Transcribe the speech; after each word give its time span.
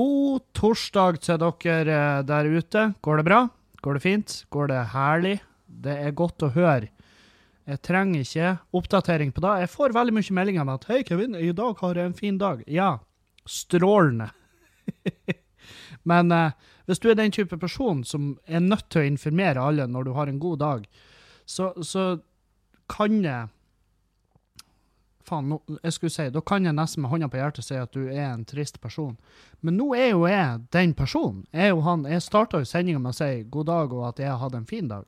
God 0.00 0.46
torsdag 0.56 1.18
til 1.24 1.40
dere 1.42 1.92
eh, 1.92 2.22
der 2.24 2.46
ute. 2.48 2.86
Går 3.04 3.20
det 3.20 3.26
bra? 3.26 3.40
Går 3.84 3.98
det 3.98 4.02
fint? 4.04 4.36
Går 4.54 4.70
det 4.70 4.80
herlig? 4.94 5.34
Det 5.66 5.96
er 6.06 6.16
godt 6.16 6.44
å 6.46 6.52
høre. 6.54 6.88
Jeg 7.68 7.82
trenger 7.84 8.24
ikke 8.24 8.52
oppdatering 8.80 9.34
på 9.34 9.42
det. 9.44 9.52
Jeg 9.64 9.72
får 9.74 9.94
veldig 9.94 10.14
mye 10.16 10.36
meldinger 10.38 10.64
om 10.64 10.72
at 10.72 10.86
'Hei, 10.88 11.02
Kevin, 11.04 11.36
i 11.36 11.52
dag 11.52 11.76
har 11.82 12.00
jeg 12.00 12.06
en 12.06 12.16
fin 12.16 12.38
dag'. 12.40 12.64
Ja, 12.66 12.98
strålende. 13.44 14.30
Men 16.10 16.32
eh, 16.32 16.56
hvis 16.86 17.02
du 17.02 17.10
er 17.10 17.18
den 17.20 17.34
type 17.34 17.58
person 17.60 18.04
som 18.04 18.38
er 18.48 18.64
nødt 18.64 18.88
til 18.88 19.02
å 19.02 19.10
informere 19.10 19.60
alle 19.60 19.86
når 19.86 20.08
du 20.08 20.12
har 20.16 20.32
en 20.32 20.40
god 20.40 20.58
dag, 20.64 20.88
så, 21.44 21.74
så 21.82 22.22
kan 22.88 23.20
jeg 23.20 23.52
Faen, 25.30 25.46
nå- 25.52 25.78
jeg 25.84 25.92
skulle 25.94 26.10
si, 26.10 26.24
da 26.34 26.40
kan 26.42 26.64
jeg 26.66 26.74
nesten 26.74 27.04
med 27.04 27.10
hånda 27.12 27.28
på 27.30 27.38
hjertet 27.38 27.64
si 27.68 27.76
at 27.78 27.92
du 27.94 28.08
er 28.10 28.32
en 28.32 28.44
trist 28.48 28.80
person. 28.82 29.12
Men 29.62 29.76
nå 29.78 29.92
er 29.94 30.08
jo 30.10 30.24
jeg 30.26 30.64
den 30.74 30.92
personen. 30.98 31.44
Jeg, 31.54 31.70
jo 31.70 31.80
jeg 32.10 32.22
starta 32.26 32.58
jo 32.58 32.66
sendinga 32.66 32.98
med 32.98 33.12
å 33.14 33.18
si 33.20 33.44
god 33.46 33.66
dag 33.70 33.92
og 33.94 34.08
at 34.08 34.18
jeg 34.24 34.30
har 34.32 34.40
hatt 34.42 34.56
en 34.58 34.66
fin 34.66 34.88
dag. 34.90 35.04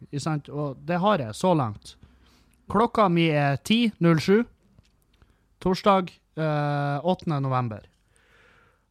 Og 0.52 0.76
det 0.86 1.00
har 1.02 1.18
jeg 1.24 1.34
så 1.34 1.52
langt. 1.58 1.96
Klokka 2.70 3.08
mi 3.10 3.26
er 3.34 3.56
10.07. 3.66 4.44
Torsdag 5.62 6.10
eh, 6.36 6.98
8. 7.04 7.40
november. 7.40 7.82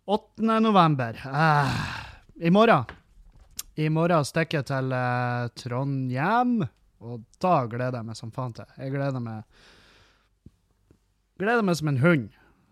8. 0.05 0.59
november. 0.59 1.15
Eh, 1.25 2.45
I 2.47 2.49
morgen 2.51 2.83
I 3.79 3.87
morgen 3.89 4.25
stikker 4.27 4.59
jeg 4.61 4.67
til 4.71 4.91
eh, 4.95 5.47
Trondheim, 5.55 6.57
og 7.01 7.23
da 7.41 7.53
gleder 7.71 7.99
jeg 8.01 8.07
meg 8.11 8.17
som 8.19 8.31
faen 8.35 8.53
til. 8.57 8.67
Jeg 8.77 8.91
gleder 8.93 9.23
meg 9.23 9.43
Gleder 11.41 11.65
meg 11.65 11.79
som 11.79 11.89
en 11.89 12.01
hund. 12.03 12.27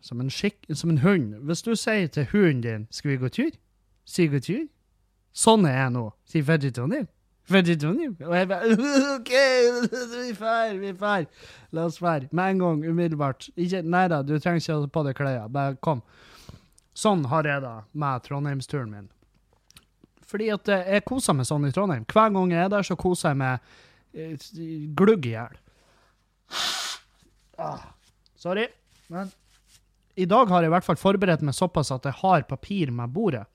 Som 0.06 0.22
en, 0.22 0.30
skikk, 0.30 0.67
som 0.78 0.94
en 0.94 1.02
hund. 1.03 1.34
Hvis 1.50 1.64
du 1.66 1.73
sier 1.75 2.08
til 2.08 2.28
hunden 2.31 2.62
din 2.62 2.88
'skal 2.92 3.11
vi 3.11 3.17
gå 3.17 3.30
tur', 3.30 3.58
si 4.06 4.28
gå 4.28 4.39
tur. 4.39 4.67
Sånn 5.34 5.66
er 5.66 5.73
jeg 5.73 5.92
nå. 5.92 6.11
Si 6.26 6.42
til 6.42 6.72
Trondheim'. 6.72 7.08
Og 8.28 8.36
jeg 8.36 8.48
bare 8.48 8.66
OK, 9.16 9.31
vi 10.22 10.34
drar, 10.38 10.78
vi 10.78 10.92
drar. 10.92 11.26
La 11.72 11.86
oss 11.86 11.98
dra. 11.98 12.20
Med 12.31 12.52
en 12.52 12.59
gang, 12.59 12.86
umiddelbart. 12.86 13.50
Ikke, 13.58 13.81
nei 13.81 14.08
da, 14.08 14.22
du 14.22 14.38
trenger 14.39 14.61
ikke 14.61 14.73
ha 14.73 14.88
på 14.88 15.04
deg 15.04 15.16
klærne. 15.17 15.50
Bare 15.50 15.76
kom. 15.81 16.04
Sånn 16.94 17.26
har 17.26 17.44
jeg 17.44 17.61
det 17.61 17.76
med 17.94 18.23
Trondheimsturen 18.23 18.92
min. 18.92 19.09
Fordi 20.30 20.50
at 20.54 20.70
eh, 20.70 20.94
jeg 20.94 21.06
koser 21.09 21.33
meg 21.33 21.50
sånn 21.50 21.66
i 21.66 21.72
Trondheim. 21.73 22.06
Hver 22.06 22.30
gang 22.36 22.52
jeg 22.54 22.66
er 22.67 22.70
der, 22.70 22.86
så 22.86 22.98
koser 23.00 23.33
jeg 23.33 23.42
meg 23.42 23.59
eh, 24.14 24.36
glugg 24.94 25.26
i 25.26 25.33
hjel. 25.33 25.58
Ah, 27.58 27.81
sorry. 28.40 28.68
Men 29.12 29.32
i 30.20 30.28
dag 30.30 30.50
har 30.52 30.64
jeg 30.64 30.72
i 30.72 30.76
hvert 30.76 30.88
fall 30.88 31.00
forberedt 31.00 31.44
meg 31.45 31.56
såpass 31.56 31.92
at 31.95 32.08
jeg 32.08 32.20
har 32.22 32.48
papir 32.50 32.92
med 32.95 33.14
bordet. 33.16 33.45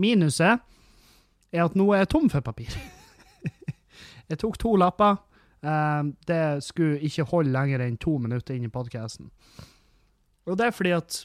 Minuset 0.00 0.62
er 1.52 1.66
at 1.66 1.76
nå 1.76 1.90
er 1.92 2.02
jeg 2.02 2.12
tom 2.14 2.30
for 2.32 2.44
papir. 2.44 2.72
jeg 4.30 4.40
tok 4.40 4.56
to 4.58 4.72
lapper. 4.80 5.20
Eh, 5.62 6.00
det 6.26 6.44
skulle 6.66 7.02
ikke 7.06 7.28
holde 7.30 7.52
lenger 7.54 7.84
enn 7.84 8.00
to 8.00 8.16
minutter 8.22 8.56
inn 8.56 8.66
i 8.66 8.72
podkasten. 8.72 9.30
Og 10.48 10.58
det 10.58 10.70
er 10.70 10.74
fordi 10.74 10.96
at 10.96 11.20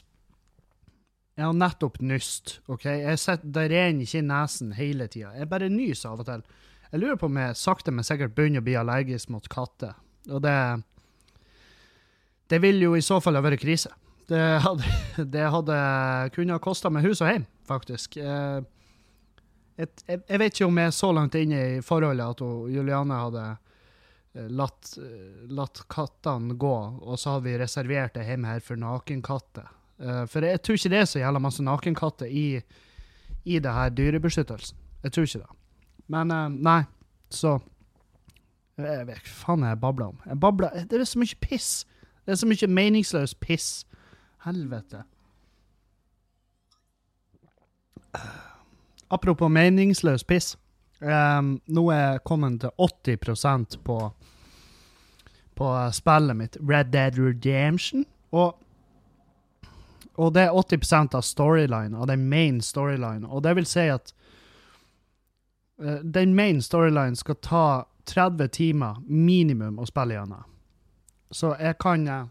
jeg 1.38 1.46
har 1.46 1.54
nettopp 1.54 2.00
nyst. 2.02 2.58
ok? 2.66 2.84
Set, 3.16 3.42
Det 3.42 3.68
renner 3.70 4.02
ikke 4.02 4.18
i 4.18 4.26
nesen 4.26 4.72
hele 4.74 5.06
tida. 5.06 5.32
Jeg 5.38 5.48
bare 5.50 5.70
nyser 5.70 6.10
av 6.10 6.22
og 6.22 6.26
til. 6.26 6.42
Jeg 6.90 7.00
lurer 7.00 7.18
på 7.20 7.28
om 7.28 7.36
jeg 7.38 7.56
sakte, 7.56 7.92
men 7.94 8.06
sikkert 8.06 8.34
begynner 8.34 8.62
å 8.62 8.66
bli 8.66 8.74
allergisk 8.78 9.30
mot 9.30 9.46
katter. 9.48 9.94
Og 10.28 10.42
det 10.42 10.54
Det 12.48 12.60
vil 12.62 12.80
jo 12.82 12.94
i 12.96 13.04
så 13.04 13.18
fall 13.20 13.36
ha 13.38 13.44
vært 13.44 13.60
krise. 13.62 13.92
Det 14.28 14.40
hadde, 14.64 14.96
det 15.34 15.46
hadde 15.52 15.78
kunne 16.34 16.56
ha 16.56 16.62
kosta 16.62 16.90
meg 16.92 17.06
hus 17.08 17.22
og 17.24 17.30
hjem, 17.32 17.46
faktisk. 17.68 18.18
Eh, 18.20 18.60
et, 19.78 20.04
jeg, 20.08 20.20
jeg 20.26 20.42
vet 20.42 20.54
ikke 20.56 20.68
om 20.68 20.80
jeg 20.80 20.90
er 20.90 20.96
så 20.96 21.10
langt 21.14 21.38
inne 21.38 21.62
i 21.78 21.80
forholdet 21.86 22.34
at 22.34 22.42
hun, 22.42 22.68
Juliane 22.74 23.20
hadde 23.22 23.44
eh, 23.46 24.48
latt, 24.58 24.92
eh, 24.98 25.44
latt 25.54 25.84
kattene 25.92 26.56
gå, 26.58 26.74
og 26.98 27.20
så 27.20 27.36
hadde 27.36 27.46
vi 27.46 27.58
reservert 27.62 28.16
det 28.18 28.26
hjemme 28.26 28.50
her 28.50 28.64
for 28.64 28.80
nakenkatter. 28.80 29.68
Eh, 30.02 30.24
for 30.30 30.46
jeg 30.46 30.62
tror 30.64 30.80
ikke 30.80 30.92
det 30.92 31.02
er 31.04 31.10
så 31.12 31.22
jævla 31.22 31.42
masse 31.42 31.64
nakenkatter 31.64 32.28
i, 32.28 32.48
i 33.46 33.60
det 33.62 33.76
her 33.76 33.94
dyrebeskyttelsen. 33.94 34.80
Jeg 35.06 35.14
tror 35.14 35.28
ikke 35.28 35.44
det. 35.44 35.54
Men 36.10 36.32
nei, 36.64 36.80
så 37.30 37.58
Jeg 38.78 39.06
vet 39.08 39.18
ikke 39.18 39.32
hva 39.32 39.38
faen 39.42 39.64
jeg 39.66 39.78
babler 39.82 40.10
om. 40.12 40.18
Jeg 40.22 40.38
babler, 40.38 40.74
det 40.86 41.00
er 41.00 41.08
så 41.10 41.18
mye 41.18 41.38
piss. 41.42 41.70
Det 42.28 42.34
er 42.34 42.36
så 42.36 42.46
mye 42.46 42.66
meningsløs 42.68 43.32
piss. 43.40 43.86
Helvete. 44.44 44.98
Apropos 49.10 49.48
meningsløs 49.48 50.24
piss. 50.24 50.58
Um, 51.00 51.54
nå 51.66 51.86
er 51.88 52.00
jeg 52.00 52.20
kommet 52.28 52.60
til 52.60 52.70
80% 53.16 53.78
på, 53.84 53.96
på 55.56 55.70
spillet 55.96 56.36
mitt, 56.36 56.58
Red 56.60 56.92
Dead 56.92 57.16
Redemption. 57.16 58.04
Og, 58.30 58.60
og 60.14 60.34
det 60.34 60.42
er 60.42 60.52
80% 60.52 61.16
av 61.16 61.24
storyline, 61.24 61.96
av 61.96 62.10
den 62.12 62.28
main 62.28 62.60
storyline. 62.60 63.24
Og 63.24 63.42
det 63.42 63.56
vil 63.56 63.70
si 63.72 63.86
at 63.88 64.12
uh, 65.80 66.04
den 66.04 66.36
main 66.36 66.60
storyline 66.60 67.16
skal 67.16 67.40
ta 67.40 67.66
30 68.04 68.52
timer 68.52 69.00
minimum 69.06 69.80
å 69.80 69.88
spille 69.88 70.20
gjennom. 70.20 70.44
Så 71.32 71.54
jeg 71.60 71.78
kan 71.80 72.06
eh, 72.08 72.28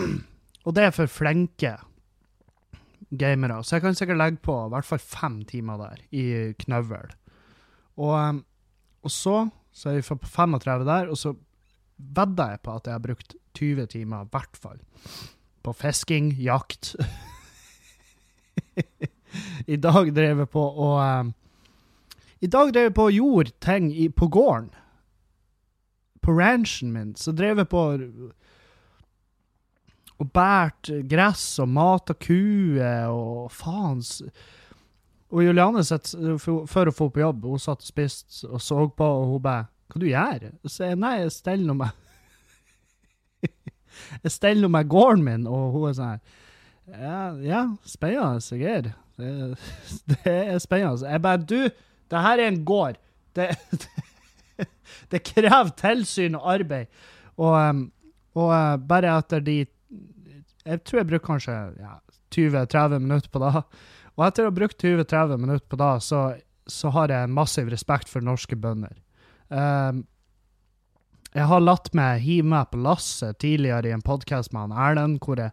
Og 0.64 0.72
det 0.74 0.86
er 0.86 0.94
for 0.96 1.10
flinke 1.10 1.74
gamere. 3.18 3.60
Så 3.64 3.76
jeg 3.76 3.84
kan 3.84 3.94
sikkert 3.94 4.18
legge 4.18 4.40
på 4.42 4.54
i 4.64 4.70
hvert 4.72 4.88
fall 4.88 5.02
fem 5.02 5.42
timer 5.48 5.76
der 5.82 6.00
i 6.10 6.24
knøvel. 6.64 7.12
Og, 8.00 8.14
um, 8.16 8.40
og 9.04 9.12
så 9.12 9.36
så 9.74 9.90
er 9.90 9.98
vi 9.98 10.06
på 10.06 10.28
35 10.30 10.84
der, 10.86 11.08
og 11.10 11.18
så 11.18 11.34
vedder 11.98 12.50
jeg 12.54 12.60
på 12.62 12.74
at 12.74 12.86
jeg 12.86 12.94
har 12.94 13.02
brukt 13.02 13.34
20 13.58 13.86
timer 13.86 14.22
i 14.22 14.30
hvert 14.30 14.58
fall 14.58 14.78
på 15.64 15.72
fisking, 15.72 16.32
jakt. 16.38 16.94
I 19.74 19.76
dag 19.76 20.12
drev 20.14 20.44
jeg 20.44 20.50
på 20.52 20.62
å 20.62 20.90
um, 21.00 21.32
I 22.44 22.50
dag 22.50 22.70
drev 22.74 22.90
jeg 22.90 22.94
på 22.94 23.08
og 23.08 23.18
gjorde 23.18 23.54
ting 23.64 23.88
i, 23.90 24.08
på 24.08 24.28
gården. 24.28 24.70
På 26.24 26.32
ranchen 26.32 26.92
min. 26.94 27.14
Så 27.20 27.34
drev 27.36 27.60
jeg 27.60 27.68
på 27.68 27.84
og 30.22 30.30
båret 30.30 30.90
gress 31.10 31.44
og 31.62 31.70
mata 31.74 32.14
kuer 32.14 33.10
og 33.10 33.50
faens 33.52 34.20
Og 35.34 35.42
Juliane 35.42 35.82
satt 35.82 36.12
før 36.14 36.60
hun 36.62 36.68
for 36.94 37.10
på 37.10 37.22
jobb, 37.24 37.46
hun 37.50 37.58
satt 37.62 37.82
og 37.82 37.88
spiste 37.88 38.46
og 38.46 38.62
så 38.62 38.86
på, 38.86 39.04
og 39.04 39.26
hun 39.32 39.42
bare 39.42 39.66
'Hva 39.88 40.00
du 40.00 40.06
gjør?' 40.06 40.52
Så 40.66 40.84
jeg 40.84 40.96
nei, 40.96 41.20
jeg 41.20 41.32
steller 41.32 41.66
nå 41.66 41.74
meg 41.74 41.90
Jeg 44.24 44.30
steller 44.30 44.62
nå 44.62 44.68
meg 44.68 44.88
gården 44.88 45.24
min, 45.24 45.46
og 45.46 45.72
hun 45.72 45.88
er 45.88 45.92
sånn 45.92 46.20
Ja, 46.86 47.34
ja 47.40 47.76
spennende, 47.84 48.40
Sigurd. 48.40 48.92
Det, 49.16 49.58
det 50.08 50.26
er 50.26 50.58
spennende. 50.58 51.08
Jeg 51.10 51.22
bare 51.22 51.38
Du, 51.38 51.68
det 52.10 52.20
her 52.20 52.38
er 52.38 52.48
en 52.48 52.64
gård. 52.64 52.96
Det, 53.34 53.48
det 53.70 53.88
krever 55.30 55.74
tilsyn 55.80 56.38
og 56.38 56.48
arbeid. 56.54 56.90
Og, 57.36 57.54
um, 57.54 57.84
og 58.38 58.50
uh, 58.50 58.76
bare 58.78 59.16
etter 59.18 59.42
de 59.42 59.56
Jeg 60.64 60.80
tror 60.86 61.00
jeg 61.00 61.08
bruker 61.10 61.26
kanskje 61.26 61.54
ja, 61.82 61.98
20-30 62.34 62.98
minutter 63.02 63.30
på 63.30 63.42
det. 63.42 63.64
Og 64.14 64.26
etter 64.26 64.46
å 64.46 64.50
ha 64.50 64.54
brukt 64.54 64.80
20-30 64.80 65.40
minutter 65.42 65.66
på 65.68 65.78
det, 65.80 65.92
så, 66.06 66.24
så 66.70 66.92
har 66.94 67.12
jeg 67.12 67.32
massiv 67.34 67.68
respekt 67.72 68.08
for 68.08 68.24
norske 68.24 68.56
bønder. 68.56 68.96
Um, 69.50 70.04
jeg 71.34 71.48
har 71.50 71.64
latt 71.64 71.90
meg 71.98 72.22
hive 72.22 72.46
meg 72.46 72.68
på 72.70 72.78
lasset 72.78 73.40
tidligere 73.42 73.90
i 73.90 73.94
en 73.94 74.04
podkast 74.06 74.52
med 74.54 74.68
han 74.68 74.76
Erlend, 74.86 75.16
hvor 75.24 75.40
jeg, 75.42 75.50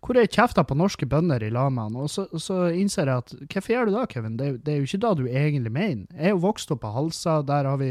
hvor 0.00 0.16
jeg 0.16 0.30
kjefta 0.32 0.64
på 0.64 0.76
norske 0.78 1.04
bønder 1.08 1.42
i 1.44 1.50
lag 1.52 1.68
med 1.74 1.90
han. 1.90 1.98
Og 2.00 2.08
så, 2.08 2.24
så 2.40 2.70
innser 2.72 3.10
jeg 3.10 3.24
at 3.24 3.34
hvorfor 3.44 3.74
gjør 3.74 3.90
du 3.90 3.92
det, 3.98 4.06
Kevin? 4.14 4.38
Det, 4.40 4.48
det 4.64 4.72
er 4.72 4.80
jo 4.80 4.88
ikke 4.88 5.02
det 5.04 5.12
du 5.18 5.26
egentlig 5.28 5.74
mener. 5.74 6.06
Jeg 6.14 6.30
er 6.30 6.32
jo 6.32 6.46
vokst 6.46 6.72
opp 6.72 6.80
på 6.86 6.94
Halsa, 6.94 7.42
der 7.44 7.68
har 7.68 7.76
vi, 7.82 7.90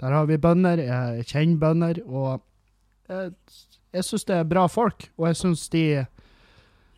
der 0.00 0.12
har 0.12 0.26
vi 0.28 0.36
bønder, 0.36 0.82
jeg 0.82 1.26
kjenner 1.30 1.60
bønder, 1.60 2.00
og 2.06 2.42
jeg, 3.08 3.32
jeg 3.94 4.04
syns 4.04 4.26
det 4.28 4.36
er 4.36 4.48
bra 4.50 4.66
folk, 4.68 5.08
og 5.16 5.28
jeg 5.30 5.40
syns 5.40 5.68
de 5.72 5.84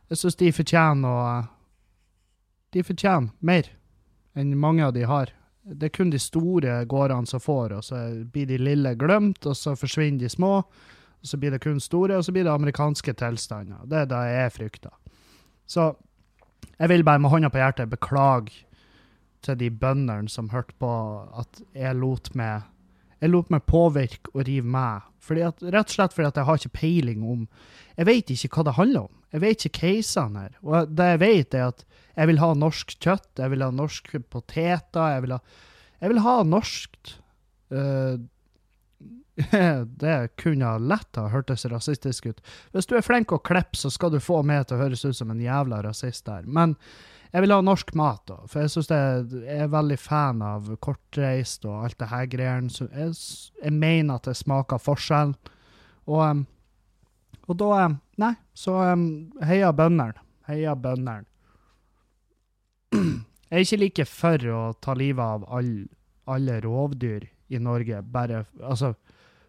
jeg 0.08 0.16
synes 0.16 0.38
de 0.40 0.52
fortjener 0.56 1.08
å 1.08 1.18
De 2.72 2.84
fortjener 2.84 3.32
mer 3.40 3.68
enn 4.36 4.52
mange 4.60 4.84
av 4.84 4.92
de 4.92 5.06
har. 5.08 5.30
Det 5.64 5.88
er 5.88 5.94
kun 5.96 6.10
de 6.12 6.18
store 6.20 6.84
gårdene 6.88 7.26
som 7.26 7.40
får, 7.40 7.72
og 7.78 7.84
så 7.84 7.96
blir 8.28 8.46
de 8.46 8.58
lille 8.60 8.92
glemt, 9.00 9.46
og 9.48 9.56
så 9.56 9.72
forsvinner 9.76 10.20
de 10.20 10.28
små. 10.28 10.52
Og 11.18 11.30
så 11.30 11.38
blir 11.40 11.50
det 11.50 11.62
kun 11.64 11.80
store, 11.80 12.18
og 12.18 12.24
så 12.24 12.32
blir 12.32 12.44
det 12.44 12.52
amerikanske 12.52 13.14
tilstander. 13.18 13.80
Det 13.88 14.02
er 14.02 14.10
det 14.12 14.20
jeg 14.28 14.52
frykter. 14.54 14.94
Så 15.66 15.88
jeg 16.78 16.92
vil 16.92 17.04
bare 17.08 17.18
med 17.18 17.32
hånda 17.32 17.50
på 17.50 17.58
hjertet 17.58 17.90
beklage 17.90 18.68
til 19.42 19.58
de 19.58 19.70
bøndene 19.70 20.28
som 20.28 20.52
hørte 20.52 20.76
på 20.78 20.92
at 21.40 21.62
jeg 21.74 21.98
lot 21.98 22.30
meg 22.38 22.68
Jeg 23.18 23.32
lot 23.32 23.50
meg 23.50 23.66
påvirke 23.66 24.32
og 24.34 24.46
rive 24.46 24.70
med. 24.70 25.06
Fordi 25.28 25.44
at, 25.44 25.62
rett 25.62 25.90
og 25.90 25.96
slett 25.96 26.14
fordi 26.14 26.30
at 26.30 26.38
jeg 26.40 26.48
har 26.48 26.60
ikke 26.60 26.78
peiling 26.78 27.24
om 27.26 27.46
Jeg 27.98 28.06
vet 28.06 28.30
ikke 28.30 28.50
hva 28.54 28.64
det 28.68 28.76
handler 28.78 29.08
om. 29.08 29.14
Jeg 29.34 29.42
vet 29.42 29.66
ikke 29.66 29.80
casene 29.82 30.44
her. 30.46 30.52
Og 30.62 30.92
det 30.94 31.08
jeg 31.12 31.20
vet, 31.24 31.54
er 31.54 31.72
at 31.72 31.84
jeg 32.14 32.30
vil 32.30 32.40
ha 32.42 32.52
norsk 32.54 32.94
kjøtt, 33.02 33.30
jeg 33.38 33.52
vil 33.52 33.64
ha 33.66 33.70
norsk 33.74 34.10
poteter, 34.30 35.12
jeg 35.14 35.24
vil 35.24 35.34
ha, 35.36 35.38
jeg 35.98 36.12
vil 36.12 36.22
ha 36.24 36.36
norskt. 36.46 37.12
Uh, 37.74 38.16
det 40.02 40.16
kunne 40.40 40.72
lett 40.82 41.18
ha 41.20 41.28
hørtes 41.30 41.66
rasistisk 41.70 42.30
ut. 42.30 42.40
Hvis 42.74 42.88
du 42.90 42.96
er 42.98 43.06
flink 43.06 43.34
å 43.34 43.42
klippe, 43.42 43.78
så 43.78 43.90
skal 43.90 44.14
du 44.14 44.18
få 44.22 44.40
meg 44.46 44.66
til 44.66 44.78
å 44.78 44.86
høres 44.86 45.04
ut 45.06 45.18
som 45.18 45.30
en 45.34 45.42
jævla 45.42 45.82
rasist 45.84 46.26
der. 46.26 46.46
Men 46.46 46.74
jeg 47.32 47.44
vil 47.44 47.52
ha 47.52 47.60
norsk 47.60 47.90
mat, 47.98 48.22
da. 48.30 48.38
For 48.48 48.64
jeg 48.64 48.72
syns 48.72 48.90
jeg 48.92 49.48
er 49.52 49.72
veldig 49.72 49.98
fan 50.00 50.40
av 50.44 50.70
kortreist 50.84 51.66
og 51.68 51.84
alt 51.84 51.98
det 52.00 52.08
her 52.08 52.28
greiene. 52.32 52.72
Så 52.72 52.88
jeg, 52.88 53.12
jeg, 53.60 53.74
mener 53.76 54.16
at 54.16 54.28
det 54.30 54.36
smaker 54.38 54.80
forskjell. 54.80 55.34
Og, 56.08 56.44
og 57.46 57.58
da 57.60 57.88
Nei, 58.18 58.32
så 58.56 58.74
heia 59.46 59.70
bøndene. 59.76 60.24
Heia 60.48 60.72
bøndene. 60.74 61.28
Jeg 63.48 63.54
er 63.56 63.64
ikke 63.64 63.78
like 63.80 64.04
for 64.10 64.42
å 64.52 64.62
ta 64.76 64.92
livet 64.98 65.22
av 65.24 65.44
all, 65.56 65.70
alle 66.28 66.58
rovdyr 66.60 67.28
i 67.48 67.60
Norge, 67.62 68.02
bare 68.04 68.42
altså, 68.60 68.90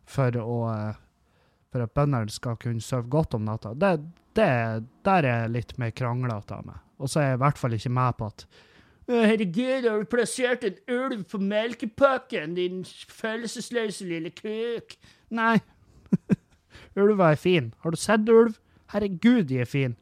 for, 0.08 0.38
å, 0.40 0.60
for 1.68 1.84
at 1.84 1.96
bøndene 1.98 2.32
skal 2.32 2.56
kunne 2.62 2.84
sove 2.84 3.10
godt 3.12 3.36
om 3.36 3.44
natta. 3.50 3.74
Det, 3.76 3.92
det, 4.40 4.52
der 5.04 5.28
er 5.28 5.44
jeg 5.44 5.56
litt 5.58 5.76
mer 5.82 5.92
kranglete 5.92 6.62
av 6.62 6.70
meg. 6.70 6.86
Og 7.00 7.10
så 7.10 7.22
er 7.22 7.32
jeg 7.32 7.40
i 7.40 7.44
hvert 7.44 7.62
fall 7.62 7.76
ikke 7.78 7.94
med 7.96 8.18
på 8.20 8.28
at 8.30 8.46
Herregud, 9.10 9.88
har 9.90 10.04
du 10.04 10.06
plassert 10.06 10.64
en 10.68 10.76
ulv 10.94 11.24
på 11.32 11.40
melkepakken, 11.42 12.52
din 12.54 12.84
følelsesløse 13.10 14.06
lille 14.06 14.30
kuk? 14.30 14.94
Nei. 15.34 15.56
Ulver 17.00 17.32
er 17.32 17.40
fin. 17.42 17.72
Har 17.82 17.96
du 17.96 17.98
sett 17.98 18.30
ulv? 18.30 18.60
Herregud, 18.94 19.48
de 19.50 19.64
er 19.64 19.70
fine. 19.70 19.96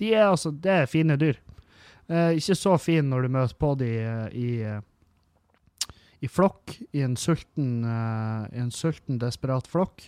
De 0.00 0.10
er 0.14 0.26
altså, 0.26 0.50
Det 0.50 0.72
er 0.72 0.90
fine 0.90 1.16
dyr. 1.16 1.38
Eh, 2.08 2.34
ikke 2.40 2.58
så 2.58 2.76
fine 2.82 3.08
når 3.08 3.22
du 3.22 3.32
møter 3.36 3.58
på 3.58 3.74
de 3.78 3.88
i, 3.94 4.02
i, 4.42 4.50
uh, 4.66 5.94
i 6.20 6.28
flokk, 6.28 6.74
i 6.92 7.04
en 7.06 7.14
sulten, 7.16 7.84
uh, 7.86 8.48
en 8.52 8.70
sulten, 8.74 9.20
desperat 9.22 9.70
flokk. 9.70 10.02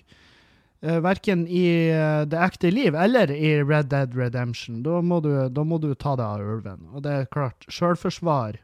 Uh, 0.84 0.98
verken 1.00 1.46
i 1.48 1.88
uh, 1.96 2.26
det 2.28 2.36
ekte 2.44 2.69
liv 2.69 2.96
eller 2.98 3.31
i 3.32 3.54
Red 3.62 3.88
Dead 3.88 4.12
Redemption. 4.19 4.82
Da 4.84 4.98
må 5.00 5.22
du, 5.25 5.31
da 5.48 5.64
må 5.64 5.78
du 5.81 5.94
ta 5.96 6.12
deg 6.20 6.26
av 6.26 6.56
ulven. 6.56 6.82
Og 6.92 7.06
det 7.06 7.14
er 7.14 7.31
klart, 7.32 7.64
sjølforsvar 7.72 8.58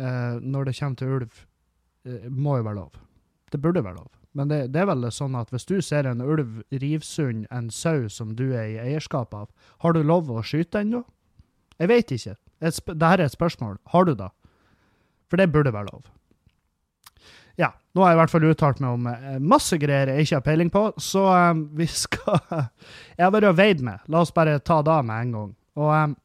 uh, 0.00 0.40
når 0.40 0.70
det 0.70 0.76
kommer 0.78 1.00
til 1.00 1.16
ulv, 1.18 1.42
må 2.28 2.58
jo 2.58 2.64
være 2.66 2.76
lov. 2.76 2.96
Det 3.52 3.60
burde 3.64 3.84
være 3.84 3.96
lov. 3.96 4.08
Men 4.36 4.48
det, 4.50 4.58
det, 4.74 4.80
er 4.82 4.88
vel 4.90 5.06
sånn 5.14 5.36
at 5.38 5.52
hvis 5.54 5.64
du 5.68 5.76
ser 5.84 6.08
en 6.08 6.24
ulv 6.24 6.58
rivsund 6.72 7.46
en 7.54 7.70
sau 7.72 8.08
som 8.12 8.34
du 8.36 8.50
er 8.50 8.72
i 8.72 8.80
eierskap 8.82 9.32
av, 9.36 9.46
har 9.84 9.94
du 9.94 10.02
lov 10.04 10.28
å 10.32 10.42
skyte 10.44 10.82
den 10.82 10.98
da? 10.98 11.04
Jeg 11.80 11.90
vet 11.92 12.12
ikke. 12.16 12.34
Dette 12.64 13.12
er 13.12 13.24
et 13.24 13.32
spørsmål. 13.32 13.78
Har 13.92 14.08
du 14.08 14.12
da? 14.18 14.32
For 15.30 15.40
det 15.40 15.52
burde 15.52 15.72
være 15.72 15.92
lov 15.92 16.08
ja, 17.60 17.70
nå 17.94 18.02
har 18.02 18.10
jeg 18.10 18.16
i 18.16 18.20
hvert 18.22 18.32
fall 18.32 18.48
uttalt 18.48 18.82
meg 18.82 18.96
om 18.96 19.06
eh, 19.10 19.38
masse 19.38 19.78
greier 19.78 20.10
jeg 20.10 20.26
ikke 20.26 20.38
har 20.40 20.46
peiling 20.48 20.72
på, 20.74 20.82
så 20.98 21.22
um, 21.52 21.62
vi 21.78 21.86
skal 21.90 22.40
Jeg 23.16 23.22
har 23.22 23.32
vært 23.34 23.48
og 23.52 23.56
veid 23.60 23.84
med. 23.86 24.02
La 24.10 24.24
oss 24.24 24.34
bare 24.34 24.58
ta 24.58 24.80
det 24.82 24.98
med 25.06 25.22
en 25.22 25.34
gang. 25.36 25.52
Og, 25.78 25.92
um, 25.94 26.16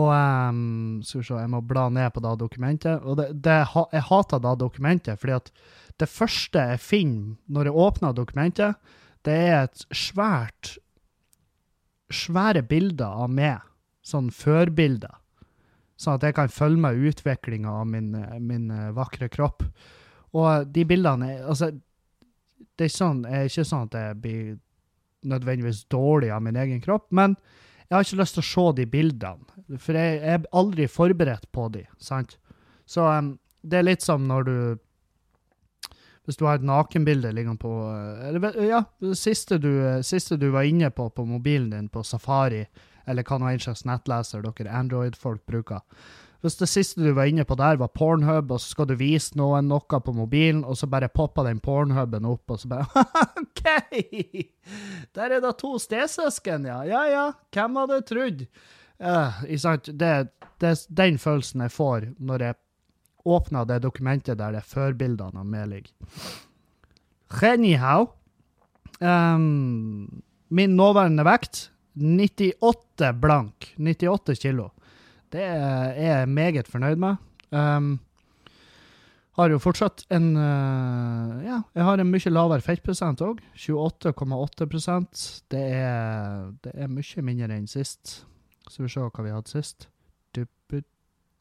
og 0.00 0.08
um, 0.08 0.62
Skal 1.04 1.20
vi 1.20 1.26
se, 1.28 1.36
jeg 1.42 1.52
må 1.52 1.60
bla 1.68 1.86
ned 1.92 2.14
på 2.14 2.24
det 2.24 2.34
dokumentet. 2.40 3.04
Og 3.04 3.20
det, 3.20 3.28
det, 3.44 3.58
jeg 3.92 4.06
hater 4.08 4.44
det 4.46 4.56
dokumentet, 4.64 5.20
fordi 5.20 5.36
at 5.36 5.52
det 6.00 6.08
første 6.08 6.66
jeg 6.72 6.80
finner 6.80 7.36
når 7.52 7.68
jeg 7.68 7.80
åpner 7.84 8.16
dokumentet, 8.16 8.96
det 9.26 9.36
er 9.50 9.58
et 9.66 9.84
svært 9.92 10.78
Svære 12.12 12.60
bilder 12.68 13.22
av 13.24 13.30
meg. 13.32 13.62
Sånn 14.04 14.26
førbilder 14.36 15.21
sånn 16.02 16.18
at 16.18 16.26
jeg 16.26 16.36
kan 16.36 16.52
følge 16.52 16.82
med 16.82 17.00
utviklinga 17.10 17.72
av 17.80 17.88
min, 17.88 18.12
min, 18.42 18.68
eh, 18.74 18.90
vakre 18.96 19.30
kropp. 19.32 19.64
Og 20.32 20.68
de 20.72 20.84
bildene 20.88 21.34
Altså, 21.44 21.70
det 22.78 22.88
er, 22.88 22.94
sånn, 22.94 23.24
er 23.28 23.48
ikke 23.48 23.66
sånn 23.68 23.88
at 23.90 23.98
jeg 23.98 24.20
blir 24.22 24.46
nødvendigvis 25.28 25.84
dårlig 25.92 26.32
av 26.34 26.42
min 26.42 26.56
egen 26.58 26.80
kropp, 26.82 27.10
men 27.14 27.36
jeg 27.92 27.94
har 27.94 28.06
ikke 28.06 28.20
lyst 28.22 28.38
til 28.38 28.42
å 28.42 28.48
se 28.48 28.64
de 28.78 28.86
bildene, 28.88 29.76
for 29.76 29.98
jeg, 29.98 30.20
er 30.24 30.46
aldri 30.56 30.86
forberedt 30.88 31.50
på 31.52 31.66
de, 31.74 31.84
sant? 32.00 32.38
Så 32.88 33.04
um, 33.04 33.34
det 33.62 33.78
er 33.78 33.86
litt 33.86 34.02
som 34.02 34.24
når 34.26 34.48
du 34.48 34.56
Hvis 36.26 36.38
du 36.38 36.44
har 36.46 36.58
et 36.58 36.64
nakenbilde 36.66 37.32
liggende 37.34 37.58
på 37.58 37.70
eller, 38.28 38.56
Ja, 38.62 38.84
det 39.02 39.18
siste 39.18 39.58
siste 40.02 40.38
du 40.38 40.50
var 40.50 40.66
inne 40.66 40.90
på 40.90 41.08
på 41.10 41.24
mobilen 41.26 41.70
din 41.70 41.88
på 41.88 42.02
Safari, 42.02 42.64
eller 43.06 43.26
hva 43.26 43.38
nå 43.38 43.48
en 43.50 43.62
slags 43.62 43.86
nettleser 43.88 44.44
dere 44.44 44.74
Android-folk 44.82 45.44
bruker. 45.46 45.82
Hvis 46.42 46.58
det 46.58 46.66
siste 46.66 47.04
du 47.04 47.12
var 47.14 47.28
inne 47.30 47.44
på 47.46 47.54
der, 47.54 47.78
var 47.78 47.92
Pornhub, 47.94 48.50
og 48.50 48.58
så 48.58 48.72
skal 48.72 48.88
du 48.90 48.96
vise 48.98 49.36
noen 49.38 49.68
noe 49.70 50.00
på 50.02 50.14
mobilen, 50.16 50.64
og 50.66 50.74
så 50.78 50.88
bare 50.90 51.10
popper 51.12 51.46
den 51.46 51.60
Pornhuben 51.62 52.26
opp, 52.26 52.50
og 52.50 52.58
så 52.58 52.70
bare 52.72 53.04
OK! 53.42 53.62
Der 55.14 55.36
er 55.36 55.42
da 55.44 55.52
to 55.54 55.76
stesøsken, 55.78 56.66
ja. 56.66 56.80
Ja 56.88 57.02
ja, 57.10 57.26
hvem 57.54 57.78
hadde 57.78 58.00
trodd? 58.10 58.46
Uh, 59.02 59.38
det, 59.46 60.10
det 60.62 60.68
er 60.68 60.82
den 60.90 61.18
følelsen 61.18 61.62
jeg 61.64 61.74
får 61.74 62.04
når 62.22 62.44
jeg 62.46 62.58
åpner 63.26 63.66
det 63.66 63.80
dokumentet 63.82 64.38
der 64.38 64.54
det 64.54 64.62
er 64.62 64.68
førbildene 64.68 65.42
av 65.42 65.46
meg 65.46 65.68
ligger. 65.70 65.94
Anyhow 67.42 68.10
um, 69.00 70.22
Min 70.52 70.76
nåværende 70.76 71.24
vekt 71.24 71.68
98 71.94 73.12
blank. 73.20 73.74
98 73.76 74.38
kilo. 74.42 74.70
Det 75.32 75.42
er 75.42 75.94
jeg 75.96 76.28
meget 76.28 76.68
fornøyd 76.68 77.00
med. 77.00 77.20
Um, 77.52 78.00
har 79.36 79.52
jo 79.52 79.60
fortsatt 79.60 80.04
en 80.12 80.34
uh, 80.36 81.40
Ja, 81.44 81.62
jeg 81.74 81.84
har 81.84 82.00
en 82.00 82.10
mye 82.12 82.32
lavere 82.32 82.64
fettprosent 82.64 83.22
òg. 83.24 83.40
28,8% 83.56 85.24
det 85.52 85.64
det 86.64 86.74
er 86.74 86.92
mye 86.92 87.24
mindre 87.24 87.56
enn 87.56 87.68
sist. 87.68 88.22
Så 88.68 88.84
vi 88.84 88.92
ser 88.92 89.08
hva 89.08 89.24
vi 89.24 89.32
hadde 89.32 89.52
sist. 89.52 89.88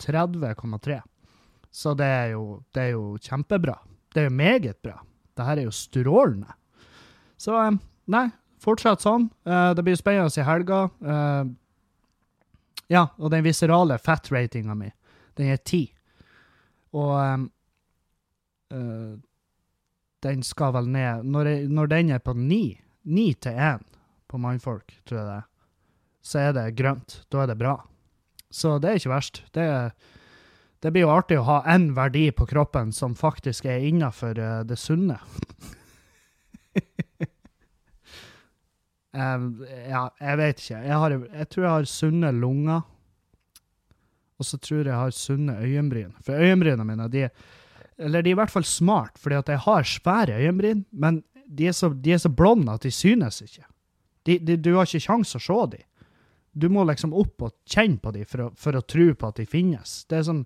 30,3. 0.01 1.01
Så 1.71 1.93
det 1.93 2.05
er, 2.05 2.27
jo, 2.33 2.61
det 2.73 2.83
er 2.83 2.93
jo 2.95 3.17
kjempebra. 3.21 3.77
Det 4.11 4.23
er 4.23 4.27
jo 4.27 4.35
meget 4.35 4.77
bra. 4.83 4.97
Det 5.37 5.45
her 5.45 5.61
er 5.61 5.67
jo 5.67 5.75
strålende. 5.75 6.55
Så 7.39 7.55
um, 7.55 7.79
nei, 8.11 8.27
fortsatt 8.61 9.03
sånn. 9.03 9.29
Uh, 9.47 9.71
det 9.77 9.85
blir 9.85 9.97
spennende 9.99 10.33
i 10.37 10.45
helga. 10.45 10.83
Uh, 11.01 11.49
ja, 12.91 13.07
og 13.17 13.31
den 13.33 13.45
viserale 13.45 13.97
fat-ratinga 14.01 14.75
mi, 14.77 14.91
den 15.39 15.53
er 15.53 15.61
ti. 15.65 15.85
Og 16.97 17.13
um, 17.15 17.45
uh, 18.75 19.13
den 20.21 20.41
skal 20.43 20.73
vel 20.75 20.89
ned 20.91 21.23
Når, 21.23 21.47
når 21.71 21.87
den 21.89 22.09
er 22.13 22.19
på 22.21 22.35
ni, 22.37 22.75
ni 23.07 23.31
til 23.33 23.55
én 23.55 23.85
på 24.29 24.37
mannfolk, 24.37 24.93
tror 25.07 25.17
jeg 25.17 25.27
det 25.27 25.37
er, 25.39 25.47
så 26.21 26.41
er 26.41 26.51
det 26.55 26.65
grønt. 26.77 27.21
Da 27.33 27.43
er 27.43 27.49
det 27.51 27.59
bra. 27.59 27.79
Så 28.51 28.77
det 28.79 28.89
er 28.89 28.99
ikke 28.99 29.15
verst. 29.15 29.41
Det, 29.55 29.65
det 30.83 30.91
blir 30.93 31.07
jo 31.07 31.13
artig 31.15 31.39
å 31.39 31.47
ha 31.47 31.57
én 31.73 31.89
verdi 31.97 32.27
på 32.35 32.45
kroppen 32.47 32.91
som 32.95 33.15
faktisk 33.17 33.65
er 33.71 33.87
innafor 33.87 34.37
det 34.67 34.77
sunne. 34.79 35.17
Um, 39.11 39.65
ja, 39.67 40.05
jeg 40.21 40.39
vet 40.39 40.61
ikke. 40.61 40.81
Jeg, 40.85 40.99
har, 41.03 41.15
jeg, 41.15 41.47
tror 41.51 41.65
jeg 41.65 41.73
har 41.73 41.89
sunne 41.91 42.31
lunger. 42.35 42.85
Og 44.39 44.47
så 44.47 44.57
tror 44.57 44.81
jeg 44.81 44.89
jeg 44.89 45.01
har 45.01 45.15
sunne 45.15 45.57
øyenbryn. 45.61 46.13
For 46.25 46.39
øyenbrynene 46.39 46.85
mine, 46.87 47.09
de, 47.11 47.27
eller 47.99 48.23
de 48.23 48.31
er 48.31 48.37
i 48.37 48.39
hvert 48.39 48.53
fall 48.53 48.65
smart, 48.65 49.19
fordi 49.21 49.37
at 49.37 49.51
jeg 49.53 49.63
har 49.67 49.83
svære 49.85 50.39
øyenbryn, 50.39 50.85
men 50.91 51.21
de 51.45 51.67
er 51.67 51.75
så, 51.77 51.91
så 52.17 52.29
blonde 52.29 52.73
at 52.73 52.83
de 52.83 52.91
synes 52.91 53.41
ikke. 53.41 53.67
De, 54.25 54.39
de, 54.39 54.57
du 54.57 54.75
har 54.75 54.87
ikke 54.87 55.05
kjangs 55.05 55.35
å 55.35 55.41
se 55.41 55.59
dem. 55.75 55.85
Du 56.51 56.67
må 56.69 56.83
liksom 56.83 57.13
opp 57.15 57.45
og 57.45 57.53
kjenne 57.69 58.01
på 58.01 58.11
dem 58.11 58.25
for 58.27 58.49
for 58.59 58.75
å 58.75 58.83
tro 58.83 59.13
på 59.15 59.27
at 59.27 59.37
de 59.39 59.45
finnes. 59.47 60.01
Det 60.09 60.17
er 60.17 60.27
sånn, 60.27 60.45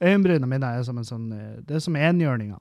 Øyenbrynene 0.00 0.48
mine 0.50 0.68
er 0.76 0.82
som 0.84 0.98
en 1.00 1.08
sånn, 1.08 1.28
det 1.64 1.78
er 1.78 1.80
som 1.80 1.96
enhjørningene. 1.96 2.60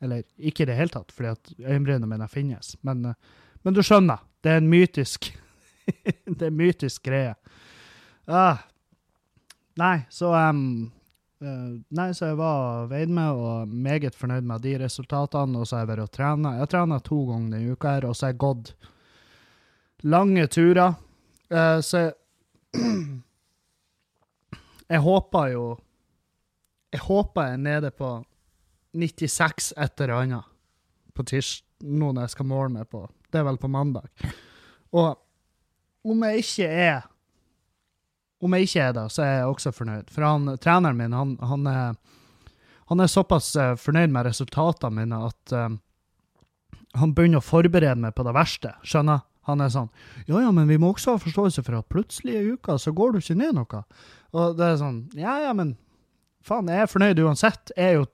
Eller 0.00 0.22
ikke 0.38 0.62
i 0.62 0.68
det 0.70 0.76
hele 0.78 0.94
tatt, 0.94 1.10
fordi 1.10 1.32
at 1.32 1.52
øyenbrynene 1.58 2.06
mine 2.06 2.28
finnes. 2.30 2.76
Men, 2.86 3.14
men 3.66 3.74
du 3.74 3.82
skjønner. 3.82 4.22
Det 4.44 4.52
er 4.52 4.60
en 4.62 4.70
mytisk 4.70 5.32
Det 6.38 6.42
er 6.42 6.50
en 6.50 6.58
mytisk 6.58 7.06
greie. 7.08 7.34
Uh, 8.28 8.58
Nei, 9.78 10.00
så 10.10 10.32
um, 10.34 10.90
uh, 11.40 11.78
Nei, 11.94 12.08
så 12.14 12.32
jeg 12.32 12.38
var 12.40 12.88
veid 12.90 13.12
med 13.14 13.38
og 13.38 13.68
meget 13.70 14.16
fornøyd 14.18 14.46
med 14.46 14.64
de 14.66 14.74
resultatene. 14.82 15.58
Og 15.60 15.68
så 15.68 15.78
har 15.78 15.86
jeg 15.86 15.92
vært 15.92 16.04
og 16.04 16.12
trena. 16.14 16.56
Jeg 16.58 16.70
trena 16.74 16.98
to 17.04 17.22
ganger 17.30 17.56
denne 17.56 17.76
uka, 17.76 17.94
her, 17.94 18.08
og 18.08 18.16
så 18.16 18.26
har 18.26 18.34
jeg 18.34 18.42
gått 18.44 18.72
lange 20.04 20.46
turer. 20.52 20.98
Uh, 21.52 21.78
så 21.80 22.04
jeg 22.04 22.16
Jeg 24.88 25.00
håper 25.04 25.50
jo 25.52 25.62
Jeg 26.92 27.00
håper 27.04 27.42
jeg 27.44 27.52
er 27.52 27.60
nede 27.60 27.90
på 27.92 28.08
96 28.96 29.72
et 29.76 30.00
eller 30.00 30.14
annet 30.14 30.44
på 31.14 31.24
tirsdag, 31.28 31.66
nå 31.84 32.12
når 32.12 32.24
jeg 32.24 32.32
skal 32.32 32.46
måle 32.48 32.70
meg 32.72 32.88
på. 32.88 33.02
Det 33.32 33.40
er 33.40 33.46
vel 33.48 33.60
på 33.60 33.70
mandag. 33.70 34.08
Og 34.96 35.16
om 36.08 36.24
jeg 36.24 36.44
ikke 36.44 36.68
er 36.68 37.06
om 38.38 38.54
jeg 38.54 38.68
ikke 38.68 38.82
er 38.86 38.92
det, 38.94 39.04
så 39.10 39.24
er 39.24 39.32
jeg 39.32 39.50
også 39.50 39.72
fornøyd. 39.74 40.10
For 40.14 40.22
han, 40.22 40.46
treneren 40.62 40.98
min, 40.98 41.14
han, 41.16 41.34
han, 41.42 41.64
er, 41.66 41.96
han 42.90 43.02
er 43.02 43.10
såpass 43.10 43.50
uh, 43.58 43.72
fornøyd 43.78 44.12
med 44.14 44.28
resultatene 44.28 44.94
mine 44.94 45.18
at 45.26 45.54
um, 45.58 45.80
han 46.98 47.14
begynner 47.16 47.42
å 47.42 47.44
forberede 47.44 47.98
meg 47.98 48.14
på 48.14 48.26
det 48.26 48.36
verste. 48.36 48.76
Skjønner? 48.86 49.24
Han 49.48 49.64
er 49.64 49.72
sånn 49.72 49.88
Ja, 50.28 50.42
ja, 50.42 50.50
men 50.52 50.68
vi 50.68 50.76
må 50.76 50.90
også 50.92 51.14
ha 51.14 51.20
forståelse 51.22 51.62
for 51.64 51.78
at 51.78 51.88
plutselig 51.88 52.34
i 52.36 52.50
uka 52.52 52.76
så 52.78 52.92
går 52.92 53.14
du 53.14 53.20
ikke 53.22 53.38
ned 53.38 53.56
noe. 53.56 53.82
Og 54.36 54.58
det 54.58 54.66
er 54.66 54.80
sånn 54.82 54.98
Ja, 55.16 55.38
ja, 55.40 55.54
men 55.56 55.72
faen, 56.44 56.68
jeg 56.68 56.84
er 56.84 56.90
fornøyd 56.92 57.22
uansett. 57.24 57.72
Jeg 57.74 57.94
er 57.94 57.98
jo 57.98 58.06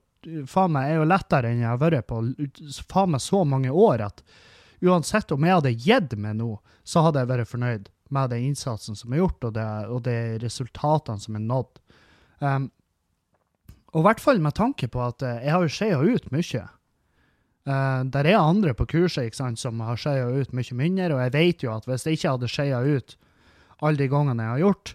faen 0.48 0.72
meg 0.72 0.88
er 0.88 1.00
jo 1.02 1.08
lettere 1.10 1.50
enn 1.50 1.60
jeg 1.60 1.68
har 1.68 1.80
vært 1.82 2.06
på 2.08 2.20
faen 2.88 3.12
meg 3.12 3.20
så 3.20 3.42
mange 3.44 3.72
år 3.74 4.06
at 4.06 4.22
uansett 4.84 5.32
om 5.34 5.44
jeg 5.44 5.58
hadde 5.58 5.74
gitt 5.74 6.14
meg 6.20 6.38
nå, 6.38 6.54
så 6.84 7.04
hadde 7.06 7.22
jeg 7.22 7.30
vært 7.32 7.50
fornøyd 7.50 7.90
med 8.14 8.30
den 8.30 8.50
innsatsen 8.50 8.98
som 8.98 9.12
er 9.12 9.22
gjort, 9.22 9.42
og, 9.48 9.54
det, 9.56 9.66
og 9.90 10.04
de 10.06 10.16
resultatene 10.42 11.22
som 11.22 11.38
er 11.38 11.44
nådd. 11.44 11.82
Um, 12.44 12.70
og 13.94 14.02
i 14.02 14.06
hvert 14.08 14.22
fall 14.22 14.42
med 14.42 14.56
tanke 14.58 14.88
på 14.90 15.02
at 15.02 15.24
uh, 15.24 15.38
jeg 15.40 15.54
har 15.54 15.64
jo 15.64 15.72
skeia 15.72 16.00
ut 16.02 16.30
mye. 16.34 16.64
Uh, 17.64 18.02
der 18.12 18.28
er 18.28 18.42
andre 18.42 18.74
på 18.76 18.86
kurset 18.92 19.30
ikke 19.30 19.40
sant, 19.40 19.62
som 19.62 19.80
har 19.84 20.00
skeia 20.00 20.28
ut 20.28 20.52
mye 20.56 20.76
mindre, 20.76 21.14
og 21.16 21.24
jeg 21.24 21.34
vet 21.38 21.64
jo 21.64 21.72
at 21.74 21.88
hvis 21.88 22.06
jeg 22.06 22.18
ikke 22.18 22.36
hadde 22.36 22.52
skeia 22.52 22.82
ut 22.84 23.16
alle 23.80 23.98
de 23.98 24.10
gangene 24.10 24.44
jeg 24.44 24.56
har 24.56 24.64
gjort, 24.66 24.94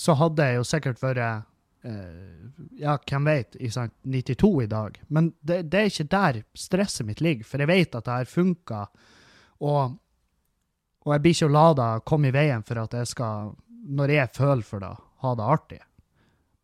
så 0.00 0.16
hadde 0.16 0.46
jeg 0.46 0.56
jo 0.56 0.66
sikkert 0.66 1.02
vært 1.02 1.49
Ja, 1.80 2.98
hvem 3.08 3.24
vet, 3.24 3.56
i 3.56 3.70
92 3.72 4.50
i 4.62 4.68
dag. 4.68 4.98
Men 5.08 5.30
det, 5.40 5.62
det, 5.72 5.80
er 5.80 5.88
ikke 5.88 6.12
der 6.12 6.40
stresset 6.52 7.06
mitt 7.08 7.22
ligger, 7.24 7.48
for 7.48 7.62
jeg 7.62 7.70
vet 7.70 7.96
at 7.96 8.04
det 8.04 8.18
her 8.18 8.28
funker. 8.28 8.90
Og 9.64 9.96
og 11.06 11.14
jeg 11.14 11.22
blir 11.24 11.36
ikke 11.36 11.48
å 11.48 11.54
la 11.54 11.68
det 11.76 11.90
komme 12.08 12.28
i 12.28 12.34
veien 12.34 12.64
for 12.66 12.80
at 12.82 12.96
jeg 12.96 13.08
skal, 13.14 13.54
når 13.88 14.12
jeg 14.14 14.32
føler 14.36 14.66
for 14.66 14.84
det, 14.84 14.92
ha 15.24 15.32
det 15.36 15.46
artig. 15.54 15.80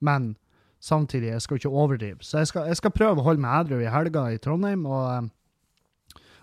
Men 0.05 0.35
samtidig, 0.83 1.33
jeg 1.33 1.45
skal 1.45 1.61
ikke 1.61 1.73
overdrive. 1.73 2.21
Så 2.21 2.43
jeg 2.43 2.51
skal, 2.53 2.69
jeg 2.69 2.81
skal 2.83 2.95
prøve 2.95 3.23
å 3.23 3.27
holde 3.27 3.43
meg 3.43 3.65
edru 3.65 3.81
i 3.81 3.91
helga 3.91 4.27
i 4.31 4.41
Trondheim, 4.43 4.85
og, 4.85 5.31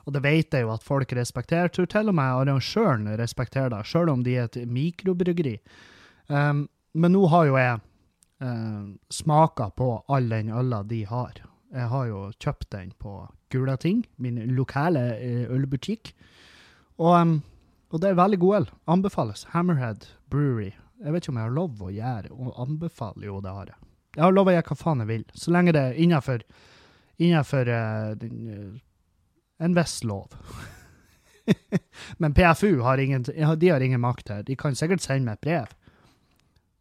og 0.03 0.15
det 0.15 0.23
vet 0.25 0.57
jeg 0.57 0.65
jo 0.65 0.73
at 0.73 0.85
folk 0.85 1.13
respekterer. 1.13 1.69
Jeg 1.69 1.75
tror 1.77 1.91
til 1.93 2.09
og 2.09 2.17
med 2.17 2.41
arrangøren 2.41 3.07
respekterer 3.21 3.75
det, 3.75 3.83
sjøl 3.87 4.11
om 4.15 4.25
de 4.25 4.39
er 4.39 4.49
et 4.49 4.59
mikrobryggeri. 4.65 5.59
Um, 6.33 6.65
men 6.97 7.13
nå 7.13 7.27
har 7.29 7.49
jo 7.49 7.59
jeg 7.59 7.81
uh, 8.43 8.91
smaker 9.09 9.71
på 9.77 9.89
all 10.11 10.29
den 10.29 10.51
øla 10.51 10.83
de 10.83 11.05
har. 11.07 11.39
Jeg 11.73 11.89
har 11.89 12.05
jo 12.11 12.27
kjøpt 12.37 12.69
den 12.75 12.91
på 12.99 13.23
Gulating, 13.49 14.03
min 14.17 14.37
lokale 14.53 15.07
uh, 15.17 15.55
ølbutikk. 15.55 16.13
Og 17.01 17.39
og 17.93 18.01
det 18.01 18.09
er 18.09 18.17
veldig 18.17 18.39
god 18.41 18.55
øl. 18.57 18.69
Anbefales. 18.89 19.43
Hammerhead 19.53 20.07
Brewery. 20.29 20.71
Jeg 21.03 21.13
vet 21.13 21.23
ikke 21.23 21.33
om 21.33 21.37
jeg 21.37 21.45
har 21.45 21.57
lov 21.57 21.81
å 21.83 21.91
gjøre 21.93 22.31
og 22.31 22.61
anbefaler 22.63 23.27
Jo, 23.27 23.39
det 23.43 23.53
har 23.53 23.69
jeg. 23.69 23.77
Jeg 24.15 24.23
har 24.23 24.33
lov 24.33 24.49
å 24.49 24.53
gjøre 24.55 24.69
hva 24.69 24.77
faen 24.77 25.03
jeg 25.03 25.09
vil, 25.09 25.25
så 25.33 25.53
lenge 25.53 25.73
det 25.73 25.81
er 25.81 25.99
innafor 26.01 26.43
innenfor 27.21 27.69
uh, 27.69 28.13
uh, 28.17 28.73
en 29.61 29.77
viss 29.77 29.95
lov. 30.05 30.33
Men 32.21 32.33
PFU 32.33 32.81
har 32.85 33.01
ingen, 33.01 33.25
de 33.25 33.69
har 33.69 33.81
ingen 33.85 34.01
makt 34.01 34.29
her. 34.33 34.43
De 34.47 34.57
kan 34.57 34.77
sikkert 34.77 35.05
sende 35.05 35.29
meg 35.29 35.41
brev. 35.41 35.69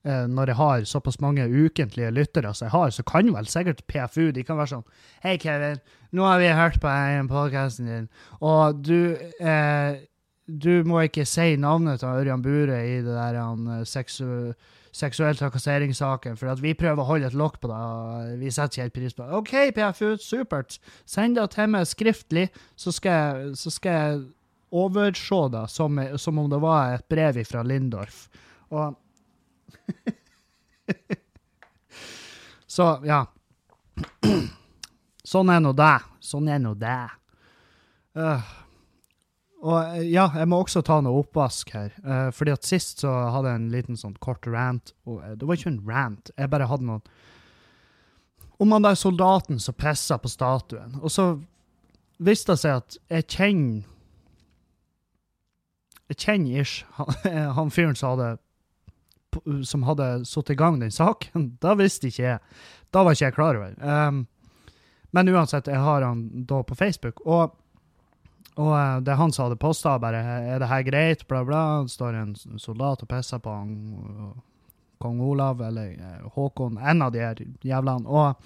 Uh, 0.03 0.27
når 0.27 0.51
jeg 0.51 0.59
har 0.59 0.87
såpass 0.91 1.21
mange 1.23 1.45
ukentlige 1.47 2.11
lyttere 2.11 2.51
som 2.55 2.67
jeg 2.67 2.75
har, 2.75 2.91
så 2.91 3.05
kan 3.07 3.29
vel 3.31 3.47
sikkert 3.47 3.85
PFU 3.87 4.33
de 4.35 4.43
kan 4.43 4.59
være 4.59 4.73
sånn 4.73 4.87
Hei, 5.23 5.37
Kevin, 5.39 5.79
nå 6.11 6.27
har 6.27 6.41
vi 6.43 6.49
hørt 6.51 6.81
på 6.83 6.95
podkasten 7.31 7.87
din, 7.87 8.09
og 8.43 8.81
du 8.83 9.15
eh, 9.39 10.01
du 10.47 10.83
må 10.89 11.05
ikke 11.07 11.25
si 11.29 11.55
navnet 11.61 12.03
til 12.03 12.11
Ørjan 12.11 12.43
Bure 12.43 12.79
i 12.85 13.01
det 13.01 13.15
der 13.15 13.39
han, 13.39 13.67
eh, 13.71 13.85
seksu, 13.87 14.53
seksuell 14.93 15.37
trakasseringssaken, 15.39 16.37
for 16.37 16.61
vi 16.61 16.75
prøver 16.75 17.03
å 17.03 17.09
holde 17.09 17.31
et 17.31 17.39
lokk 17.39 17.61
på 17.63 17.71
det. 17.71 18.39
Vi 18.41 18.51
setter 18.51 18.75
ikke 18.75 18.83
helt 18.83 18.97
pris 18.99 19.15
på 19.17 19.25
det. 19.25 19.39
OK, 19.39 19.55
PFU, 19.77 20.17
supert. 20.21 20.79
Send 21.07 21.39
det 21.39 21.49
til 21.55 21.71
meg 21.73 21.87
skriftlig, 21.89 22.49
så 22.77 22.93
skal 22.93 23.13
jeg, 23.13 23.55
så 23.57 23.73
skal 23.73 23.93
jeg 23.93 24.25
overse 24.73 25.41
det 25.53 25.65
som, 25.71 26.01
som, 26.17 26.39
om 26.39 26.51
det 26.51 26.61
var 26.61 26.99
et 26.99 27.09
brev 27.09 27.41
fra 27.47 27.63
Lindorf. 27.63 28.27
Og 28.73 28.99
Så, 32.73 32.87
ja. 33.05 33.27
Sånn 35.33 35.51
er 35.53 35.61
nå 35.61 35.75
det. 35.77 35.99
Sånn 36.25 36.49
er 36.49 36.61
nå 36.63 36.73
det. 36.81 37.03
Uh. 38.17 38.51
Og 39.63 39.77
eh, 39.79 40.09
ja, 40.11 40.27
jeg 40.35 40.49
må 40.51 40.59
også 40.63 40.83
ta 40.85 40.99
noe 41.05 41.23
oppvask 41.23 41.71
her. 41.77 41.93
Uh, 42.03 42.31
fordi 42.35 42.55
at 42.55 42.67
sist 42.67 43.05
så 43.05 43.13
hadde 43.35 43.53
jeg 43.53 43.61
en 43.61 43.71
liten 43.75 44.01
sånn 44.01 44.17
kort 44.25 44.49
rant. 44.51 44.95
Og 45.07 45.21
uh, 45.23 45.35
det 45.39 45.49
var 45.49 45.61
ikke 45.61 45.71
en 45.73 45.85
rant, 45.89 46.33
jeg 46.37 46.53
bare 46.53 46.69
hadde 46.71 46.89
noen 46.89 47.05
Om 48.63 48.75
han 48.77 48.85
der 48.87 48.99
soldaten 48.99 49.61
som 49.63 49.77
pissa 49.79 50.19
på 50.19 50.31
statuen. 50.31 50.97
Og 51.03 51.13
så 51.13 51.33
viste 52.23 52.55
det 52.55 52.63
seg 52.63 52.83
at 52.83 52.99
jeg 53.11 53.29
kjenner 53.37 53.89
Jeg 56.11 56.19
kjenner 56.25 56.61
ish 56.61 56.83
han, 56.99 57.15
han 57.59 57.73
fyren 57.73 57.97
som 57.99 58.15
hadde 58.15 58.35
som 59.65 59.83
hadde 59.83 60.25
satt 60.29 60.51
i 60.51 60.59
gang 60.59 60.81
den 60.81 60.91
saken. 60.91 61.57
Da 61.65 61.75
visste 61.79 62.11
ikke 62.11 62.23
jeg. 62.23 62.39
Da 62.93 63.03
var 63.05 63.17
ikke 63.17 63.27
jeg 63.27 63.37
klar 63.37 63.59
over. 63.59 63.75
Um, 63.81 64.27
men 65.13 65.29
uansett, 65.29 65.69
jeg 65.69 65.81
har 65.81 66.05
han 66.07 66.47
da 66.49 66.63
på 66.63 66.79
Facebook. 66.79 67.21
og 67.27 67.59
og 68.61 68.69
uh, 68.69 69.01
det 69.01 69.15
han 69.17 69.33
som 69.33 69.47
hadde 69.47 69.57
posta, 69.57 69.99
bare 69.99 70.19
'Er 70.21 70.59
det 70.59 70.69
her 70.69 70.83
greit?' 70.83 71.29
bla, 71.29 71.45
bla. 71.45 71.83
Det 71.83 71.91
står 71.91 72.15
en 72.15 72.35
soldat 72.59 73.03
og 73.03 73.09
pisser 73.09 73.39
på 73.39 73.49
han, 73.49 73.71
uh, 73.97 74.33
kong 75.01 75.21
Olav 75.21 75.63
eller 75.63 75.97
uh, 75.97 76.29
Håkon, 76.35 76.79
en 76.79 77.03
av 77.03 77.13
de 77.13 77.19
her 77.19 77.35
jævlene. 77.63 78.07
Og 78.07 78.37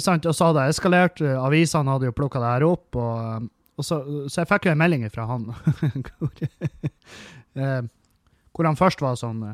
sant, 0.00 0.26
og 0.26 0.34
så 0.34 0.44
hadde 0.44 0.60
det 0.60 0.68
eskalert. 0.68 1.20
Avisene 1.22 1.90
hadde 1.90 2.06
jo 2.06 2.12
plukka 2.12 2.40
det 2.40 2.52
her 2.52 2.64
opp. 2.64 2.96
Og, 2.96 3.48
og 3.78 3.84
så, 3.84 4.28
så, 4.28 4.40
jeg 4.40 4.48
fikk 4.48 4.66
jo 4.66 4.72
en 4.72 4.78
melding 4.78 5.10
fra 5.10 5.26
han 5.30 5.44
hvor, 6.04 6.30
hvor, 8.54 8.68
han 8.68 8.78
først 8.78 9.02
var 9.04 9.18
sånn 9.20 9.44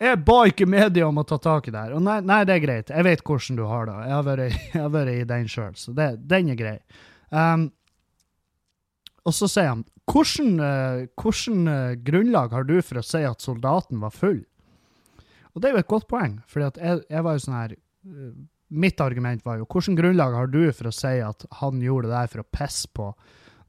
jeg 0.00 0.16
ba 0.24 0.38
ikke 0.48 0.64
media 0.64 1.04
om 1.10 1.20
å 1.20 1.26
ta 1.28 1.36
tak 1.36 1.66
i 1.68 1.72
det 1.74 1.80
her. 1.80 1.92
Og 1.92 2.00
nei, 2.00 2.22
nei, 2.24 2.38
det 2.48 2.54
er 2.54 2.62
greit. 2.62 2.92
Jeg 2.92 3.04
vet 3.04 3.20
hvordan 3.26 3.58
du 3.58 3.66
har 3.68 3.84
det. 3.84 3.96
Jeg 4.06 4.14
har 4.14 4.22
vært, 4.24 4.54
jeg 4.72 4.80
har 4.80 4.92
vært 4.94 5.12
i 5.12 5.26
den 5.28 5.50
sjøl, 5.52 5.74
så 5.76 5.92
det, 5.96 6.06
den 6.30 6.52
er 6.54 6.56
grei. 6.56 6.76
Um, 7.28 7.66
og 9.28 9.36
så 9.36 9.48
sier 9.50 9.68
han 9.74 9.82
hvordan, 10.10 10.54
uh, 10.58 11.02
hvordan 11.20 11.68
uh, 11.68 11.98
grunnlag 12.06 12.54
har 12.56 12.64
du 12.66 12.78
for 12.82 13.00
å 13.00 13.04
si 13.04 13.20
at 13.28 13.44
soldaten 13.44 14.00
var 14.02 14.14
full? 14.14 14.40
Og 15.52 15.60
det 15.60 15.68
er 15.68 15.76
jo 15.76 15.82
et 15.84 15.92
godt 15.92 16.08
poeng, 16.10 16.38
for 16.48 16.64
jeg, 16.64 17.02
jeg, 17.04 17.22
var 17.26 17.36
jo 17.36 17.44
sånn 17.44 17.58
her 17.58 17.76
uh, 17.76 18.32
Mitt 18.70 19.00
argument 19.02 19.42
var 19.42 19.56
jo 19.58 19.64
hvordan 19.66 19.96
grunnlag 19.98 20.34
har 20.38 20.46
du 20.46 20.60
for 20.70 20.86
å 20.86 20.94
si 20.94 21.16
at 21.26 21.42
han 21.58 21.80
gjorde 21.82 22.06
det 22.06 22.14
der 22.14 22.28
for 22.30 22.42
å 22.44 22.50
pisse 22.54 22.86
på 22.94 23.08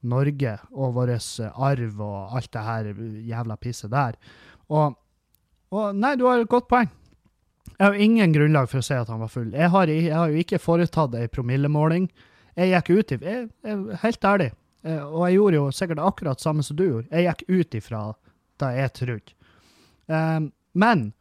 Norge 0.02 0.56
og 0.72 0.96
vår 0.96 1.14
arv 1.16 2.02
og 2.02 2.38
alt 2.38 2.52
det 2.54 2.64
her 2.66 2.90
jævla 3.28 3.58
pisset 3.62 3.92
der? 3.92 4.18
Og, 4.72 4.98
og 5.72 5.96
nei, 5.96 6.16
du 6.18 6.26
har 6.30 6.42
et 6.42 6.50
godt 6.52 6.70
poeng. 6.72 6.90
Jeg 7.78 7.86
har 7.86 7.98
ingen 7.98 8.34
grunnlag 8.34 8.70
for 8.70 8.82
å 8.82 8.86
si 8.86 8.96
at 8.98 9.10
han 9.10 9.22
var 9.22 9.32
full. 9.32 9.52
Jeg 9.54 9.70
har, 9.74 9.90
jeg 9.90 10.14
har 10.14 10.30
jo 10.30 10.42
ikke 10.42 10.62
foretatt 10.62 11.16
ei 11.18 11.30
promillemåling. 11.32 12.10
Jeg 12.58 12.74
gikk 12.74 12.92
ut 12.92 13.14
i 13.16 13.18
jeg, 13.22 13.48
jeg, 13.66 14.02
Helt 14.02 14.28
ærlig, 14.28 14.50
eh, 14.84 15.00
og 15.02 15.24
jeg 15.26 15.38
gjorde 15.38 15.58
jo 15.58 15.70
sikkert 15.76 16.04
akkurat 16.04 16.44
samme 16.44 16.66
som 16.66 16.78
du 16.78 16.84
gjorde. 16.86 17.08
Jeg 17.12 17.30
gikk 17.30 17.46
ut 17.48 17.80
ifra 17.80 18.04
det 18.62 18.72
jeg 18.78 18.94
trodde. 19.00 19.36
Um, 20.12 20.52
men 20.74 21.12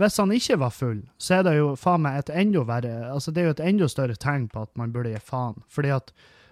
hvis 0.00 0.18
han 0.18 0.32
ikke 0.34 0.58
var 0.60 0.74
full, 0.74 1.00
så 1.18 1.38
er 1.38 1.44
det 1.46 1.56
jo 1.56 1.74
faen 1.78 2.02
meg 2.04 2.18
et 2.18 2.32
enda 2.34 2.64
verre 2.66 2.94
altså 3.12 3.30
Det 3.30 3.42
er 3.42 3.46
jo 3.46 3.54
et 3.54 3.66
enda 3.68 3.88
større 3.88 4.16
tegn 4.18 4.48
på 4.50 4.64
at 4.66 4.72
man 4.78 4.92
burde 4.92 5.12
gi 5.14 5.22
faen. 5.22 5.62
Fordi 5.70 5.92
at 5.94 6.10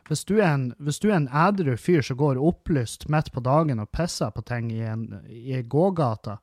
hvis 0.09 0.25
du 0.29 0.35
en, 0.43 0.73
hvis 0.83 0.99
du 1.03 1.09
er 1.11 1.21
en 1.21 1.29
ædru 1.29 1.77
fyr 1.79 2.03
som 2.03 2.19
går 2.19 2.41
opplyst 2.41 3.09
midt 3.13 3.31
på 3.33 3.41
dagen 3.45 3.81
og 3.83 3.91
pisser 3.95 4.33
på 4.35 4.43
ting 4.49 4.73
i, 4.73 4.83
en, 4.87 5.07
i 5.29 5.63
gågata, 5.63 6.41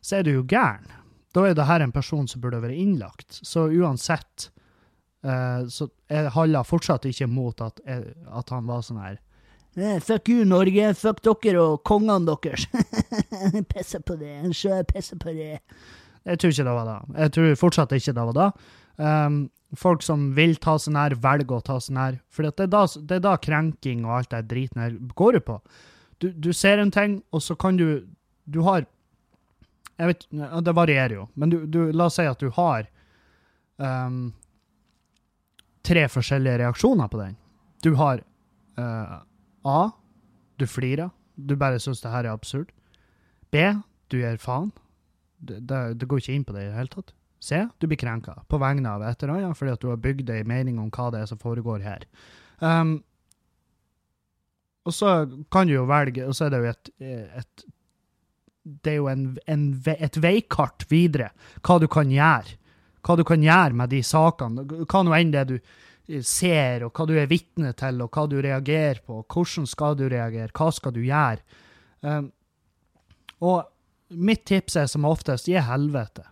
så 0.00 0.18
er 0.18 0.26
du 0.26 0.32
jo 0.32 0.46
gæren. 0.48 0.88
Da 1.32 1.46
er 1.48 1.54
det 1.56 1.68
her 1.68 1.80
en 1.80 1.92
person 1.92 2.26
som 2.28 2.42
burde 2.42 2.60
vært 2.60 2.76
innlagt. 2.76 3.40
Så 3.44 3.68
uansett 3.70 4.50
Uh, 5.22 5.68
så 5.70 5.86
handla 6.34 6.64
fortsatt 6.66 7.04
ikke 7.06 7.28
mot 7.30 7.60
at, 7.62 7.76
at, 7.86 8.48
han 8.50 8.64
var 8.66 8.80
sånn 8.82 8.98
her 8.98 9.20
eh, 9.78 10.00
Fuck 10.02 10.32
you, 10.32 10.42
Norge. 10.42 10.88
Fuck 10.98 11.20
dere 11.22 11.62
og 11.62 11.84
kongene 11.86 12.34
deres. 12.42 12.66
pisser 13.72 14.02
på 14.02 14.16
det. 14.18 14.34
Sjø 14.50 14.80
pisser 14.88 15.20
på 15.22 15.30
det. 15.36 15.60
Jeg 16.26 16.40
tror 16.42 16.50
ikke 16.50 16.66
det 16.66 16.74
var 16.74 16.90
da. 16.90 16.96
Jeg 17.22 17.34
tror 17.36 17.54
fortsatt 17.60 17.94
ikke 17.94 18.16
det 18.18 18.26
var 18.32 18.38
da. 18.40 18.48
Um, 18.96 19.46
folk 19.78 20.02
som 20.04 20.30
vil 20.36 20.56
ta 20.60 20.76
seg 20.80 20.94
nær, 20.96 21.16
velger 21.20 21.58
å 21.58 21.64
ta 21.64 21.78
seg 21.80 21.96
nær. 21.96 22.18
For 22.32 22.46
det, 22.46 22.68
det 22.68 23.16
er 23.16 23.24
da 23.24 23.36
krenking 23.40 24.04
og 24.06 24.18
alt 24.18 24.32
det 24.34 24.44
driten 24.50 24.82
her 24.82 24.96
går 25.16 25.40
ut 25.40 25.46
på. 25.48 25.58
Du, 26.22 26.30
du, 26.30 26.52
ser 26.54 26.78
en 26.78 26.92
ting, 26.94 27.20
og 27.32 27.42
så 27.42 27.56
kan 27.58 27.76
du 27.76 28.06
Du 28.44 28.60
har 28.62 28.84
Jeg 29.98 30.06
vet 30.06 30.26
Det 30.64 30.74
varierer 30.74 31.14
jo, 31.16 31.24
men 31.34 31.50
du, 31.50 31.66
du, 31.66 31.80
la 31.92 32.06
oss 32.06 32.20
si 32.20 32.26
at 32.26 32.38
du 32.38 32.50
har 32.54 32.86
um, 33.76 34.32
tre 35.82 36.06
forskjellige 36.08 36.60
reaksjoner 36.62 37.08
på 37.10 37.18
den. 37.18 37.34
Du 37.82 37.94
har 37.98 38.22
uh, 38.78 39.18
A. 39.66 39.90
Du 40.58 40.66
flirer. 40.66 41.10
Du 41.34 41.56
bare 41.56 41.80
syns 41.82 42.02
det 42.02 42.12
her 42.12 42.28
er 42.28 42.36
absurd. 42.36 42.70
B. 43.50 43.64
Du 44.10 44.20
gir 44.20 44.38
faen. 44.38 44.70
Det, 45.42 45.58
det, 45.66 45.98
det 45.98 46.06
går 46.06 46.22
ikke 46.22 46.36
inn 46.36 46.46
på 46.46 46.54
det 46.54 46.66
i 46.66 46.70
det 46.70 46.78
hele 46.78 46.92
tatt. 46.92 47.10
C. 47.42 47.64
Du 47.78 47.88
blir 47.90 47.98
krenka 47.98 48.36
på 48.48 48.60
vegne 48.62 48.90
av 48.90 49.02
et 49.02 49.22
eller 49.22 49.40
annet 49.40 49.58
fordi 49.58 49.74
at 49.74 49.82
du 49.82 49.88
har 49.90 50.02
bygd 50.02 50.30
ei 50.30 50.44
mening 50.46 50.78
om 50.78 50.90
hva 50.94 51.10
det 51.10 51.24
er 51.24 51.30
som 51.30 51.40
foregår 51.42 51.82
her. 51.82 52.06
Um, 52.62 53.00
og 54.86 54.94
så 54.94 55.12
kan 55.50 55.66
du 55.66 55.76
jo 55.76 55.86
velge, 55.90 56.26
og 56.26 56.34
så 56.38 56.46
er 56.46 56.52
det 56.54 56.60
jo 56.60 56.70
et, 56.70 56.90
et 57.42 57.64
Det 58.62 58.92
er 58.92 58.98
jo 59.00 59.08
en, 59.10 59.24
en, 59.50 59.62
et 59.90 60.18
veikart 60.22 60.86
videre, 60.90 61.32
hva 61.66 61.78
du 61.82 61.88
kan 61.90 62.10
gjøre. 62.10 62.58
Hva 63.02 63.16
du 63.18 63.24
kan 63.26 63.42
gjøre 63.42 63.74
med 63.74 63.90
de 63.90 64.02
sakene. 64.06 64.62
Hva 64.86 65.02
nå 65.02 65.14
enn 65.16 65.32
det 65.34 65.46
du 65.50 65.56
ser, 66.22 66.84
og 66.86 66.94
hva 66.94 67.06
du 67.10 67.16
er 67.18 67.30
vitne 67.30 67.72
til, 67.78 67.98
og 68.02 68.14
hva 68.14 68.28
du 68.30 68.36
reagerer 68.42 69.02
på. 69.02 69.24
Hvordan 69.26 69.66
skal 69.66 69.98
du 69.98 70.06
reagere? 70.06 70.54
Hva 70.54 70.70
skal 70.74 70.94
du 70.94 71.02
gjøre? 71.02 71.42
Um, 72.06 72.30
og 73.42 73.66
mitt 74.14 74.44
tips 74.46 74.78
er 74.78 74.86
som 74.90 75.06
oftest 75.08 75.50
gi 75.50 75.58
helvete. 75.58 76.26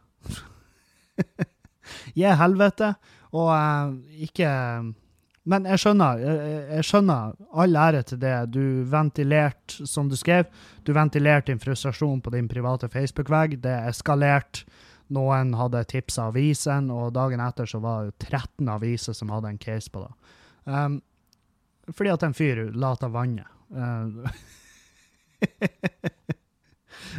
Gi 2.19 2.33
helvete, 2.41 2.95
og 3.37 3.50
uh, 3.53 3.95
ikke 4.27 4.50
Men 5.50 5.65
jeg 5.67 5.81
skjønner, 5.81 6.21
jeg, 6.21 6.57
jeg 6.77 6.87
skjønner 6.87 7.37
all 7.62 7.77
ære 7.81 8.03
til 8.07 8.19
det. 8.21 8.35
Du 8.53 8.85
ventilerte, 8.93 9.87
som 9.89 10.11
du 10.11 10.17
skrev, 10.19 10.50
du 10.85 10.93
ventilerte 10.95 11.49
din 11.50 11.62
frustrasjon 11.62 12.21
på 12.21 12.31
din 12.35 12.49
private 12.49 12.91
Facebook-vegg. 12.93 13.57
Det 13.65 13.73
eskalerte. 13.89 14.67
Noen 15.11 15.57
hadde 15.59 15.81
tipsa 15.91 16.29
avisen, 16.31 16.91
og 16.95 17.15
dagen 17.17 17.41
etter 17.43 17.67
så 17.67 17.81
var 17.83 18.11
det 18.11 18.29
13 18.29 18.69
aviser 18.71 19.17
som 19.17 19.33
hadde 19.35 19.50
en 19.50 19.59
case 19.59 19.91
på 19.91 20.05
det. 20.05 20.12
Um, 20.71 21.00
fordi 21.91 22.12
at 22.12 22.23
en 22.23 22.37
fyr 22.37 22.69
la 22.77 22.93
av 22.95 23.11
vannet. 23.17 23.49
Uh, 23.75 24.31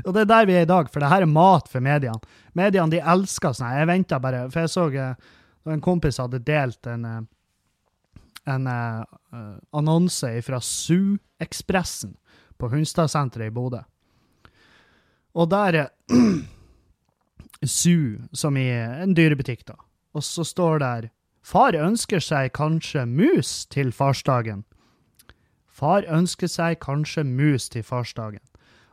Og 0.05 0.13
det 0.13 0.23
er 0.23 0.31
der 0.31 0.47
vi 0.49 0.55
er 0.59 0.65
i 0.65 0.69
dag, 0.69 0.89
for 0.91 1.03
det 1.03 1.11
her 1.11 1.25
er 1.25 1.29
mat 1.29 1.69
for 1.71 1.83
mediene. 1.83 2.19
Mediene 2.57 2.93
de 2.93 3.01
elsker 3.13 3.55
sånn. 3.55 3.75
Jeg 3.79 3.89
venta 3.89 4.19
bare, 4.23 4.45
for 4.53 4.63
jeg 4.63 4.73
så 4.73 4.87
uh, 4.91 5.29
en 5.71 5.83
kompis 5.83 6.19
hadde 6.21 6.41
delt 6.47 6.89
en, 6.89 7.05
uh, 7.05 8.21
en 8.51 8.67
uh, 8.67 9.55
annonse 9.77 10.33
fra 10.45 10.61
Su-ekspressen 10.63 12.15
på 12.61 12.71
Hunstadsenteret 12.73 13.51
i 13.51 13.55
Bodø. 13.55 13.83
Og 15.33 15.47
der 15.49 15.87
Su, 17.63 18.17
som 18.33 18.57
i 18.57 18.67
en 18.73 19.15
dyrebutikk, 19.15 19.65
da. 19.67 19.77
Og 20.17 20.23
så 20.25 20.43
står 20.43 20.81
der 20.81 21.09
Far 21.41 21.73
ønsker 21.73 22.21
seg 22.21 22.51
kanskje 22.53 23.05
mus 23.09 23.65
til 23.65 23.89
farsdagen. 23.95 24.63
Far 25.65 26.05
ønsker 26.05 26.49
seg 26.51 26.77
kanskje 26.83 27.23
mus 27.25 27.69
til 27.73 27.83
farsdagen. 27.85 28.43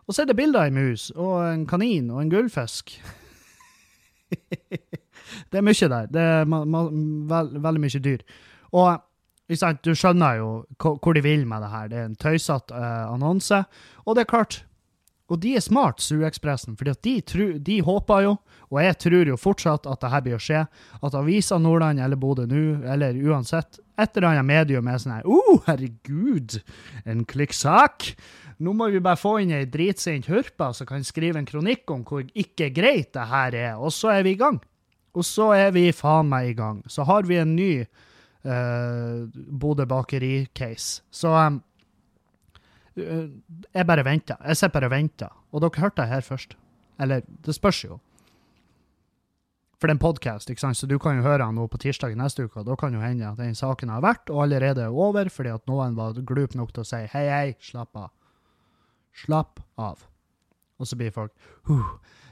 Og 0.09 0.15
så 0.15 0.23
er 0.23 0.31
det 0.31 0.39
bilder 0.39 0.65
av 0.65 0.71
ei 0.71 0.73
mus 0.73 1.11
og 1.15 1.35
en 1.45 1.67
kanin 1.69 2.09
og 2.11 2.23
en 2.23 2.31
gullfisk. 2.33 2.95
det 5.51 5.61
er 5.61 5.65
mye 5.65 5.91
der. 5.93 6.09
Det 6.09 6.23
er 6.23 6.49
veld, 6.49 7.59
veldig 7.67 7.83
mye 7.85 8.01
dyr. 8.05 8.25
Og 8.73 8.89
du 9.85 9.93
skjønner 9.97 10.41
jo 10.41 10.49
hvor 10.81 11.17
de 11.17 11.25
vil 11.25 11.45
med 11.49 11.65
det 11.65 11.73
her. 11.73 11.93
Det 11.93 12.01
er 12.01 12.09
en 12.09 12.17
tøysete 12.17 12.73
uh, 12.73 13.13
annonse. 13.13 13.63
Og 14.07 14.17
det 14.17 14.25
er 14.25 14.33
klart, 14.33 14.63
og 15.29 15.43
de 15.43 15.55
er 15.59 15.61
smart, 15.61 16.01
Suekspressen, 16.01 16.77
for 16.77 16.89
de, 16.89 17.15
de, 17.61 17.81
håper 17.85 18.23
jo, 18.25 18.37
og 18.73 18.79
jeg 18.81 18.97
tror 19.05 19.29
jo 19.29 19.37
fortsatt 19.37 19.85
at 19.89 20.01
det 20.01 20.13
her 20.13 20.23
blir 20.25 20.37
å 20.39 20.41
skje, 20.41 20.63
at 21.05 21.17
Avisa 21.17 21.59
Nordland 21.61 22.01
eller 22.01 22.17
Bodø 22.17 22.47
nå, 22.49 22.63
eller 22.89 23.17
uansett, 23.29 23.81
et 24.01 24.17
eller 24.17 24.31
annet 24.31 24.49
medium 24.49 24.89
er 24.89 25.01
sånn 25.03 25.17
her 25.19 25.29
Å, 25.29 25.37
oh, 25.37 25.61
herregud, 25.67 26.61
en 27.05 27.27
klikksak! 27.29 28.15
Nå 28.59 28.73
må 28.75 28.89
vi 28.91 29.03
bare 29.03 29.21
få 29.21 29.37
inn 29.43 29.53
ei 29.55 29.69
dritsint 29.71 30.27
hurpe 30.27 30.73
som 30.75 30.89
kan 30.89 31.05
skrive 31.07 31.39
en 31.39 31.47
kronikk 31.47 31.91
om 31.95 32.03
hvor 32.07 32.25
ikke 32.35 32.73
greit 32.75 33.13
det 33.15 33.29
her 33.31 33.55
er, 33.55 33.75
og 33.79 33.95
så 33.95 34.17
er 34.17 34.27
vi 34.27 34.35
i 34.35 34.41
gang. 34.41 34.59
Og 35.15 35.27
så 35.27 35.53
er 35.55 35.71
vi 35.75 35.89
faen 35.95 36.29
meg 36.31 36.51
i 36.51 36.57
gang. 36.59 36.83
Så 36.91 37.07
har 37.07 37.27
vi 37.27 37.39
en 37.39 37.55
ny 37.57 37.71
uh, 37.83 39.27
Bodø 39.33 39.87
bakeri-case. 39.89 41.05
Så 41.11 41.33
um, 41.35 41.63
jeg 42.99 43.87
bare 43.87 44.05
venter. 44.07 44.37
Jeg 44.45 44.59
sitter 44.59 44.75
bare 44.75 44.91
og 44.91 44.95
venter. 44.95 45.33
Og 45.53 45.63
dere 45.63 45.85
hørte 45.85 46.03
det 46.03 46.11
her 46.13 46.27
først. 46.27 46.59
Eller, 47.01 47.23
det 47.47 47.55
spørs 47.55 47.85
jo. 47.85 47.99
For 49.79 49.87
det 49.87 49.95
er 49.95 49.97
en 50.01 50.03
podkast, 50.03 50.51
så 50.51 50.87
du 50.91 50.97
kan 50.99 51.21
jo 51.21 51.23
høre 51.23 51.47
han 51.47 51.59
på 51.71 51.79
tirsdag 51.79 52.17
neste 52.19 52.49
uke. 52.49 52.59
og 52.59 52.67
Da 52.67 52.75
kan 52.75 52.95
jo 52.95 53.01
hende 53.01 53.29
at 53.29 53.39
den 53.39 53.55
saken 53.55 53.93
har 53.95 54.03
vært 54.03 54.31
og 54.31 54.43
allerede 54.43 54.83
er 54.83 54.91
over, 54.91 55.31
fordi 55.31 55.55
at 55.55 55.67
noen 55.71 55.95
var 55.95 56.19
glup 56.27 56.57
nok 56.59 56.73
til 56.75 56.83
å 56.83 56.89
si 56.89 57.05
hei, 57.13 57.27
hei, 57.31 57.55
slapp 57.63 57.95
av. 57.95 58.11
Slapp 59.17 59.61
av. 59.77 60.07
Og 60.79 60.87
så 60.87 60.97
blir 60.99 61.15
folk 61.15 61.35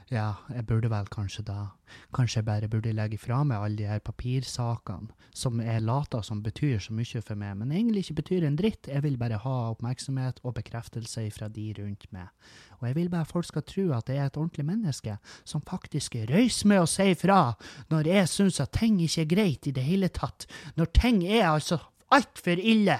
ja, 0.07 0.37
jeg 0.55 0.63
burde 0.69 0.87
vel 0.87 1.07
kanskje 1.11 1.41
da 1.49 1.65
Kanskje 2.15 2.39
jeg 2.39 2.47
bare 2.47 2.69
burde 2.71 2.93
legge 2.95 3.17
fra 3.19 3.41
meg 3.43 3.59
alle 3.59 3.75
de 3.81 3.87
her 3.89 3.99
papirsakene 4.03 5.11
som 5.35 5.59
er 5.59 5.83
lata 5.83 6.21
som 6.23 6.39
betyr 6.43 6.79
så 6.81 6.95
mye 6.95 7.21
for 7.21 7.37
meg, 7.37 7.57
men 7.59 7.73
egentlig 7.75 8.05
ikke 8.05 8.21
betyr 8.21 8.45
en 8.47 8.55
dritt. 8.57 8.87
Jeg 8.89 9.03
vil 9.03 9.19
bare 9.21 9.37
ha 9.43 9.55
oppmerksomhet 9.73 10.39
og 10.41 10.55
bekreftelse 10.57 11.27
fra 11.35 11.49
de 11.53 11.67
rundt 11.77 12.07
meg. 12.15 12.31
Og 12.79 12.87
jeg 12.87 12.97
vil 12.97 13.11
bare 13.13 13.27
at 13.27 13.31
folk 13.35 13.45
skal 13.45 13.65
tro 13.67 13.85
at 13.93 14.09
jeg 14.09 14.17
er 14.17 14.31
et 14.31 14.39
ordentlig 14.39 14.65
menneske 14.65 15.17
som 15.45 15.61
faktisk 15.67 16.17
røyser 16.31 16.71
med 16.71 16.81
å 16.81 16.89
si 16.89 17.11
fra 17.19 17.41
når 17.93 18.09
jeg 18.15 18.31
syns 18.33 18.61
at 18.63 18.73
ting 18.79 18.97
ikke 19.03 19.27
er 19.27 19.31
greit 19.35 19.69
i 19.69 19.75
det 19.75 19.85
hele 19.85 20.09
tatt. 20.09 20.47
Når 20.79 20.91
ting 20.97 21.21
er 21.27 21.51
altså 21.51 21.77
altfor 22.15 22.57
ille 22.57 22.97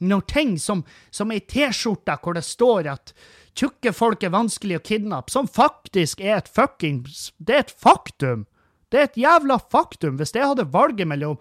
noen 0.00 0.26
ting 0.28 0.58
som, 0.58 0.82
som 1.10 1.30
ei 1.32 1.40
T-skjorte 1.40 2.16
hvor 2.24 2.36
det 2.36 2.44
står 2.46 2.88
at 2.92 3.12
tjukke 3.58 3.92
folk 3.92 4.22
er 4.24 4.32
vanskelig 4.34 4.78
å 4.78 4.84
kidnappe, 4.84 5.32
som 5.32 5.48
faktisk 5.48 6.20
er 6.24 6.38
et 6.38 6.48
fuckings 6.48 7.30
Det 7.38 7.56
er 7.56 7.64
et 7.66 7.74
faktum! 7.74 8.46
Det 8.90 8.98
er 8.98 9.08
et 9.08 9.20
jævla 9.20 9.58
faktum! 9.70 10.16
Hvis 10.18 10.34
jeg 10.34 10.46
hadde 10.46 10.70
valget 10.72 11.08
mellom 11.08 11.38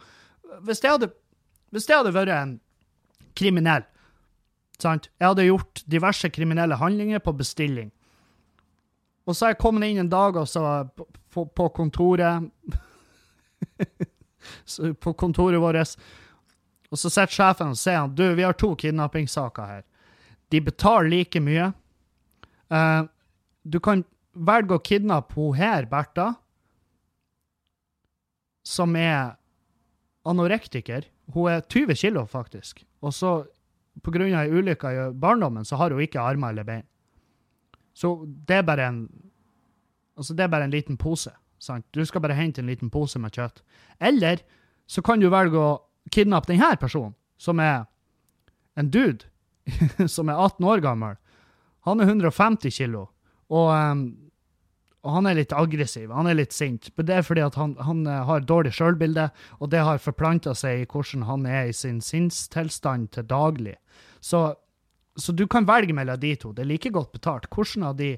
Hvis 0.65 0.83
jeg 0.83 0.97
hadde, 0.97 1.11
hvis 1.71 1.87
jeg 1.89 2.01
hadde 2.01 2.15
vært 2.15 2.35
en 2.35 2.57
kriminell, 3.37 3.85
sant 4.81 5.09
Jeg 5.19 5.27
hadde 5.31 5.47
gjort 5.47 5.83
diverse 5.87 6.29
kriminelle 6.29 6.79
handlinger 6.79 7.23
på 7.23 7.35
bestilling. 7.37 7.91
Og 9.29 9.35
så 9.35 9.45
har 9.45 9.53
jeg 9.53 9.61
kommet 9.61 9.89
inn 9.89 10.01
en 10.03 10.11
dag 10.11 10.37
og 10.41 10.47
så 10.49 10.63
på, 10.97 11.45
på 11.45 11.69
kontoret 11.75 12.49
På 15.03 15.13
kontoret 15.13 15.59
vårt 15.61 15.97
og 16.89 16.97
så 16.97 17.11
sitter 17.11 17.35
sjefen 17.35 17.73
og 17.73 17.79
sier 17.79 18.01
han, 18.01 18.13
du, 18.17 18.25
vi 18.37 18.45
har 18.45 18.57
to 18.57 18.71
kidnappingssaker 18.79 19.69
her. 19.69 19.83
De 20.49 20.61
betaler 20.65 21.11
like 21.11 21.41
mye. 21.43 21.69
Uh, 22.73 23.05
du 23.61 23.77
kan 23.83 24.03
velge 24.33 24.77
å 24.77 24.81
kidnappe 24.81 25.37
hun 25.37 25.57
her, 25.57 25.85
Bertha, 25.89 26.31
som 28.65 28.95
er 28.97 29.35
anorektiker. 30.29 31.05
Hun 31.33 31.51
er 31.53 31.65
20 31.65 31.97
kilo, 31.99 32.25
faktisk. 32.29 32.83
Og 33.05 33.13
så, 33.13 33.33
på 34.01 34.13
grunn 34.13 34.33
av 34.33 34.47
ei 34.47 34.53
ulykke 34.61 34.93
i 34.93 35.03
barndommen, 35.13 35.65
så 35.65 35.77
har 35.79 35.93
hun 35.93 36.01
ikke 36.03 36.21
armer 36.21 36.53
eller 36.53 36.67
bein. 36.67 36.87
Så 37.93 38.15
det 38.25 38.61
er 38.61 38.69
bare 38.69 38.91
en 38.91 39.01
Altså, 40.19 40.33
det 40.35 40.43
er 40.43 40.49
bare 40.51 40.65
en 40.67 40.73
liten 40.73 40.97
pose. 40.99 41.31
sant? 41.63 41.85
Du 41.95 42.03
skal 42.03 42.19
bare 42.19 42.35
hente 42.35 42.59
en 42.59 42.67
liten 42.67 42.89
pose 42.91 43.19
med 43.19 43.31
kjøtt. 43.31 43.61
Eller 44.03 44.41
så 44.85 45.01
kan 45.01 45.19
du 45.19 45.29
velge 45.31 45.55
å 45.55 45.77
kidnappe 46.11 46.51
denne 46.51 46.75
personen, 46.79 47.15
som 47.37 47.59
er 47.63 47.85
en 48.79 48.91
dude 48.91 49.27
som 50.07 50.29
er 50.29 50.39
18 50.39 50.65
år 50.65 50.81
gammel. 50.83 51.19
Han 51.87 52.01
er 52.01 52.09
150 52.11 52.75
kilo, 52.75 53.07
og, 53.49 53.69
um, 53.73 54.03
og, 55.03 55.11
han 55.15 55.29
er 55.29 55.39
litt 55.39 55.53
aggressiv. 55.55 56.11
Han 56.13 56.27
er 56.29 56.37
litt 56.37 56.53
sint. 56.53 56.91
Men 56.97 57.07
det 57.07 57.15
er 57.15 57.25
fordi 57.25 57.45
han, 57.55 57.75
han 57.85 58.03
uh, 58.07 58.21
har 58.27 58.45
dårlig 58.45 58.73
sjølbilde, 58.77 59.29
og 59.59 59.71
det 59.73 59.83
har 59.87 60.03
forplanta 60.03 60.55
seg 60.57 60.83
i 60.83 60.89
hvordan 60.89 61.25
han 61.29 61.47
er 61.49 61.69
i 61.69 61.75
sin 61.75 62.01
sinnstilstand 62.03 63.11
til 63.15 63.27
daglig. 63.29 63.77
Så, 64.19 64.43
så, 65.15 65.33
du 65.33 65.47
kan 65.47 65.67
velge 65.69 65.95
mellom 65.95 66.19
de 66.19 66.35
to. 66.35 66.53
Det 66.53 66.65
er 66.65 66.73
like 66.73 66.91
godt 66.93 67.13
betalt. 67.15 67.49
Hvordan 67.53 67.89
av 67.91 67.97
de, 67.99 68.15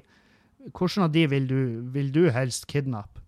hvordan 0.72 1.06
av 1.06 1.14
de 1.14 1.26
vil, 1.30 1.48
du, 1.48 1.60
vil 1.94 2.12
du 2.14 2.24
helst 2.34 2.66
kidnappe? 2.70 3.22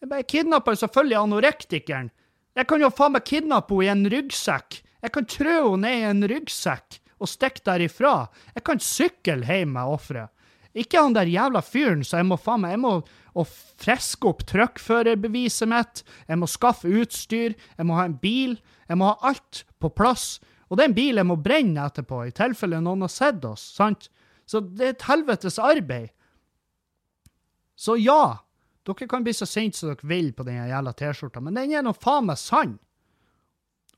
Jeg 0.00 0.28
kidnapper 0.32 0.78
selvfølgelig 0.80 1.18
anorektikeren 1.18 2.08
jeg 2.58 2.66
kan 2.70 2.82
jo 2.82 2.90
faen 2.94 3.14
meg 3.14 3.26
kidnappe 3.28 3.76
henne 3.78 3.86
i 3.86 3.92
en 3.92 4.10
ryggsekk. 4.14 4.80
Jeg 5.00 5.14
kan 5.14 5.30
trø 5.30 5.54
henne 5.54 5.86
ned 5.86 6.00
i 6.00 6.10
en 6.10 6.26
ryggsekk 6.32 7.00
og 7.20 7.30
stikke 7.30 7.64
derifra. 7.68 8.14
Jeg 8.56 8.64
kan 8.66 8.82
sykle 8.82 9.44
hjem 9.46 9.74
med 9.76 9.96
offeret. 9.96 10.32
Ikke 10.70 11.00
han 11.02 11.16
der 11.16 11.26
jævla 11.26 11.62
fyren, 11.66 12.04
så 12.06 12.20
jeg 12.20 12.28
må 12.30 12.36
faen 12.38 12.62
meg 12.62 12.76
Jeg 12.76 12.82
må 12.84 12.92
friske 13.80 14.28
opp 14.28 14.44
truckførerbeviset 14.46 15.66
mitt, 15.70 16.02
jeg 16.28 16.38
må 16.38 16.46
skaffe 16.46 16.86
utstyr, 16.86 17.56
jeg 17.76 17.86
må 17.86 17.96
ha 17.98 18.04
en 18.06 18.18
bil. 18.22 18.58
Jeg 18.90 18.98
må 18.98 19.10
ha 19.10 19.30
alt 19.30 19.64
på 19.78 19.90
plass. 19.94 20.40
Og 20.70 20.78
det 20.78 20.84
er 20.84 20.90
en 20.90 20.96
bil 20.96 21.18
jeg 21.18 21.26
må 21.26 21.36
brenne 21.38 21.86
etterpå, 21.86 22.24
i 22.26 22.34
tilfelle 22.34 22.80
noen 22.82 23.06
har 23.06 23.12
sett 23.12 23.44
oss, 23.46 23.62
sant? 23.74 24.08
Så 24.46 24.62
det 24.62 24.86
er 24.86 24.94
et 24.94 25.06
helvetes 25.06 25.58
arbeid. 25.62 26.10
Så 27.78 27.96
ja, 27.98 28.42
dere 28.86 29.08
kan 29.08 29.24
bli 29.24 29.34
så 29.36 29.46
sinte 29.48 29.78
som 29.78 29.90
dere 29.90 30.08
vil 30.08 30.30
på 30.36 30.46
den 30.46 30.60
jævla 30.60 30.94
T-skjorta, 30.96 31.42
men 31.44 31.58
den 31.58 31.74
er 31.76 31.84
nå 31.84 31.92
faen 31.96 32.28
meg 32.30 32.40
sann. 32.40 32.78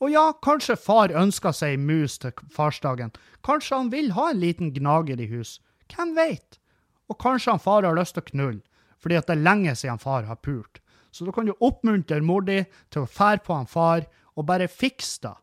Og 0.03 0.11
ja, 0.11 0.25
kanskje 0.43 0.75
far 0.81 1.15
ønsker 1.15 1.55
seg 1.55 1.77
ei 1.77 1.79
mus 1.79 2.17
til 2.19 2.35
farsdagen. 2.51 3.13
Kanskje 3.47 3.79
han 3.79 3.93
vil 3.93 4.11
ha 4.17 4.33
en 4.33 4.41
liten 4.43 4.73
gnager 4.75 5.21
i 5.23 5.29
hus. 5.31 5.61
Hvem 5.93 6.17
veit? 6.17 6.59
Og 7.07 7.19
kanskje 7.23 7.55
han 7.55 7.63
far 7.63 7.87
har 7.87 7.95
lyst 7.95 8.17
til 8.17 8.25
å 8.25 8.31
knulle, 8.33 8.65
fordi 8.99 9.19
at 9.19 9.29
det 9.29 9.37
er 9.37 9.47
lenge 9.47 9.77
siden 9.79 10.03
far 10.03 10.27
har 10.27 10.41
pult. 10.43 10.81
Så 11.13 11.27
da 11.29 11.35
kan 11.35 11.47
du 11.47 11.55
oppmuntre 11.61 12.19
mor 12.25 12.43
di 12.47 12.63
til 12.91 13.05
å 13.05 13.11
fære 13.11 13.45
på 13.47 13.55
han 13.55 13.71
far, 13.71 14.09
og 14.35 14.49
bare 14.49 14.71
fikse 14.71 15.23
det. 15.27 15.35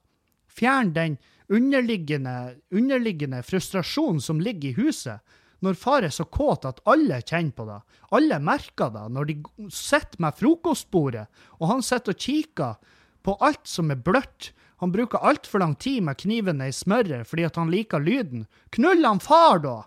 Fjern 0.50 0.92
den 0.96 1.20
underliggende, 1.50 2.58
underliggende 2.74 3.44
frustrasjonen 3.46 4.20
som 4.22 4.42
ligger 4.42 4.72
i 4.74 4.82
huset, 4.82 5.22
når 5.66 5.76
far 5.80 6.06
er 6.08 6.14
så 6.14 6.24
kåt 6.24 6.68
at 6.68 6.80
alle 6.88 7.20
kjenner 7.22 7.56
på 7.56 7.66
det. 7.68 7.80
Alle 8.16 8.40
merker 8.40 8.94
det 8.94 9.06
når 9.12 9.30
de 9.30 9.36
sitter 9.74 10.22
med 10.24 10.38
frokostbordet, 10.40 11.28
og 11.60 11.68
han 11.74 11.84
sitter 11.86 12.16
og 12.16 12.24
kikker 12.24 12.96
på 13.28 13.36
alt 13.44 13.68
som 13.68 13.92
er 13.92 14.00
bløtt. 14.00 14.52
Han 14.80 14.94
bruker 14.96 15.20
altfor 15.20 15.60
lang 15.60 15.76
tid 15.76 16.06
med 16.08 16.20
kniven 16.22 16.64
i 16.64 16.72
smøret 16.72 17.28
fordi 17.28 17.48
at 17.50 17.60
han 17.60 17.72
liker 17.72 18.00
lyden. 18.00 18.48
Knull 18.72 19.04
han 19.04 19.20
far, 19.24 19.60
da! 19.64 19.78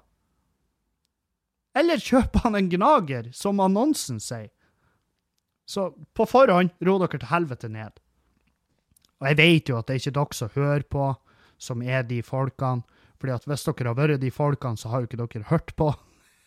Eller 1.72 1.96
kjøper 1.96 2.44
han 2.44 2.58
en 2.58 2.68
gnager, 2.68 3.30
som 3.32 3.60
annonsen 3.64 4.20
sier. 4.20 4.50
Så 5.64 5.88
på 6.12 6.26
forhånd, 6.28 6.74
ro 6.84 6.98
dere 7.00 7.16
til 7.16 7.30
helvete 7.30 7.70
ned. 7.72 7.96
Og 9.22 9.30
jeg 9.30 9.38
vet 9.38 9.70
jo 9.70 9.78
at 9.78 9.88
det 9.88 9.94
er 9.94 10.02
ikke 10.02 10.16
dere 10.18 10.36
som 10.36 10.52
hører 10.56 10.84
på, 10.90 11.06
som 11.62 11.82
er 11.86 12.02
de 12.04 12.18
folkene. 12.26 12.82
Fordi 13.22 13.36
at 13.36 13.46
hvis 13.46 13.62
dere 13.68 13.92
har 13.92 13.98
vært 14.00 14.22
de 14.22 14.32
folkene, 14.34 14.80
så 14.80 14.90
har 14.90 15.04
jo 15.04 15.06
ikke 15.06 15.20
dere 15.22 15.46
hørt 15.52 15.72
på. 15.78 15.92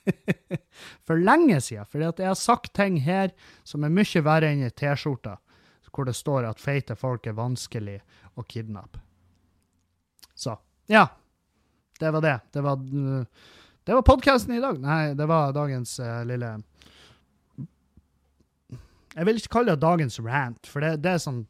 For 1.08 1.16
lenge 1.16 1.62
siden. 1.64 1.88
Fordi 1.88 2.10
at 2.12 2.20
jeg 2.20 2.28
har 2.28 2.38
sagt 2.40 2.74
ting 2.76 3.00
her 3.06 3.32
som 3.64 3.88
er 3.88 3.94
mye 3.96 4.24
verre 4.26 4.52
enn 4.52 4.66
ei 4.68 4.74
T-skjorte 4.76 5.38
hvor 5.96 6.04
det 6.04 6.18
står 6.18 6.44
at 6.44 6.60
feite 6.60 6.96
folk 7.00 7.24
er 7.28 7.38
vanskelig 7.38 8.02
å 8.36 8.44
kidnappe. 8.44 9.00
Så 10.36 10.58
ja. 10.92 11.08
Det 11.96 12.10
var 12.12 12.20
det. 12.26 12.36
Det 12.52 12.60
var, 12.60 12.82
det 13.88 13.96
var 13.96 14.04
podkasten 14.04 14.58
i 14.58 14.60
dag. 14.60 14.82
Nei, 14.84 15.14
det 15.16 15.28
var 15.32 15.54
dagens 15.56 15.94
uh, 16.04 16.26
lille 16.28 16.50
Jeg 19.16 19.28
vil 19.30 19.40
ikke 19.40 19.54
kalle 19.56 19.72
det 19.72 19.86
dagens 19.86 20.20
rant, 20.20 20.68
for 20.68 20.84
det, 20.84 20.98
det 21.06 21.14
er 21.16 21.24
sånn 21.24 21.46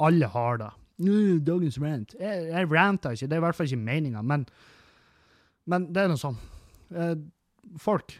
alle 0.00 0.30
har 0.32 0.62
det. 0.62 0.70
Dagens 1.00 1.78
rant. 1.80 2.16
Jeg, 2.20 2.48
jeg 2.50 2.70
ranter 2.70 3.16
ikke, 3.16 3.28
det 3.28 3.36
er 3.36 3.40
i 3.40 3.46
hvert 3.46 3.58
fall 3.58 3.70
ikke 3.70 3.84
meninga, 3.90 4.24
men, 4.26 4.44
men 5.70 5.86
det 5.92 6.02
er 6.02 6.12
noe 6.12 6.20
sånn. 6.20 6.40
Uh, 6.92 7.14
folk 7.80 8.18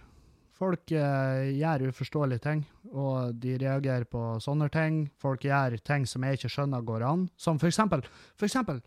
Folk 0.60 0.92
eh, 0.92 1.54
gjør 1.56 1.86
uforståelige 1.88 2.42
ting, 2.44 2.58
og 2.92 3.38
de 3.40 3.54
reagerer 3.62 4.04
på 4.04 4.20
sånne 4.44 4.66
ting. 4.68 5.06
Folk 5.16 5.46
gjør 5.46 5.78
ting 5.88 6.04
som 6.04 6.26
jeg 6.26 6.36
ikke 6.36 6.50
skjønner 6.52 6.84
går 6.84 7.04
an. 7.08 7.22
Som 7.40 7.56
for 7.56 7.70
eksempel, 7.70 8.02
for 8.36 8.44
eksempel 8.44 8.82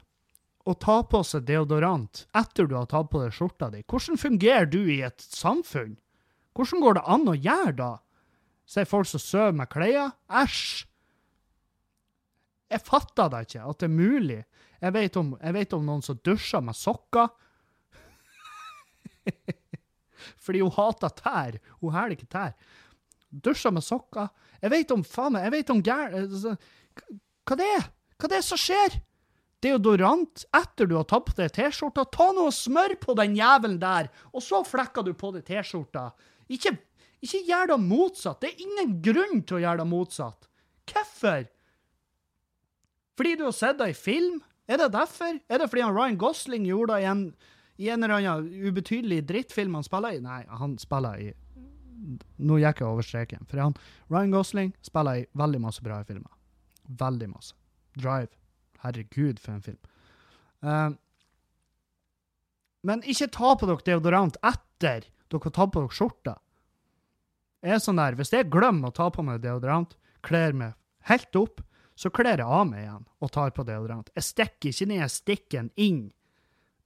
å 0.70 0.76
ta 0.80 1.00
på 1.10 1.24
seg 1.28 1.48
deodorant 1.48 2.24
etter 2.38 2.70
du 2.70 2.78
har 2.78 2.88
tatt 2.92 3.10
på 3.12 3.24
deg 3.24 3.34
skjorta 3.36 3.72
di. 3.74 3.82
Hvordan 3.90 4.22
fungerer 4.22 4.70
du 4.70 4.80
i 4.86 5.02
et 5.04 5.26
samfunn? 5.26 5.98
Hvordan 6.54 6.84
går 6.84 7.00
det 7.00 7.06
an 7.10 7.28
å 7.28 7.36
gjøre 7.36 7.76
da? 7.82 7.92
Sier 8.70 8.88
folk 8.88 9.10
som 9.10 9.24
sover 9.24 9.58
med 9.58 9.72
klær? 9.74 10.14
Æsj! 10.30 10.86
Jeg 12.74 12.82
fatter 12.82 13.30
det 13.30 13.46
ikke, 13.48 13.64
at 13.70 13.80
det 13.82 13.88
er 13.88 13.94
mulig. 13.94 14.42
Jeg 14.82 14.96
vet 14.96 15.18
om, 15.22 15.34
jeg 15.40 15.56
vet 15.56 15.76
om 15.78 15.86
noen 15.88 16.04
som 16.06 16.20
dusjer 16.26 16.64
med 16.66 16.78
sokker. 16.78 17.30
fordi 20.44 20.64
hun 20.64 20.74
hater 20.76 21.14
tær. 21.20 21.60
Hun 21.80 21.94
hæler 21.94 22.18
ikke 22.18 22.32
tær. 22.34 22.56
Dusjer 23.30 23.74
med 23.76 23.86
sokker. 23.86 24.30
Jeg 24.62 24.74
vet 24.74 24.94
om 24.96 25.04
faen 25.08 25.36
meg, 25.36 25.48
jeg 25.48 25.56
vet 25.58 25.74
om 25.74 25.82
gær... 25.86 26.14
Altså, 26.24 26.56
hva 27.44 27.58
det 27.60 27.68
er? 27.78 27.90
Hva 28.20 28.30
det 28.32 28.40
er 28.40 28.46
som 28.46 28.60
skjer? 28.60 29.00
Deodorant 29.64 30.44
etter 30.56 30.88
du 30.90 30.98
har 30.98 31.08
tatt 31.08 31.30
på 31.30 31.36
deg 31.38 31.52
T-skjorta. 31.56 32.06
Ta 32.12 32.30
noe 32.36 32.52
smør 32.56 32.98
på 33.02 33.16
den 33.20 33.38
jævelen 33.38 33.80
der, 33.82 34.10
og 34.36 34.44
så 34.44 34.62
flekker 34.68 35.06
du 35.08 35.14
på 35.16 35.32
deg 35.36 35.46
T-skjorta. 35.48 36.10
Ikke, 36.52 36.76
ikke 37.24 37.44
gjør 37.48 37.74
det 37.74 37.80
motsatt. 37.84 38.42
Det 38.44 38.52
er 38.52 38.66
ingen 38.66 38.98
grunn 39.06 39.44
til 39.48 39.60
å 39.60 39.64
gjøre 39.64 39.84
det 39.84 39.90
motsatt. 39.92 40.50
Hvorfor? 40.92 41.48
Fordi 43.18 43.36
du 43.38 43.46
har 43.48 43.56
sett 43.56 43.80
det 43.80 43.92
i 43.94 43.98
film? 43.98 44.42
Er 44.68 44.80
det 44.80 44.94
derfor? 44.94 45.40
Er 45.50 45.62
det 45.62 45.70
fordi 45.70 45.84
han 45.86 45.96
Ryan 45.96 46.18
Gosling 46.18 46.66
gjorde 46.66 46.96
det 46.96 47.04
i 47.04 47.10
en 47.12 47.26
i 47.82 47.90
en 47.90 48.04
eller 48.04 48.20
annen 48.20 48.68
ubetydelig 48.68 49.24
drittfilm 49.28 49.74
han 49.76 49.86
spiller 49.86 50.18
i 50.18 50.22
Nei, 50.22 50.44
han 50.50 50.78
spiller 50.82 51.22
i 51.22 51.32
Nå 52.44 52.58
gikk 52.60 52.82
jeg 52.82 52.90
over 52.90 53.06
streken. 53.06 53.46
For 53.48 53.62
han, 53.64 53.76
Ryan 54.12 54.34
Gosling 54.34 54.74
spiller 54.84 55.22
i 55.22 55.28
veldig 55.40 55.62
masse 55.64 55.84
bra 55.86 56.02
filmer. 56.04 56.34
Veldig 57.00 57.30
masse. 57.32 57.56
Drive. 57.96 58.28
Herregud, 58.84 59.40
for 59.40 59.54
en 59.54 59.64
film. 59.64 59.80
Uh, 60.60 60.92
men 62.84 63.06
ikke 63.08 63.30
ta 63.32 63.54
på 63.56 63.70
dere 63.70 63.88
deodorant 63.88 64.36
etter 64.44 65.08
dere 65.08 65.42
har 65.48 65.56
tatt 65.56 65.72
på 65.72 65.86
dere 65.86 65.96
skjorta. 65.96 66.36
Jeg 67.64 67.78
er 67.78 67.84
sånn 67.86 68.02
der, 68.02 68.20
Hvis 68.20 68.34
jeg 68.36 68.52
glemmer 68.52 68.92
å 68.92 68.98
ta 69.00 69.08
på 69.08 69.24
meg 69.24 69.40
deodorant, 69.46 69.96
kler 70.28 70.52
meg 70.52 70.76
helt 71.08 71.40
opp, 71.40 71.64
så 71.96 72.10
kler 72.14 72.42
jeg 72.42 72.48
av 72.48 72.66
meg 72.70 72.86
igjen 72.86 73.06
og 73.24 73.32
tar 73.34 73.54
på 73.56 73.66
deodorant. 73.68 74.10
Jeg 74.18 74.28
stikker 74.28 74.72
ikke 74.72 74.90
ned 74.90 75.12
stikken 75.14 75.70
inn 75.76 76.04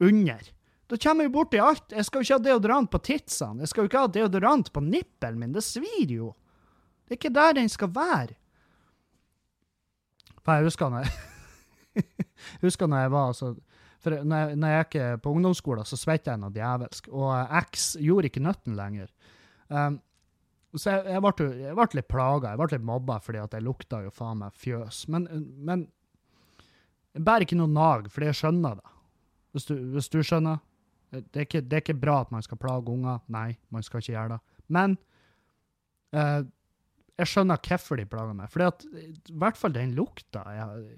under. 0.04 0.50
Da 0.88 1.00
kommer 1.04 1.28
jeg 1.28 1.34
borti 1.36 1.60
alt. 1.60 1.92
Jeg 1.92 2.08
skal 2.08 2.22
jo 2.22 2.28
ikke 2.28 2.38
ha 2.38 2.46
deodorant 2.48 2.92
på 2.92 3.00
titsene. 3.04 3.64
Jeg 3.64 3.72
skal 3.72 3.84
jo 3.84 3.92
ikke 3.92 4.04
ha 4.04 4.12
deodorant 4.12 4.72
på 4.74 4.84
nippelen 4.84 5.40
min. 5.42 5.56
Det 5.56 5.64
svir 5.66 6.12
jo. 6.16 6.34
Det 7.08 7.16
er 7.16 7.20
ikke 7.20 7.36
der 7.36 7.58
den 7.60 7.72
skal 7.72 7.92
være. 7.96 8.36
For 10.44 10.56
jeg 10.56 10.68
husker 10.70 10.92
når 10.92 11.08
jeg, 11.08 12.06
husker 12.66 12.88
når 12.88 13.04
jeg 13.04 13.12
var 13.12 13.32
altså, 13.34 13.54
for 14.04 14.16
når 14.24 14.38
jeg, 14.44 14.60
når 14.62 14.74
jeg 14.74 14.86
gikk 14.86 15.24
på 15.24 15.34
ungdomsskolen, 15.36 15.88
så 15.88 16.00
svetta 16.00 16.34
jeg 16.34 16.44
noe 16.44 16.56
djevelsk. 16.56 17.10
Og 17.12 17.56
X 17.68 17.90
gjorde 18.00 18.32
ikke 18.32 18.44
nøtten 18.46 18.78
lenger. 18.80 19.12
Um, 19.68 20.00
så 20.80 20.94
jeg, 20.94 21.04
jeg, 21.14 21.24
ble, 21.24 21.48
jeg, 21.62 21.76
ble, 21.78 21.88
litt 21.98 22.10
plaga. 22.12 22.54
Jeg 22.54 22.62
ble 22.62 22.68
litt 22.74 22.88
mobba 22.88 23.20
fordi 23.24 23.42
at 23.42 23.56
jeg 23.56 23.66
lukta 23.66 24.02
jo 24.06 24.14
faen 24.14 24.42
meg 24.42 24.56
fjøs. 24.58 25.06
Men, 25.14 25.28
men 25.68 25.88
jeg 27.16 27.26
bærer 27.26 27.48
ikke 27.48 27.60
noe 27.60 27.72
nag, 27.72 28.10
fordi 28.14 28.30
jeg 28.30 28.40
skjønner 28.42 28.80
det. 28.80 28.96
Hvis 29.56 29.70
du, 29.70 29.76
hvis 29.96 30.12
du 30.14 30.20
skjønner. 30.22 30.64
Det 31.08 31.40
er, 31.40 31.46
ikke, 31.46 31.62
det 31.64 31.78
er, 31.78 31.82
ikke, 31.86 31.96
bra 31.96 32.18
at 32.26 32.32
man 32.36 32.44
skal 32.44 32.60
plage 32.60 32.92
unger. 32.92 33.22
Nei, 33.32 33.54
man 33.72 33.86
skal 33.86 34.02
ikke 34.04 34.12
gjøre 34.12 34.36
det. 34.36 34.58
Men 34.76 34.98
eh, 36.12 36.42
jeg 37.18 37.32
skjønner 37.32 37.62
hvorfor 37.64 38.00
de 38.00 38.06
plager 38.12 38.36
meg. 38.38 38.52
Fordi 38.54 38.68
at, 38.68 38.84
I 39.32 39.38
hvert 39.40 39.60
fall 39.60 39.76
den 39.78 39.96
lukta 39.98 40.44
jeg, 40.54 40.90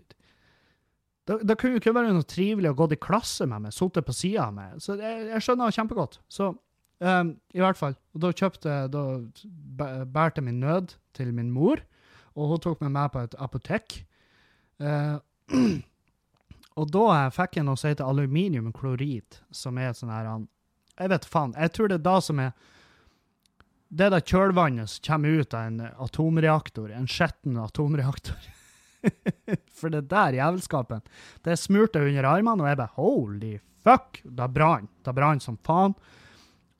det, 1.29 1.37
det, 1.45 1.57
kunne 1.61 1.77
jo 1.77 1.83
ikke 1.83 1.93
være 1.93 2.15
noe 2.15 2.25
trivelig 2.25 2.71
å 2.71 2.77
gå 2.79 2.87
i 2.95 2.97
klasse 2.99 3.45
med 3.45 3.67
meg, 3.67 3.75
sitte 3.75 4.01
på 4.01 4.15
sida 4.17 4.47
av 4.47 4.55
meg. 4.57 4.79
Så 4.81 4.97
jeg, 4.97 5.27
jeg 5.29 5.45
skjønner 5.45 5.75
kjempegodt. 5.75 6.17
Så 6.31 6.49
um, 6.99 7.33
i 7.55 7.63
hvert 7.63 7.79
fall. 7.79 7.95
Og 8.15 8.23
da 8.23 8.31
kjøpte 8.35 8.77
Da 8.93 9.03
bærte 10.05 10.43
min 10.43 10.59
nød 10.59 10.95
til 11.17 11.33
min 11.33 11.51
mor, 11.51 11.81
og 12.35 12.53
hun 12.53 12.63
tok 12.63 12.81
meg 12.85 12.93
med 12.95 13.13
på 13.13 13.23
et 13.25 13.37
apotek. 13.39 14.01
Uh, 14.79 15.19
Og 16.79 16.87
da 16.93 17.27
fikk 17.33 17.57
jeg 17.57 17.67
noe 17.67 17.79
som 17.79 17.91
heter 17.91 18.07
aluminiumklorid, 18.07 19.41
som 19.51 19.79
er 19.81 19.95
sånn 19.97 20.13
her 20.13 20.29
Jeg 20.99 21.11
vet 21.11 21.25
faen. 21.27 21.55
Jeg 21.57 21.73
tror 21.75 21.89
det 21.89 21.99
er 21.99 22.05
da 22.05 22.19
som 22.23 22.39
er 22.39 22.53
Det 23.89 24.05
er 24.05 24.13
det 24.13 24.27
kjølvannet 24.29 24.91
som 24.91 25.03
kommer 25.07 25.41
ut 25.41 25.53
av 25.57 25.65
en 25.65 25.81
atomreaktor, 26.05 26.91
en 26.93 27.09
skitten 27.09 27.57
atomreaktor. 27.57 28.47
For 29.79 29.89
det 29.89 30.09
der 30.11 30.37
jævelskapen, 30.37 31.01
det 31.43 31.57
smurte 31.57 32.03
under 32.03 32.27
armene, 32.29 32.63
og 32.63 32.69
jeg 32.69 32.79
bare 32.79 32.95
holy 32.99 33.53
fuck! 33.83 34.21
Da 34.23 34.47
brann. 34.47 34.87
Da 35.03 35.13
brann 35.15 35.41
som 35.41 35.57
faen. 35.65 35.95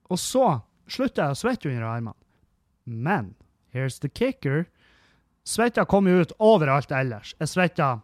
Og 0.09 0.19
så 0.19 0.45
slutta 0.89 1.27
jeg 1.27 1.35
å 1.35 1.39
svette 1.39 1.69
under 1.69 1.87
armene. 1.87 2.17
Men 2.85 3.33
here's 3.73 3.99
the 4.01 4.09
kicker. 4.09 4.65
Svetta 5.45 5.85
kom 5.89 6.09
jo 6.09 6.23
ut 6.23 6.33
overalt 6.41 6.91
ellers. 6.93 7.35
Jeg 7.39 7.51
svetta 7.53 7.99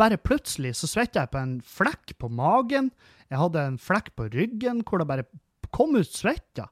bare 0.00 0.16
plutselig 0.16 0.74
så 0.78 0.88
svetta 0.88 1.24
jeg 1.24 1.32
på 1.34 1.40
en 1.40 1.56
flekk 1.64 2.16
på 2.20 2.30
magen. 2.32 2.90
Jeg 3.28 3.40
hadde 3.40 3.64
en 3.68 3.80
flekk 3.80 4.14
på 4.16 4.30
ryggen 4.32 4.80
hvor 4.86 5.02
det 5.02 5.08
bare 5.10 5.26
kom 5.74 5.96
ut 5.98 6.08
svetta. 6.08 6.70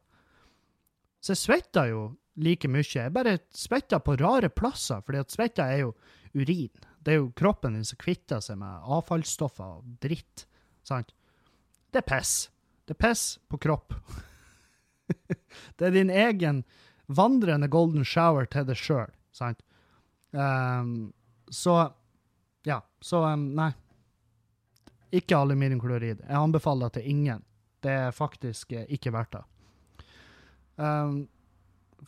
Så 1.20 1.34
jeg 1.34 1.42
svetta 1.42 1.84
jo 1.90 2.02
like 2.40 2.70
mye. 2.70 2.86
Jeg 2.86 3.14
bare 3.14 3.38
svetta 3.54 4.00
på 4.00 4.16
rare 4.20 4.48
plasser, 4.48 5.02
fordi 5.04 5.20
at 5.20 5.34
svetta 5.34 5.66
er 5.68 5.84
jo 5.84 5.94
urin. 6.38 6.72
Det 7.04 7.14
er 7.14 7.20
jo 7.20 7.32
kroppen 7.36 7.76
din 7.76 7.86
som 7.86 7.98
kvitter 8.00 8.40
seg 8.44 8.60
med 8.60 8.88
avfallsstoffer 8.96 9.78
og 9.80 9.98
dritt. 10.02 10.46
Sant? 10.86 11.12
Det 11.92 12.02
er 12.02 12.08
piss. 12.08 12.48
Det 12.88 12.96
er 12.96 13.03
piss 13.05 13.38
på 13.48 13.61
kropp. 13.61 13.92
det 15.77 15.87
er 15.87 15.92
din 15.92 16.11
egen 16.11 16.62
vandrende 17.07 17.68
golden 17.68 18.05
shower 18.05 18.48
til 18.48 18.64
deg 18.68 18.81
sjøl, 18.81 19.12
sant? 19.33 19.61
Um, 20.33 21.11
så 21.53 21.77
ja, 22.64 22.83
så 23.01 23.22
um, 23.24 23.51
nei. 23.57 23.70
Ikke 25.14 25.37
aluminiumklorid. 25.37 26.24
Jeg 26.24 26.37
anbefaler 26.37 26.88
det 26.88 27.01
til 27.01 27.11
ingen. 27.12 27.44
Det 27.81 27.92
er 27.92 28.12
faktisk 28.12 28.72
eh, 28.77 28.88
ikke 28.92 29.12
verdt 29.14 29.38
det. 29.38 29.44
Um, 30.77 31.29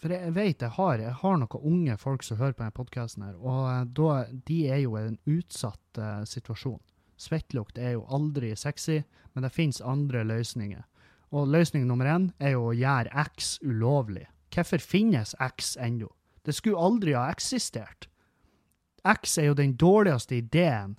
For 0.00 0.12
jeg 0.12 0.34
vet 0.36 0.62
jeg 0.62 0.74
har, 0.76 1.00
jeg 1.00 1.16
har 1.22 1.38
noen 1.40 1.64
unge 1.72 1.96
folk 1.98 2.22
som 2.22 2.38
hører 2.38 2.52
på 2.54 2.62
denne 2.62 2.76
podkasten, 2.76 3.24
og 3.36 3.62
eh, 3.70 3.86
da, 3.96 4.10
de 4.48 4.58
er 4.70 4.82
jo 4.84 4.98
i 4.98 5.06
en 5.08 5.18
utsatt 5.28 6.00
uh, 6.00 6.22
situasjon. 6.28 6.80
Svettlukt 7.20 7.78
er 7.78 7.98
jo 7.98 8.06
aldri 8.08 8.54
sexy, 8.56 9.02
men 9.34 9.44
det 9.44 9.52
finnes 9.52 9.82
andre 9.84 10.22
løsninger. 10.24 10.86
Og 11.30 11.50
løsning 11.52 11.84
nummer 11.86 12.08
én 12.08 12.30
er 12.40 12.56
jo 12.56 12.70
å 12.70 12.76
gjøre 12.76 13.12
X 13.36 13.58
ulovlig. 13.62 14.24
Hvorfor 14.50 14.82
finnes 14.82 15.34
X 15.38 15.76
ennå? 15.78 16.08
Det 16.42 16.56
skulle 16.56 16.80
aldri 16.80 17.12
ha 17.14 17.28
eksistert. 17.30 18.08
X 19.04 19.36
er 19.38 19.50
jo 19.50 19.58
den 19.58 19.76
dårligste 19.78 20.40
ideen 20.40 20.96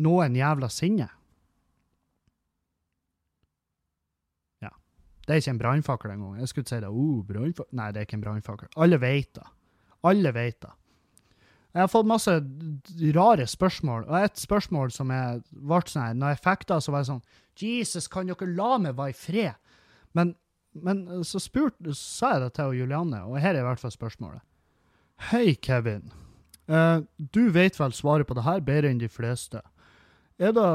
noen 0.00 0.36
jævla 0.38 0.70
sinne. 0.72 1.08
Ja. 4.62 4.70
Det 5.26 5.34
er 5.34 5.42
ikke 5.42 5.56
en 5.56 5.60
brannfakkel 5.60 6.14
engang. 6.14 6.38
Jeg 6.40 6.52
skulle 6.52 6.70
si 6.70 6.80
det. 6.80 6.88
Uh. 6.88 7.64
Nei, 7.76 7.90
det 7.92 8.00
er 8.00 8.06
ikke 8.06 8.20
en 8.20 8.24
brannfakkel. 8.24 8.70
Alle 8.76 9.00
vet 9.02 9.34
det. 9.36 9.48
Alle 10.08 10.32
vet 10.34 10.62
det. 10.62 10.72
Jeg 11.72 11.80
har 11.80 11.88
fått 11.88 12.08
masse 12.08 12.32
rare 13.16 13.46
spørsmål, 13.48 14.04
og 14.04 14.16
et 14.18 14.40
spørsmål 14.40 14.92
som 14.92 15.12
jeg 15.12 15.40
ble 15.56 15.80
sånn 15.88 16.02
her, 16.04 16.16
når 16.20 16.34
jeg 16.34 16.42
fikk 16.44 16.66
det, 16.68 16.78
så 16.84 16.92
var 16.92 17.02
jeg 17.02 17.10
sånn 17.10 17.22
Jesus, 17.62 18.08
kan 18.12 18.28
dere 18.28 18.48
la 18.52 18.76
meg 18.80 18.96
være 18.98 19.14
i 19.14 19.16
fred? 19.16 19.76
Men, 20.16 20.34
men 20.76 21.04
så, 21.24 21.40
spurt, 21.40 21.76
sa 21.96 22.34
jeg 22.34 22.44
det 22.44 22.50
til 22.58 22.76
Julianne, 22.76 23.22
og 23.24 23.40
her 23.40 23.54
er 23.54 23.62
i 23.62 23.66
hvert 23.66 23.80
fall 23.80 23.94
spørsmålet. 23.94 24.44
Hei, 25.30 25.54
Kevin. 25.64 26.10
Uh, 26.68 27.04
du 27.16 27.46
vet 27.52 27.78
vel 27.80 27.94
svaret 27.96 28.28
på 28.28 28.36
det 28.36 28.44
her 28.46 28.64
bedre 28.64 28.92
enn 28.92 29.00
de 29.00 29.10
fleste. 29.10 29.62
Er 30.40 30.56
det 30.56 30.70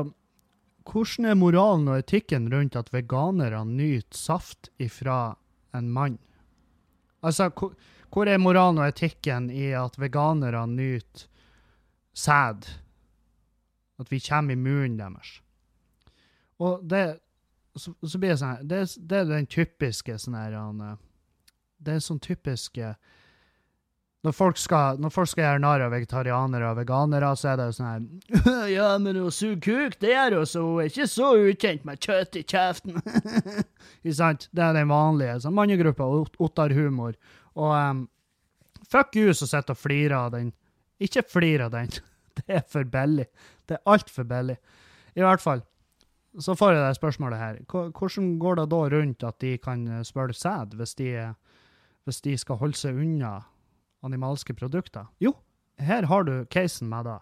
Hvordan 0.87 1.25
er 1.27 1.35
moralen 1.35 1.89
og 1.91 1.99
etikken 1.99 2.45
rundt 2.47 2.77
at 2.79 2.93
veganere 2.93 3.59
nyter 3.67 4.15
saft 4.15 4.69
ifra 4.79 5.35
en 5.75 5.89
mann? 5.91 6.15
Altså, 7.19 7.49
hvor 7.51 7.73
hvor 8.13 8.29
er 8.29 8.39
moralen 8.41 8.81
og 8.81 8.89
etikken 8.89 9.49
i 9.51 9.71
at 9.77 9.97
veganere 9.99 10.65
nyter 10.71 11.27
sæd? 12.17 12.69
At 13.97 14.11
vi 14.11 14.19
kommer 14.21 14.53
i 14.53 14.59
munnen 14.59 14.99
deres? 14.99 15.39
Og 16.61 16.81
det 16.89 17.19
så, 17.77 17.93
så 18.01 18.17
blir 18.17 18.33
det 18.33 18.39
sånn 18.41 18.65
det, 18.67 18.81
det, 18.97 19.21
er 19.21 19.29
den 19.29 19.47
typiske 19.49 20.17
sånn 20.21 20.37
her 20.37 20.55
eh, 20.57 20.97
Det 21.77 21.93
er 21.93 22.03
sånn 22.03 22.21
typisk 22.23 22.79
eh, 22.81 22.97
når 24.25 24.33
folk, 24.33 24.57
skal, 24.59 24.97
når 24.99 25.11
folk 25.13 25.29
skal 25.29 25.43
gjøre 25.43 25.61
narr 25.63 25.83
av 25.85 25.93
vegetarianere 25.93 26.71
og 26.71 26.79
veganere, 26.81 27.29
så 27.37 27.51
er 27.51 27.59
det 27.59 27.67
jo 27.69 27.75
sånn 27.77 27.87
her 27.87 28.65
Ja, 28.75 28.87
men 28.99 29.19
å 29.21 29.29
suge 29.31 29.61
kuk, 29.63 29.99
det 30.01 30.15
er 30.17 30.35
hun, 30.35 30.47
så 30.49 30.63
ikke 30.83 31.05
så 31.07 31.29
ukjent 31.37 31.85
med 31.87 32.01
kjøtt 32.03 32.35
i 32.35 32.43
kjeften. 32.43 32.97
Ikke 34.01 34.17
sant? 34.17 34.49
Det 34.51 34.65
er 34.65 34.75
den 34.75 34.89
vanlige 34.91 35.37
sånn 35.45 35.55
mannegruppa, 35.55 36.09
Ottar-humor. 36.43 37.15
Og 37.57 37.73
um, 37.73 38.03
fuck 38.87 39.15
you 39.17 39.33
som 39.35 39.49
sitter 39.49 39.73
og 39.75 39.81
flirer 39.81 40.17
av 40.17 40.31
den. 40.35 40.51
Ikke 41.03 41.25
flir 41.25 41.65
av 41.65 41.73
den. 41.73 41.89
Det 42.37 42.59
er 42.59 42.65
for 42.69 42.85
billig. 42.85 43.25
Det 43.65 43.79
er 43.79 43.89
altfor 43.89 44.27
billig. 44.29 44.59
I 45.17 45.25
hvert 45.25 45.41
fall. 45.41 45.63
Så 46.37 46.53
får 46.53 46.75
jeg 46.75 46.83
det 46.83 46.97
spørsmålet 46.99 47.39
her. 47.41 47.55
Hvordan 47.65 48.35
går 48.37 48.59
det 48.59 48.65
da 48.69 48.81
rundt 48.93 49.23
at 49.25 49.39
de 49.41 49.55
kan 49.57 49.87
spørre 50.05 50.35
sæd 50.37 50.75
hvis, 50.77 50.93
hvis, 52.05 52.21
de 52.21 52.35
skal 52.37 52.59
holde 52.61 52.77
seg 52.77 52.93
unna 52.93 53.39
animalske 54.05 54.53
produkter? 54.53 55.09
Jo, 55.17 55.33
her 55.81 56.05
har 56.05 56.23
du 56.23 56.45
casen 56.45 56.89
med 56.89 57.09
det. 57.09 57.17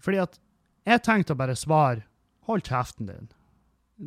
Fordi 0.00 0.22
at 0.24 0.40
jeg 0.88 1.04
tenkte 1.04 1.36
å 1.36 1.40
bare 1.42 1.58
svare 1.58 2.06
hold 2.48 2.64
kjeften 2.64 3.10
din. 3.10 3.28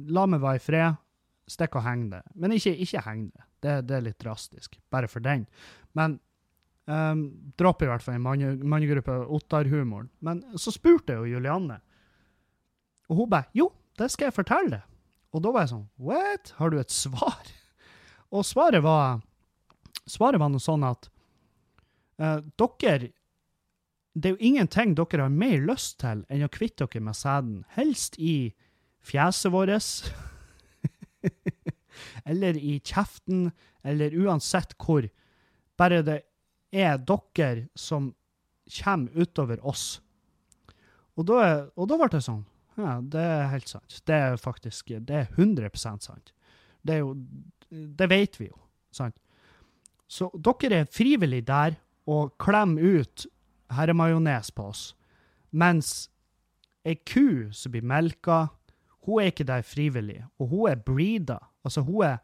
La 0.10 0.26
meg 0.26 0.42
være 0.42 0.58
i 0.58 0.66
fred. 0.66 1.02
Stikk 1.46 1.78
og 1.78 1.86
heng 1.86 2.08
det. 2.10 2.24
Men 2.34 2.56
ikke, 2.56 2.74
ikke 2.74 3.04
heng 3.06 3.28
det. 3.30 3.46
Det, 3.63 3.80
det, 3.88 3.95
er 3.95 4.06
litt 4.10 4.19
drastisk, 4.19 4.78
bare 4.91 5.08
for 5.08 5.23
den. 5.23 5.45
Men 5.95 6.17
um, 6.86 7.26
dropp 7.60 7.84
i 7.84 7.89
hvert 7.89 8.04
fall 8.04 8.17
en 8.17 8.26
mannegruppe 8.26 9.15
Ottar-humoren. 9.38 10.10
Men 10.19 10.43
så 10.60 10.73
spurte 10.73 11.15
jeg 11.15 11.23
jo 11.23 11.38
Julianne, 11.38 11.80
og 13.12 13.19
hun 13.19 13.32
bare 13.32 13.52
Jo, 13.56 13.69
det 13.99 14.10
skal 14.12 14.30
jeg 14.30 14.38
fortelle 14.38 14.78
deg. 14.78 14.89
Og 15.34 15.41
da 15.43 15.52
var 15.54 15.65
jeg 15.65 15.73
sånn 15.73 15.88
What? 16.02 16.54
Har 16.60 16.71
du 16.71 16.80
et 16.80 16.93
svar? 16.93 17.41
Og 18.34 18.45
svaret 18.47 18.84
var 18.86 19.21
Svaret 20.10 20.41
var 20.41 20.52
noe 20.52 20.62
sånn 20.62 20.84
at 20.88 21.08
uh, 22.21 22.39
dere 22.60 23.12
Det 24.13 24.30
er 24.30 24.36
jo 24.36 24.49
ingenting 24.52 24.95
dere 24.97 25.26
har 25.26 25.34
mer 25.34 25.62
lyst 25.63 25.99
til 26.04 26.23
enn 26.30 26.45
å 26.45 26.52
kvitte 26.54 26.86
dere 26.86 27.06
med 27.08 27.17
sæden. 27.17 27.63
Helst 27.78 28.19
i 28.19 28.54
fjeset 29.04 29.52
vårt. 29.54 30.12
eller 32.26 32.58
i 32.58 32.80
kjeften, 32.80 33.52
eller 33.84 34.16
uansett 34.16 34.76
hvor. 34.80 35.08
Bare 35.78 36.02
det 36.06 36.22
er 36.74 36.98
dere 36.98 37.68
som 37.76 38.14
kommer 38.80 39.12
utover 39.14 39.62
oss. 39.66 40.02
Og 41.18 41.28
da, 41.30 41.70
og 41.78 41.90
da 41.90 42.00
ble 42.00 42.10
det 42.16 42.24
sånn. 42.26 42.44
Ja, 42.80 42.98
det 43.02 43.22
er 43.22 43.52
helt 43.52 43.70
sant. 43.70 44.00
Det 44.08 44.16
er 44.16 44.40
faktisk 44.42 44.96
det 45.06 45.20
er 45.20 45.36
100% 45.38 46.08
sant. 46.08 46.34
Det 46.82 46.96
er 46.96 47.04
jo 47.04 47.18
Det 47.74 48.06
vet 48.06 48.36
vi 48.38 48.46
jo, 48.52 48.58
sant? 48.94 49.16
Så 50.06 50.28
dere 50.38 50.84
er 50.84 50.90
frivillig 50.94 51.42
der 51.48 51.80
og 52.06 52.36
klemmer 52.38 53.00
ut 53.00 53.26
herremajones 53.74 54.52
på 54.54 54.68
oss, 54.70 54.84
mens 55.50 56.12
ei 56.86 56.94
ku 57.02 57.50
som 57.50 57.74
blir 57.74 57.82
melka, 57.82 58.52
hun 59.08 59.24
er 59.24 59.32
ikke 59.32 59.48
der 59.48 59.66
frivillig, 59.66 60.20
og 60.38 60.52
hun 60.52 60.70
er 60.70 60.84
breeda. 60.86 61.40
Altså, 61.63 61.84
hun 61.88 62.04
er, 62.06 62.19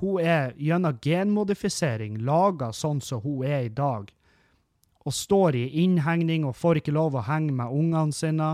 hun 0.00 0.18
er 0.20 0.52
gjennom 0.58 0.98
genmodifisering 1.02 2.18
laga 2.26 2.72
sånn 2.74 3.00
som 3.04 3.22
hun 3.22 3.46
er 3.46 3.68
i 3.68 3.72
dag, 3.72 4.10
og 5.02 5.14
står 5.14 5.58
i 5.58 5.64
innhegning 5.82 6.44
og 6.46 6.56
får 6.58 6.78
ikke 6.80 6.94
lov 6.94 7.16
å 7.18 7.24
henge 7.26 7.54
med 7.58 7.74
ungene 7.74 8.14
sine. 8.14 8.52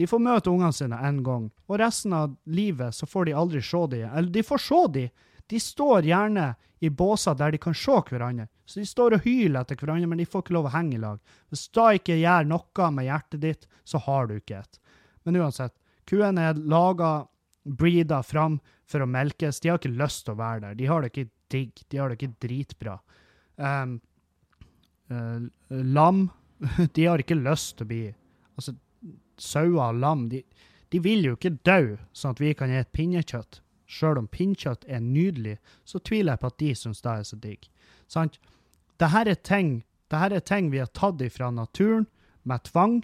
De 0.00 0.06
får 0.08 0.22
møte 0.24 0.52
ungene 0.52 0.72
sine 0.72 0.96
én 1.04 1.20
gang, 1.24 1.50
og 1.68 1.80
resten 1.80 2.14
av 2.16 2.36
livet 2.48 2.96
så 2.96 3.08
får 3.08 3.28
de 3.28 3.36
aldri 3.36 3.60
se 3.64 3.82
dem. 3.92 4.08
Eller 4.08 4.32
de 4.32 4.44
får 4.46 4.62
se 4.64 4.80
dem. 4.94 5.10
De 5.50 5.60
står 5.60 6.06
gjerne 6.08 6.46
i 6.80 6.88
båser 6.88 7.36
der 7.36 7.52
de 7.52 7.60
kan 7.60 7.76
se 7.76 7.98
hverandre. 8.08 8.46
Så 8.64 8.80
de 8.80 8.86
står 8.86 9.16
og 9.16 9.26
hyler 9.26 9.60
etter 9.60 9.76
hverandre, 9.76 10.08
men 10.08 10.20
de 10.22 10.28
får 10.28 10.44
ikke 10.44 10.54
lov 10.56 10.70
å 10.70 10.72
henge 10.72 10.96
i 10.96 11.02
lag. 11.02 11.18
Hvis 11.50 11.66
da 11.76 11.90
ikke 11.98 12.16
gjør 12.16 12.48
noe 12.48 12.90
med 12.96 13.08
hjertet 13.08 13.42
ditt, 13.42 13.66
så 13.84 14.00
har 14.06 14.30
du 14.30 14.36
ikke 14.38 14.62
et. 14.62 14.80
Men 15.26 15.40
uansett, 15.42 15.74
kuen 16.08 16.38
er 16.40 16.56
laga, 16.56 17.26
breeda 17.64 18.22
fram 18.22 18.58
for 18.88 19.04
å 19.04 19.08
melkes. 19.08 19.60
De 19.60 19.70
har 19.70 19.80
ikke 19.80 19.92
lyst 19.94 20.24
til 20.26 20.34
å 20.34 20.40
være 20.40 20.62
der. 20.64 20.78
De 20.78 20.88
har 20.90 21.02
det 21.02 21.12
ikke 21.12 21.30
digg. 21.52 21.82
De 21.88 22.00
har 22.00 22.10
det 22.10 22.18
ikke 22.18 22.46
dritbra. 22.46 22.96
Um, 23.56 23.98
uh, 25.12 25.40
lam, 25.68 26.28
de 26.96 27.06
har 27.06 27.22
ikke 27.22 27.38
lyst 27.40 27.78
til 27.78 27.88
å 27.88 27.92
bli 27.92 28.02
Altså, 28.60 28.74
sauer 29.40 29.78
og 29.80 30.00
lam, 30.02 30.26
de, 30.28 30.42
de, 30.92 30.98
vil 31.00 31.22
jo 31.24 31.36
ikke 31.38 31.54
dø 31.64 31.94
sånn 32.12 32.34
at 32.34 32.40
vi 32.42 32.50
kan 32.52 32.68
spise 32.68 32.92
pinnekjøtt. 32.92 33.60
Sjøl 33.88 34.20
om 34.20 34.26
pinnekjøtt 34.28 34.84
er 34.84 35.00
nydelig, 35.00 35.54
så 35.88 35.96
tviler 36.04 36.34
jeg 36.34 36.42
på 36.42 36.50
at 36.50 36.58
de 36.60 36.74
syns 36.76 37.00
det 37.00 37.14
er 37.14 37.24
så 37.24 37.38
digg. 37.40 37.64
Sant? 38.10 38.36
Dette 39.00 39.22
er 39.32 39.40
ting, 39.40 39.70
dette 40.12 40.42
er 40.42 40.44
ting 40.44 40.68
vi 40.74 40.82
har 40.82 40.92
tatt 40.92 41.24
ifra 41.24 41.48
naturen 41.54 42.04
med 42.44 42.66
tvang. 42.68 43.00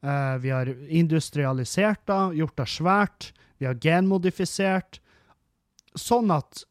Uh, 0.00 0.40
vi 0.40 0.54
har 0.54 0.72
industrialisert 0.88 2.00
det, 2.08 2.22
gjort 2.40 2.56
det 2.62 2.68
svært. 2.72 3.28
Vi 3.62 3.68
har 3.68 3.78
genmodifisert, 3.78 4.98
sånn 5.94 6.32
at 6.34 6.64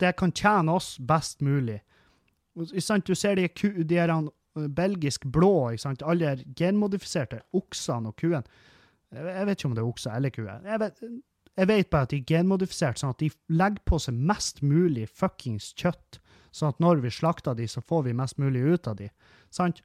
det 0.00 0.14
kan 0.16 0.32
tjene 0.32 0.78
oss 0.78 0.94
best 0.96 1.42
mulig. 1.44 1.82
Du 2.56 3.14
ser 3.14 3.36
de, 3.36 3.44
de 3.84 3.98
her 4.00 4.12
belgisk 4.72 5.26
blå, 5.28 5.68
alle 5.68 6.32
de 6.40 6.54
genmodifiserte 6.56 7.42
oksene 7.52 8.08
og 8.08 8.16
kuene. 8.16 8.64
Jeg 9.12 9.44
vet 9.44 9.58
ikke 9.58 9.68
om 9.68 9.76
det 9.76 9.84
er 9.84 9.92
okser 9.92 10.16
eller 10.16 10.32
kuer. 10.32 10.64
Jeg 10.64 10.80
vet, 10.80 11.04
jeg 11.58 11.68
vet 11.68 11.92
bare 11.92 12.08
at 12.08 12.14
de 12.14 12.22
er 12.22 12.32
genmodifisert 12.32 13.00
sånn 13.00 13.12
at 13.12 13.22
de 13.22 13.30
legger 13.52 13.84
på 13.88 14.00
seg 14.00 14.16
mest 14.32 14.64
mulig 14.64 15.04
fuckings 15.12 15.72
kjøtt. 15.76 16.20
Sånn 16.54 16.72
at 16.72 16.82
når 16.82 17.04
vi 17.04 17.12
slakter 17.12 17.56
de, 17.58 17.68
så 17.68 17.84
får 17.84 18.08
vi 18.08 18.16
mest 18.16 18.40
mulig 18.40 18.64
ut 18.64 18.88
av 18.88 18.96
de. 19.00 19.12
Sant? 19.52 19.84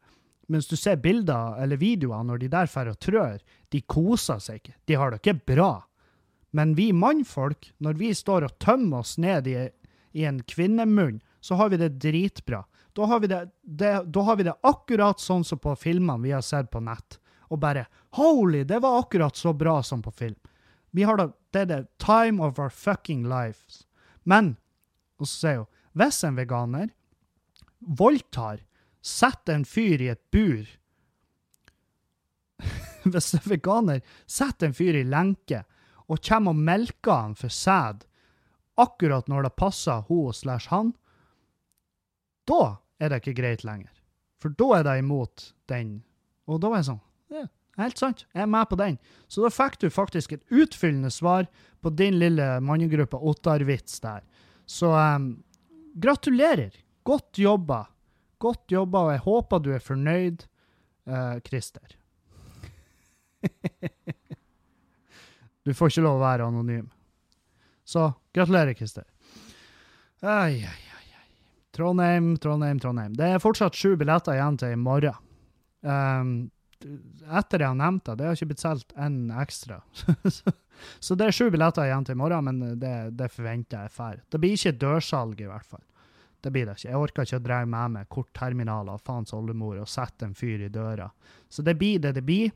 Mens 0.52 0.68
du 0.72 0.76
ser 0.80 1.00
bilder 1.04 1.60
eller 1.64 1.80
videoer 1.80 2.24
når 2.28 2.44
de 2.44 2.52
der 2.56 2.72
drar 2.72 2.92
og 2.92 3.00
trør, 3.04 3.42
de 3.72 3.82
koser 3.84 4.40
seg 4.44 4.64
ikke. 4.64 4.76
De 4.88 5.00
har 5.00 5.12
det 5.12 5.24
ikke 5.24 5.42
bra. 5.56 5.74
Men 6.56 6.76
vi 6.78 6.92
mannfolk, 6.94 7.72
når 7.82 7.94
vi 7.98 8.12
står 8.14 8.46
og 8.46 8.58
tømmer 8.62 9.02
oss 9.02 9.16
ned 9.18 9.48
i, 9.50 9.58
i 10.14 10.26
en 10.30 10.44
kvinnemunn, 10.46 11.18
så 11.42 11.58
har 11.58 11.72
vi 11.74 11.80
det 11.82 11.96
dritbra. 11.98 12.60
Da 12.94 13.08
har 13.10 13.20
vi 13.24 13.28
det, 13.28 13.40
det, 13.62 13.94
da 14.14 14.22
har 14.22 14.38
vi 14.38 14.46
det 14.46 14.54
akkurat 14.62 15.20
sånn 15.20 15.42
som 15.44 15.58
på 15.60 15.74
filmene 15.76 16.22
vi 16.22 16.36
har 16.36 16.46
sett 16.46 16.70
på 16.70 16.84
nett. 16.86 17.18
Og 17.50 17.58
bare 17.58 17.88
Holy, 18.20 18.62
det 18.70 18.84
var 18.86 19.00
akkurat 19.00 19.36
så 19.36 19.54
bra 19.58 19.80
som 19.84 20.06
på 20.06 20.14
film. 20.14 20.38
Vi 20.94 21.04
har 21.10 21.18
da, 21.18 21.32
det 21.50 21.66
er 21.66 21.72
the 21.72 21.82
time 21.98 22.38
of 22.38 22.62
our 22.62 22.70
fucking 22.70 23.26
lives. 23.26 23.88
Men, 24.24 24.54
og 25.18 25.26
så 25.26 25.34
sier 25.40 25.64
hun, 25.64 25.72
hvis 25.98 26.22
en 26.26 26.38
veganer 26.38 26.94
voldtar, 27.82 28.62
setter 29.02 29.58
en 29.58 29.66
fyr 29.66 30.06
i 30.06 30.14
et 30.14 30.22
bur 30.32 30.70
Hvis 33.04 33.34
en 33.36 33.44
veganer 33.52 34.00
setter 34.30 34.70
en 34.70 34.78
fyr 34.78 34.96
i 34.96 35.04
lenke 35.04 35.66
og 36.14 36.22
kommer 36.22 36.54
og 36.54 36.66
melker 36.70 37.14
han 37.28 37.38
for 37.38 37.54
sæd 37.54 38.06
akkurat 38.80 39.30
når 39.30 39.48
det 39.48 39.58
passer 39.60 40.06
hun 40.10 40.34
slash 40.34 40.70
han, 40.70 40.94
Da 42.48 42.78
er 43.00 43.10
det 43.10 43.22
ikke 43.22 43.40
greit 43.42 43.64
lenger. 43.64 43.92
For 44.42 44.52
da 44.52 44.80
er 44.80 44.84
det 44.84 44.98
imot 45.00 45.54
den. 45.72 46.04
Og 46.48 46.60
da 46.60 46.72
var 46.72 46.82
jeg 46.82 46.90
sånn 46.90 47.04
Ja, 47.32 47.46
helt 47.80 48.02
sant. 48.02 48.26
Jeg 48.34 48.44
er 48.44 48.52
med 48.52 48.68
på 48.70 48.76
den. 48.80 48.98
Så 49.32 49.46
da 49.46 49.52
fikk 49.54 49.80
du 49.80 49.88
faktisk 49.90 50.36
et 50.36 50.44
utfyllende 50.52 51.12
svar 51.14 51.48
på 51.82 51.94
din 51.96 52.20
lille 52.20 52.60
mannegruppe 52.60 53.18
Ottar-vits 53.18 54.02
der. 54.04 54.22
Så 54.68 54.92
um, 54.92 55.44
gratulerer. 55.96 56.76
Godt 57.04 57.40
jobba. 57.40 57.86
Godt 58.44 58.72
jobba, 58.72 59.06
og 59.08 59.12
jeg 59.14 59.24
håper 59.24 59.64
du 59.64 59.72
er 59.72 59.84
fornøyd, 59.84 60.44
uh, 61.08 61.40
Christer. 61.48 61.96
du 65.64 65.74
får 65.74 65.94
ikke 65.94 66.06
lov 66.06 66.20
å 66.20 66.24
være 66.24 66.48
anonym. 66.48 66.88
Så 67.88 68.10
gratulerer, 68.36 68.76
Christer. 68.78 69.06
Ai, 70.24 70.64
ai, 70.64 70.82
ai. 71.20 71.30
Trondheim, 71.76 72.36
Trondheim, 72.38 72.80
Trondheim. 72.80 73.14
Det 73.18 73.34
er 73.34 73.44
fortsatt 73.44 73.76
sju 73.76 73.96
billetter 74.00 74.38
igjen 74.38 74.60
til 74.62 74.76
i 74.76 74.80
morgen. 74.80 75.18
Um, 75.84 76.34
etter 76.84 77.64
jeg 77.64 77.72
har 77.72 77.80
nevnt 77.80 78.06
det, 78.08 78.18
det 78.20 78.28
har 78.28 78.38
ikke 78.38 78.52
blitt 78.52 78.64
solgt 78.64 78.94
en 79.00 79.18
ekstra. 79.42 79.80
så 81.06 81.18
det 81.20 81.28
er 81.28 81.36
sju 81.36 81.48
billetter 81.52 81.88
igjen 81.88 82.08
til 82.08 82.18
i 82.18 82.22
morgen, 82.22 82.48
men 82.50 82.78
det, 82.80 82.94
det 83.20 83.32
forventer 83.32 83.86
jeg 83.86 83.96
får. 83.96 84.22
Det 84.32 84.42
blir 84.44 84.56
ikke 84.58 84.78
dørsalg, 84.84 85.42
i 85.44 85.50
hvert 85.50 85.68
fall. 85.68 85.84
Det 86.44 86.52
blir 86.52 86.68
det 86.68 86.76
ikke. 86.76 86.90
Jeg 86.90 87.00
orker 87.00 87.28
ikke 87.28 87.40
å 87.40 87.46
dra 87.46 87.62
med 87.64 87.94
meg 87.96 88.10
kortterminaler 88.12 88.98
og 88.98 89.04
faens 89.08 89.32
oldemor 89.36 89.78
og 89.80 89.88
sette 89.88 90.28
en 90.28 90.36
fyr 90.36 90.66
i 90.66 90.72
døra. 90.72 91.08
Så 91.48 91.64
det 91.64 91.78
blir 91.80 92.02
det 92.04 92.18
det 92.18 92.26
blir. 92.28 92.52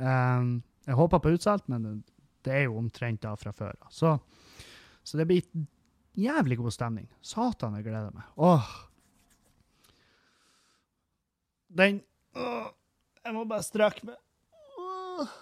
Um, 0.00 0.62
jeg 0.88 0.96
håper 0.96 1.20
på 1.20 1.34
utsolgt, 1.36 1.68
men 1.68 2.00
det 2.46 2.54
er 2.56 2.64
jo 2.66 2.78
omtrent 2.80 3.22
da 3.24 3.34
fra 3.38 3.52
før. 3.56 3.76
Så, 3.92 4.14
så 5.02 5.20
det 5.20 5.26
blir 5.28 5.66
jævlig 6.18 6.58
god 6.60 6.74
stemning. 6.74 7.08
Satan, 7.22 7.76
jeg 7.78 7.86
gleder 7.88 8.14
meg. 8.14 8.26
Åh. 8.36 8.70
Den 11.70 12.00
åh, 12.34 12.70
Jeg 13.24 13.36
må 13.36 13.44
bare 13.44 13.62
strekke 13.62 14.06
meg. 14.08 14.16
Åh. 14.80 15.34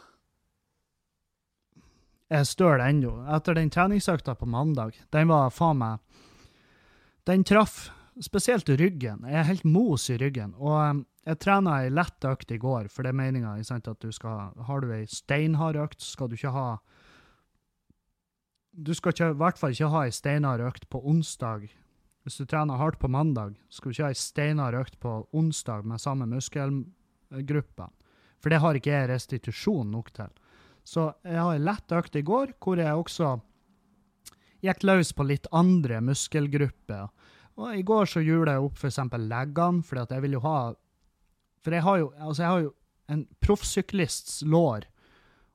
Jeg 2.29 2.43
er 2.43 2.49
støl 2.49 2.83
ennå. 2.85 3.15
Etter 3.37 3.57
den 3.57 3.71
treningsøkta 3.73 4.35
på 4.37 4.49
mandag, 4.51 4.99
den 5.15 5.31
var 5.31 5.55
faen 5.55 5.79
meg 5.81 6.25
Den 7.29 7.45
traff 7.45 7.89
spesielt 8.25 8.69
ryggen. 8.69 9.25
Jeg 9.29 9.39
er 9.39 9.49
helt 9.49 9.65
mos 9.69 10.09
i 10.11 10.17
ryggen. 10.19 10.55
Og 10.59 10.77
um, 10.81 11.03
jeg 11.29 11.41
trena 11.45 11.83
ei 11.83 11.91
lett 11.93 12.25
økt 12.25 12.53
i 12.55 12.61
går, 12.61 12.89
for 12.93 13.05
det 13.05 13.13
er 13.13 13.21
meninga 13.21 13.57
at 13.59 14.01
du 14.01 14.13
skal 14.13 14.55
Har 14.65 14.81
du 14.81 14.93
ei 14.93 15.05
steinhard 15.07 15.77
økt, 15.77 16.01
skal 16.01 16.29
du 16.29 16.37
ikke 16.39 16.55
ha 16.55 16.79
Du 18.73 18.95
skal 18.95 19.13
ikke, 19.13 19.31
i 19.35 19.39
hvert 19.43 19.59
fall 19.59 19.75
ikke 19.75 19.93
ha 19.93 20.05
ei 20.07 20.15
steinhard 20.15 20.61
økt 20.61 20.89
på 20.89 21.03
onsdag. 21.03 21.69
Hvis 22.23 22.39
du 22.39 22.45
trener 22.47 22.79
hardt 22.79 22.99
på 22.99 23.09
mandag, 23.09 23.57
skal 23.69 23.91
du 23.91 23.97
ikke 23.97 24.05
ha 24.05 24.13
ei 24.15 24.19
steinhard 24.19 24.75
økt 24.79 24.99
på 25.01 25.27
onsdag 25.33 25.85
med 25.85 26.01
samme 26.01 26.27
muskelgruppe. 26.31 27.89
For 28.39 28.51
det 28.51 28.61
har 28.63 28.79
ikke 28.79 28.95
jeg 28.95 29.09
restitusjon 29.11 29.91
nok 29.91 30.13
til. 30.15 30.31
Så 30.85 31.13
jeg 31.25 31.41
har 31.41 31.53
ei 31.57 31.61
lett 31.61 31.93
økt 31.93 32.17
i 32.17 32.23
går, 32.23 32.55
hvor 32.63 32.79
jeg 32.79 32.95
også 32.95 33.39
gikk 34.63 34.85
løs 34.87 35.13
på 35.13 35.27
litt 35.27 35.49
andre 35.53 36.01
muskelgrupper. 36.01 37.09
Og 37.59 37.75
I 37.75 37.83
går 37.83 38.07
så 38.07 38.23
gjorde 38.23 38.55
jeg 38.55 38.69
opp 38.69 38.79
f.eks. 38.79 39.01
leggene, 39.19 39.83
for 39.83 40.05
jeg 40.07 40.23
vil 40.23 40.39
jo 40.39 40.45
ha 40.47 40.59
For 41.69 41.77
jeg 41.77 41.85
har 41.85 41.99
jo, 42.01 42.13
altså 42.17 42.43
jeg 42.43 42.49
har 42.49 42.63
jo 42.65 42.71
en 43.13 43.25
proffsyklists 43.45 44.39
lår, 44.49 44.87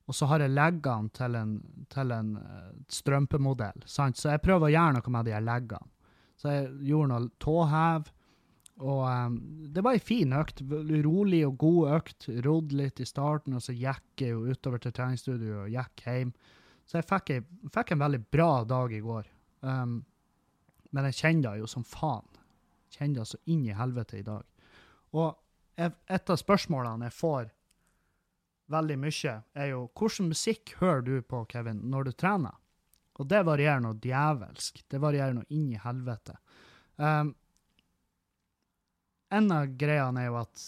og 0.06 0.14
så 0.14 0.28
har 0.30 0.44
jeg 0.44 0.54
leggene 0.54 1.10
til 1.16 1.38
en, 1.40 1.54
til 1.90 2.12
en 2.14 2.36
uh, 2.38 2.68
strømpemodell. 2.92 3.86
Sant? 3.90 4.20
Så 4.20 4.30
jeg 4.30 4.44
prøver 4.46 4.68
å 4.68 4.74
gjøre 4.76 4.98
noe 5.00 5.14
med 5.16 5.26
de 5.26 5.34
her 5.34 5.42
leggene. 5.42 5.90
Så 6.38 6.54
jeg 6.54 6.68
gjorde 6.86 7.10
noe 7.16 7.32
tåhev. 7.42 8.12
Og 8.84 9.02
um, 9.08 9.38
det 9.74 9.82
var 9.86 9.98
ei 9.98 10.02
en 10.02 10.06
fin 10.06 10.36
økt. 10.38 10.62
Rolig 11.08 11.40
og 11.48 11.58
god 11.64 11.96
økt. 11.98 12.28
Rodd 12.46 12.76
litt 12.78 13.02
i 13.02 13.08
starten, 13.10 13.58
og 13.58 13.66
så 13.66 13.74
gikk 13.74 14.26
jeg 14.26 14.36
jo 14.36 14.54
utover 14.54 14.84
til 14.84 14.94
treningsstudio 14.94 15.64
og 15.64 15.74
gikk 15.74 16.06
hjem. 16.06 16.34
Så 16.86 17.00
jeg 17.00 17.08
fikk, 17.10 17.34
fikk 17.74 17.96
en 17.96 18.04
veldig 18.04 18.22
bra 18.38 18.52
dag 18.70 18.94
i 18.94 19.02
går. 19.02 19.30
Um, 19.66 20.02
men 20.94 21.10
jeg 21.10 21.22
kjenner 21.24 21.54
det 21.54 21.64
jo 21.64 21.72
som 21.74 21.88
faen. 21.88 22.28
Kjenner 22.94 23.24
det 23.24 23.32
så 23.32 23.42
inn 23.50 23.64
i 23.66 23.78
helvete 23.78 24.20
i 24.20 24.28
dag. 24.28 24.44
Og 25.16 25.32
et 25.76 26.30
av 26.30 26.38
spørsmålene 26.40 27.10
jeg 27.10 27.18
får 27.18 27.52
veldig 28.74 28.98
mye, 29.02 29.38
er 29.54 29.72
jo 29.72 29.86
hvordan 29.98 30.30
musikk 30.32 30.76
hører 30.80 31.02
du 31.06 31.16
på, 31.22 31.44
Kevin, 31.52 31.82
når 31.92 32.10
du 32.10 32.12
trener? 32.18 32.60
Og 33.22 33.30
det 33.30 33.44
varierer 33.46 33.82
noe 33.84 34.00
djevelsk. 34.02 34.84
Det 34.90 35.02
varierer 35.02 35.36
noe 35.38 35.50
inn 35.54 35.68
i 35.74 35.82
helvete. 35.82 36.38
Um, 36.98 37.34
en 39.34 39.52
av 39.54 39.76
greiene 39.78 40.24
er 40.24 40.32
jo 40.32 40.40
at 40.42 40.64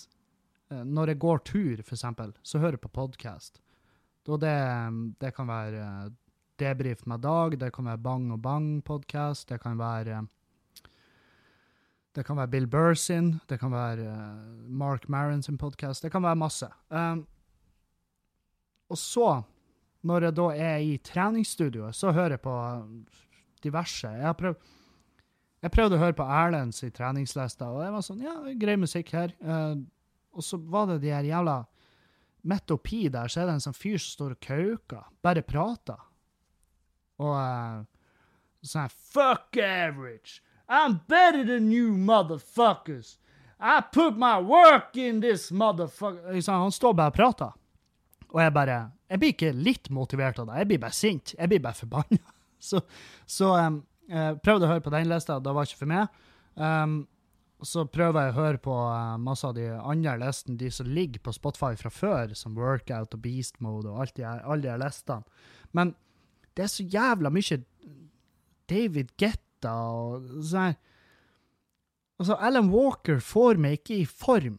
uh, 0.73 0.83
når 0.83 1.13
jeg 1.13 1.21
går 1.23 1.41
tur, 1.49 1.81
eksempel, 1.81 2.35
så 2.45 2.61
hører 2.61 2.77
jeg 2.77 2.85
på 2.85 2.93
podkast. 2.99 3.61
Det, 4.25 4.53
det, 5.21 5.31
kan 5.37 5.49
være 5.49 5.81
uh, 5.81 6.13
Debrif 6.61 7.05
med 7.09 7.25
Dag, 7.25 7.57
det 7.61 7.71
kan 7.73 7.89
være 7.89 8.01
Bang 8.05 8.29
og 8.33 8.41
Bang-podkast, 8.45 9.49
det 9.49 9.61
kan 9.63 9.77
være 9.81 10.23
det 12.15 12.23
kan 12.25 12.37
være 12.39 12.51
Bill 12.53 12.67
Burr 12.71 12.95
sin, 12.95 13.35
det 13.49 13.59
kan 13.59 13.73
være 13.73 14.07
uh, 14.07 14.69
Mark 14.71 15.09
Maron 15.09 15.43
sin 15.43 15.57
podkast, 15.57 16.03
det 16.03 16.11
kan 16.13 16.23
være 16.23 16.39
masse. 16.39 16.69
Um, 16.89 17.25
og 18.89 18.97
så, 18.97 19.41
når 20.05 20.29
jeg 20.29 20.37
da 20.37 20.47
er 20.53 20.77
i 20.77 20.97
treningsstudioet, 21.03 21.95
så 21.95 22.13
hører 22.15 22.37
jeg 22.37 22.43
på 22.45 22.55
diverse. 23.63 24.07
Jeg 24.07 24.25
har 24.25 24.39
prøvd 24.39 24.73
jeg 25.65 25.73
prøvde 25.73 25.97
å 25.97 26.01
høre 26.03 26.13
på 26.13 26.25
Erlends 26.29 26.83
i 26.85 26.91
treningslista, 26.93 27.71
og 27.73 27.79
det 27.81 27.87
var 27.95 28.03
sånn, 28.05 28.19
ja, 28.21 28.35
grei 28.61 28.75
musikk 28.77 29.09
her. 29.15 29.31
Uh, 29.41 29.81
og 30.35 30.45
så 30.45 30.59
var 30.61 30.91
det 30.91 30.99
de 31.05 31.15
her 31.15 31.25
jævla 31.25 31.63
Midt 32.45 32.69
oppi 32.69 33.07
der 33.09 33.31
så 33.31 33.41
er 33.41 33.47
det 33.47 33.55
en 33.55 33.63
sånn 33.63 33.73
fyr 33.73 33.97
som 33.97 34.11
står 34.11 34.33
og 34.35 34.45
kauker, 34.45 35.07
bare 35.25 35.41
prater. 35.41 36.03
Og 37.17 37.31
uh, 37.33 37.79
sånn 38.61 38.91
Fuck 38.93 39.57
average! 39.57 40.43
I'm 40.67 40.99
better 41.07 41.43
than 41.43 41.71
you 41.71 41.93
motherfuckers! 41.93 43.17
I 43.59 43.81
put 43.81 44.17
my 44.17 44.39
work 44.39 44.97
in 44.97 45.21
this 45.21 45.51
motherfucker 45.51 46.51
Han 46.51 46.71
står 46.71 46.93
bare 46.93 47.13
og 47.13 47.15
prater. 47.15 47.51
Og 48.33 48.41
jeg 48.41 48.53
bare 48.53 48.91
Jeg 49.09 49.19
blir 49.21 49.33
ikke 49.35 49.51
litt 49.53 49.89
motivert 49.93 50.39
av 50.41 50.47
det, 50.49 50.61
jeg 50.63 50.67
blir 50.67 50.79
bare 50.81 50.97
sint. 50.97 51.35
Jeg 51.37 51.49
blir 51.49 51.61
bare 51.61 51.77
forbanna. 51.77 52.21
Så, 52.65 52.79
så 53.29 53.51
um, 53.61 53.75
prøvde 54.41 54.65
å 54.65 54.69
høre 54.71 54.81
på 54.81 54.89
den 54.89 55.05
lista, 55.05 55.35
det 55.43 55.51
var 55.53 55.67
ikke 55.67 55.77
for 55.83 55.91
meg. 55.91 56.15
Um, 56.57 56.95
så 57.61 57.83
prøver 57.85 58.25
jeg 58.25 58.33
å 58.33 58.37
høre 58.39 58.61
på 58.63 58.73
uh, 58.73 59.19
masse 59.21 59.45
av 59.45 59.53
de 59.53 59.67
andre 59.75 60.15
listene, 60.23 60.57
de 60.57 60.71
som 60.73 60.89
ligger 60.89 61.21
på 61.21 61.35
Spotify 61.35 61.75
fra 61.77 61.91
før, 61.93 62.33
som 62.33 62.55
Workout 62.57 63.13
og 63.13 63.21
Beast 63.21 63.59
Mode 63.61 63.91
og 63.91 64.01
alt 64.01 64.15
de, 64.17 64.25
alle 64.25 64.65
de 64.65 64.79
listene. 64.81 65.45
Men 65.77 65.93
det 66.57 66.65
er 66.65 66.73
så 66.73 66.87
jævla 66.95 67.29
mye 67.35 67.59
David 68.71 69.13
Getta 69.65 69.73
og 69.73 70.25
sånn 70.45 70.69
her 70.69 70.75
Altså, 72.15 72.35
Alan 72.39 72.69
Walker 72.71 73.19
får 73.19 73.57
meg 73.59 73.73
ikke 73.81 73.95
i 73.97 74.05
form. 74.07 74.55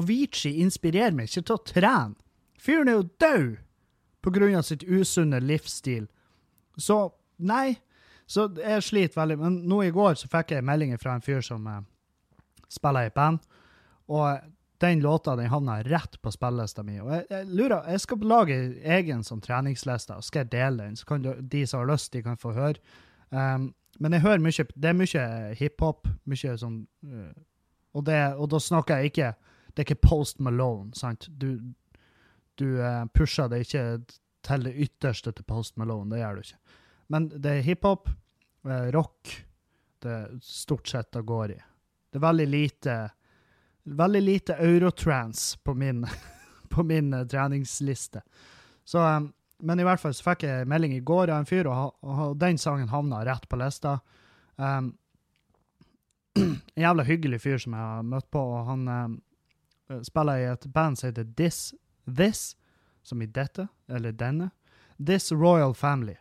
Avicii 0.00 0.62
inspirerer 0.64 1.12
meg 1.12 1.28
ikke 1.28 1.42
til 1.42 1.52
å 1.58 1.60
trene. 1.68 2.16
Fyren 2.56 2.88
er 2.88 2.96
jo 2.96 3.12
død 3.20 3.60
på 4.24 4.32
grunn 4.32 4.56
av 4.56 4.64
sitt 4.64 4.80
usunne 4.88 5.44
livsstil. 5.44 6.08
Så 6.80 7.12
nei. 7.36 7.84
Så 8.24 8.48
jeg 8.56 8.80
sliter 8.88 9.20
veldig. 9.20 9.36
Men 9.44 9.68
nå 9.68 9.84
i 9.84 9.92
går 9.92 10.16
så 10.16 10.24
fikk 10.32 10.56
jeg 10.56 10.64
meldinger 10.64 10.96
fra 11.04 11.12
en 11.18 11.26
fyr 11.28 11.44
som 11.44 11.68
eh, 11.68 11.84
spiller 12.72 13.12
i 13.12 13.12
band, 13.12 13.44
og 14.08 14.40
den 14.78 15.00
låta 15.00 15.36
den 15.36 15.50
havna 15.50 15.82
rett 15.82 16.22
på 16.22 16.30
spillelista 16.30 16.82
mi. 16.86 17.00
Og 17.02 17.10
jeg, 17.12 17.24
jeg, 17.30 17.46
lurer, 17.50 17.82
jeg 17.90 18.02
skal 18.04 18.28
lage 18.30 18.58
egen 18.98 19.24
sånn 19.26 19.42
treningsliste, 19.42 20.14
og 20.18 20.26
skal 20.26 20.44
jeg 20.44 20.52
dele 20.54 20.86
den, 20.86 20.96
så 20.98 21.08
kan 21.08 21.26
de 21.26 21.64
som 21.66 21.82
har 21.82 21.90
lyst, 21.90 22.12
de 22.14 22.22
kan 22.22 22.38
få 22.38 22.54
høre. 22.54 22.78
Um, 23.30 23.72
men 23.98 24.14
jeg 24.14 24.22
hører 24.24 24.40
mye 24.40 24.64
Det 24.72 24.88
er 24.88 24.96
mye 24.96 25.24
hiphop, 25.58 26.06
mye 26.24 26.54
sånn 26.56 26.78
uh, 27.04 27.32
og, 27.92 28.08
og 28.08 28.46
da 28.48 28.60
snakker 28.62 29.02
jeg 29.02 29.10
ikke 29.10 29.32
Det 29.68 29.82
er 29.82 29.84
ikke 29.84 30.06
Post 30.06 30.40
Malone, 30.40 30.94
sant? 30.96 31.26
Du, 31.28 31.58
du 32.56 32.78
uh, 32.78 33.04
pusher 33.12 33.50
det 33.50 33.66
ikke 33.66 33.84
til 34.46 34.64
det 34.64 34.72
ytterste 34.86 35.34
til 35.34 35.44
Post 35.44 35.76
Malone, 35.76 36.08
det 36.14 36.22
gjør 36.22 36.38
du 36.38 36.46
ikke. 36.46 36.78
Men 37.12 37.28
det 37.34 37.52
er 37.52 37.66
hiphop, 37.66 38.08
uh, 38.64 38.88
rock, 38.94 39.34
det 40.02 40.14
er 40.14 40.34
stort 40.44 40.88
sett 40.88 41.10
det 41.12 41.26
går 41.26 41.52
i. 41.52 41.58
Det 42.08 42.20
er 42.20 42.24
veldig 42.24 42.46
lite 42.48 42.96
veldig 43.96 44.22
lite 44.22 44.54
eurotrans 44.54 45.56
på 45.64 45.74
min, 45.74 46.06
på 46.68 46.82
min 46.82 47.14
uh, 47.14 47.26
treningsliste. 47.26 48.22
Så, 48.84 49.02
um, 49.02 49.32
men 49.58 49.80
i 49.80 49.86
hvert 49.86 50.00
fall 50.00 50.14
så 50.14 50.30
fikk 50.30 50.46
jeg 50.46 50.68
melding 50.70 50.94
i 50.96 51.04
går 51.04 51.32
av 51.32 51.42
en 51.42 51.48
fyr, 51.48 51.68
og, 51.70 51.96
og 52.02 52.36
den 52.38 52.58
sangen 52.58 52.90
havna 52.92 53.24
rett 53.26 53.48
på 53.48 53.58
lista. 53.60 53.98
Um, 54.56 54.94
en 56.38 56.84
jævla 56.84 57.06
hyggelig 57.08 57.42
fyr 57.42 57.58
som 57.58 57.74
jeg 57.74 57.90
har 57.94 58.06
møtt 58.06 58.30
på, 58.30 58.42
og 58.42 58.70
han 58.70 58.86
um, 58.88 59.18
spiller 60.06 60.38
i 60.38 60.48
et 60.52 60.68
band 60.72 61.00
som 61.00 61.10
heter 61.10 61.28
This 61.36 61.72
This, 62.08 62.56
som 63.02 63.22
i 63.22 63.26
dette, 63.26 63.68
eller 63.88 64.12
denne. 64.12 64.50
This 64.96 65.32
Royal 65.32 65.74
Family. 65.74 66.16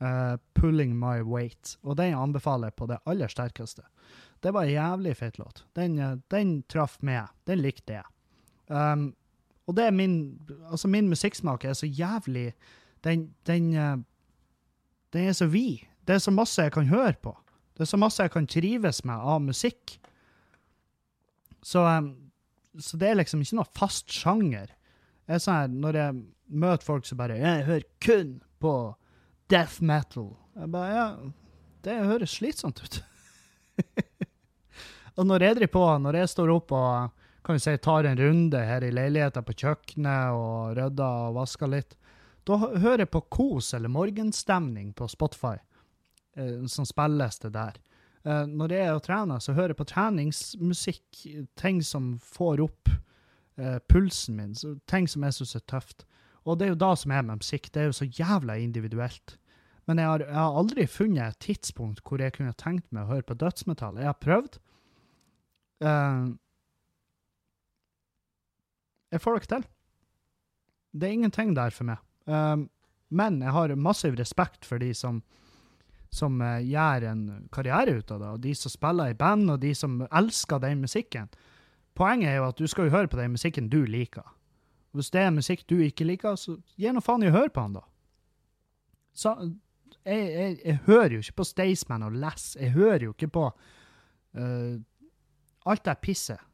Eh, 0.00 0.36
'Pulling 0.54 0.94
My 0.98 1.22
Weight'. 1.22 1.76
Og 1.82 1.96
den 1.96 2.14
anbefaler 2.14 2.66
jeg 2.66 2.74
på 2.74 2.86
det 2.86 2.98
aller 3.06 3.28
sterkeste. 3.28 3.82
Det 4.42 4.54
var 4.54 4.64
en 4.64 4.72
jævlig 4.72 5.16
fet 5.16 5.38
låt. 5.38 5.64
Den, 5.74 5.98
eh, 5.98 6.16
den 6.30 6.62
traff 6.62 6.98
meg. 7.02 7.28
Den 7.46 7.58
likte 7.58 7.92
jeg. 7.92 8.04
Um, 8.68 9.14
og 9.66 9.76
det 9.76 9.84
er 9.84 9.90
min 9.90 10.40
Altså, 10.70 10.88
min 10.88 11.08
musikksmak 11.08 11.64
er 11.64 11.72
så 11.72 11.86
jævlig 11.86 12.52
Den, 13.04 13.34
den, 13.46 13.74
eh, 13.74 13.96
den 15.12 15.28
er 15.28 15.32
så 15.32 15.46
vid. 15.46 15.78
Det 16.06 16.14
er 16.14 16.18
så 16.18 16.30
masse 16.30 16.62
jeg 16.62 16.72
kan 16.72 16.86
høre 16.86 17.14
på. 17.22 17.36
Det 17.74 17.80
er 17.80 17.84
så 17.84 17.96
masse 17.96 18.22
jeg 18.22 18.30
kan 18.30 18.46
trives 18.46 19.04
med 19.04 19.14
av 19.14 19.40
musikk. 19.40 20.00
Så, 21.62 22.12
så 22.78 22.96
det 22.96 23.08
er 23.08 23.14
liksom 23.14 23.40
ikke 23.40 23.56
noe 23.56 23.70
fast 23.76 24.10
sjanger. 24.10 24.66
Jeg 25.28 25.34
er 25.34 25.38
sånn 25.38 25.54
her, 25.54 25.68
Når 25.68 25.94
jeg 25.94 26.24
møter 26.48 26.84
folk 26.84 27.06
som 27.06 27.18
bare 27.18 27.38
'Jeg 27.38 27.64
hører 27.64 27.82
kun 28.00 28.42
på 28.60 28.94
death 29.50 29.82
metal'. 29.82 30.34
Jeg 30.58 30.70
bare, 30.70 30.94
ja, 30.94 31.32
Det 31.84 31.94
høres 32.04 32.30
slitsomt 32.30 32.82
ut. 32.82 33.02
og 35.16 35.26
når 35.26 35.42
jeg 35.42 35.56
driver 35.56 35.72
på, 35.72 35.84
når 35.98 36.18
jeg 36.20 36.28
står 36.28 36.50
opp 36.52 36.72
og 36.72 37.10
kan 37.44 37.56
vi 37.56 37.62
si, 37.62 37.76
tar 37.80 38.04
en 38.04 38.18
runde 38.18 38.60
her 38.60 38.84
i 38.84 38.90
leiligheten 38.92 39.44
på 39.46 39.54
kjøkkenet 39.56 40.36
og 40.36 40.74
rydder 40.76 41.28
og 41.30 41.38
vasker 41.38 41.70
litt, 41.70 41.94
da 42.44 42.58
hører 42.60 43.04
jeg 43.04 43.12
på 43.12 43.22
kos 43.32 43.70
eller 43.76 43.92
morgenstemning 43.92 44.90
på 44.96 45.08
Spotify, 45.08 45.54
eh, 46.36 46.66
som 46.66 46.84
spilles 46.88 47.40
det 47.44 47.52
der. 47.54 47.78
Eh, 48.24 48.44
når 48.46 48.74
jeg 48.74 48.86
er 48.86 48.98
og 48.98 49.02
trener, 49.06 49.40
så 49.40 49.54
hører 49.56 49.72
jeg 49.72 49.80
på 49.80 49.88
treningsmusikk, 49.88 51.22
ting 51.56 51.80
som 51.84 52.16
får 52.24 52.64
opp 52.66 52.92
eh, 52.92 53.78
pulsen 53.88 54.36
min, 54.36 54.54
ting 54.90 55.08
som 55.08 55.24
jeg 55.24 55.38
syns 55.38 55.56
er 55.56 55.66
tøft. 55.70 56.04
Og 56.48 56.56
det 56.56 56.66
er 56.66 56.72
jo 56.72 56.80
da 56.80 56.94
som 56.96 57.12
er 57.12 57.26
med 57.28 57.42
musikk, 57.42 57.68
det 57.74 57.82
er 57.82 57.90
jo 57.90 57.98
så 57.98 58.08
jævla 58.08 58.56
individuelt. 58.62 59.36
Men 59.88 60.00
jeg 60.00 60.08
har, 60.08 60.24
jeg 60.24 60.36
har 60.36 60.58
aldri 60.60 60.84
funnet 60.88 61.32
et 61.32 61.40
tidspunkt 61.44 62.02
hvor 62.04 62.20
jeg 62.20 62.34
kunne 62.36 62.56
tenkt 62.60 62.88
meg 62.92 63.06
å 63.06 63.14
høre 63.14 63.24
på 63.28 63.36
dødsmetall. 63.40 64.00
Jeg 64.00 64.10
har 64.10 64.20
prøvd. 64.20 64.58
Uh, 65.84 66.36
jeg 69.12 69.22
får 69.24 69.34
det 69.34 69.42
ikke 69.42 69.52
til. 69.54 69.66
Det 70.92 71.08
er 71.08 71.16
ingenting 71.16 71.54
der 71.56 71.72
for 71.72 71.88
meg. 71.88 72.04
Uh, 72.28 72.68
men 73.08 73.40
jeg 73.44 73.56
har 73.56 73.76
massiv 73.80 74.16
respekt 74.20 74.68
for 74.68 74.80
de 74.80 74.90
som, 74.96 75.22
som 76.12 76.36
uh, 76.44 76.60
gjør 76.60 77.08
en 77.12 77.22
karriere 77.54 77.96
ut 78.00 78.12
av 78.12 78.20
det, 78.24 78.32
og 78.36 78.42
de 78.44 78.56
som 78.56 78.72
spiller 78.72 79.12
i 79.12 79.16
band, 79.16 79.48
og 79.54 79.62
de 79.64 79.72
som 79.76 80.02
elsker 80.08 80.60
den 80.64 80.84
musikken. 80.84 81.32
Poenget 81.96 82.34
er 82.34 82.42
jo 82.42 82.50
at 82.50 82.60
du 82.60 82.68
skal 82.68 82.88
jo 82.88 82.96
høre 82.96 83.08
på 83.08 83.20
den 83.20 83.32
musikken 83.36 83.72
du 83.72 83.82
liker. 83.88 84.28
Hvis 84.96 85.10
det 85.14 85.22
er 85.22 85.34
musikk 85.34 85.66
du 85.68 85.78
ikke 85.84 86.06
liker, 86.08 86.36
så 86.40 86.56
gi 86.80 86.92
nå 86.92 87.02
faen 87.04 87.24
i 87.26 87.30
å 87.30 87.34
høre 87.34 87.52
på 87.52 87.64
han, 87.64 87.76
da. 87.76 87.84
Så, 89.18 89.34
jeg, 90.06 90.18
jeg, 90.24 90.58
jeg 90.64 90.78
hører 90.86 91.16
jo 91.16 91.22
ikke 91.24 91.40
på 91.40 91.48
Staysman 91.48 92.06
og 92.06 92.16
Less. 92.22 92.52
Jeg 92.56 92.72
hører 92.76 93.08
jo 93.08 93.14
ikke 93.16 93.30
på 93.34 93.48
uh, 93.50 94.76
alt 95.68 95.84
det 95.84 95.96
pisset. 96.04 96.44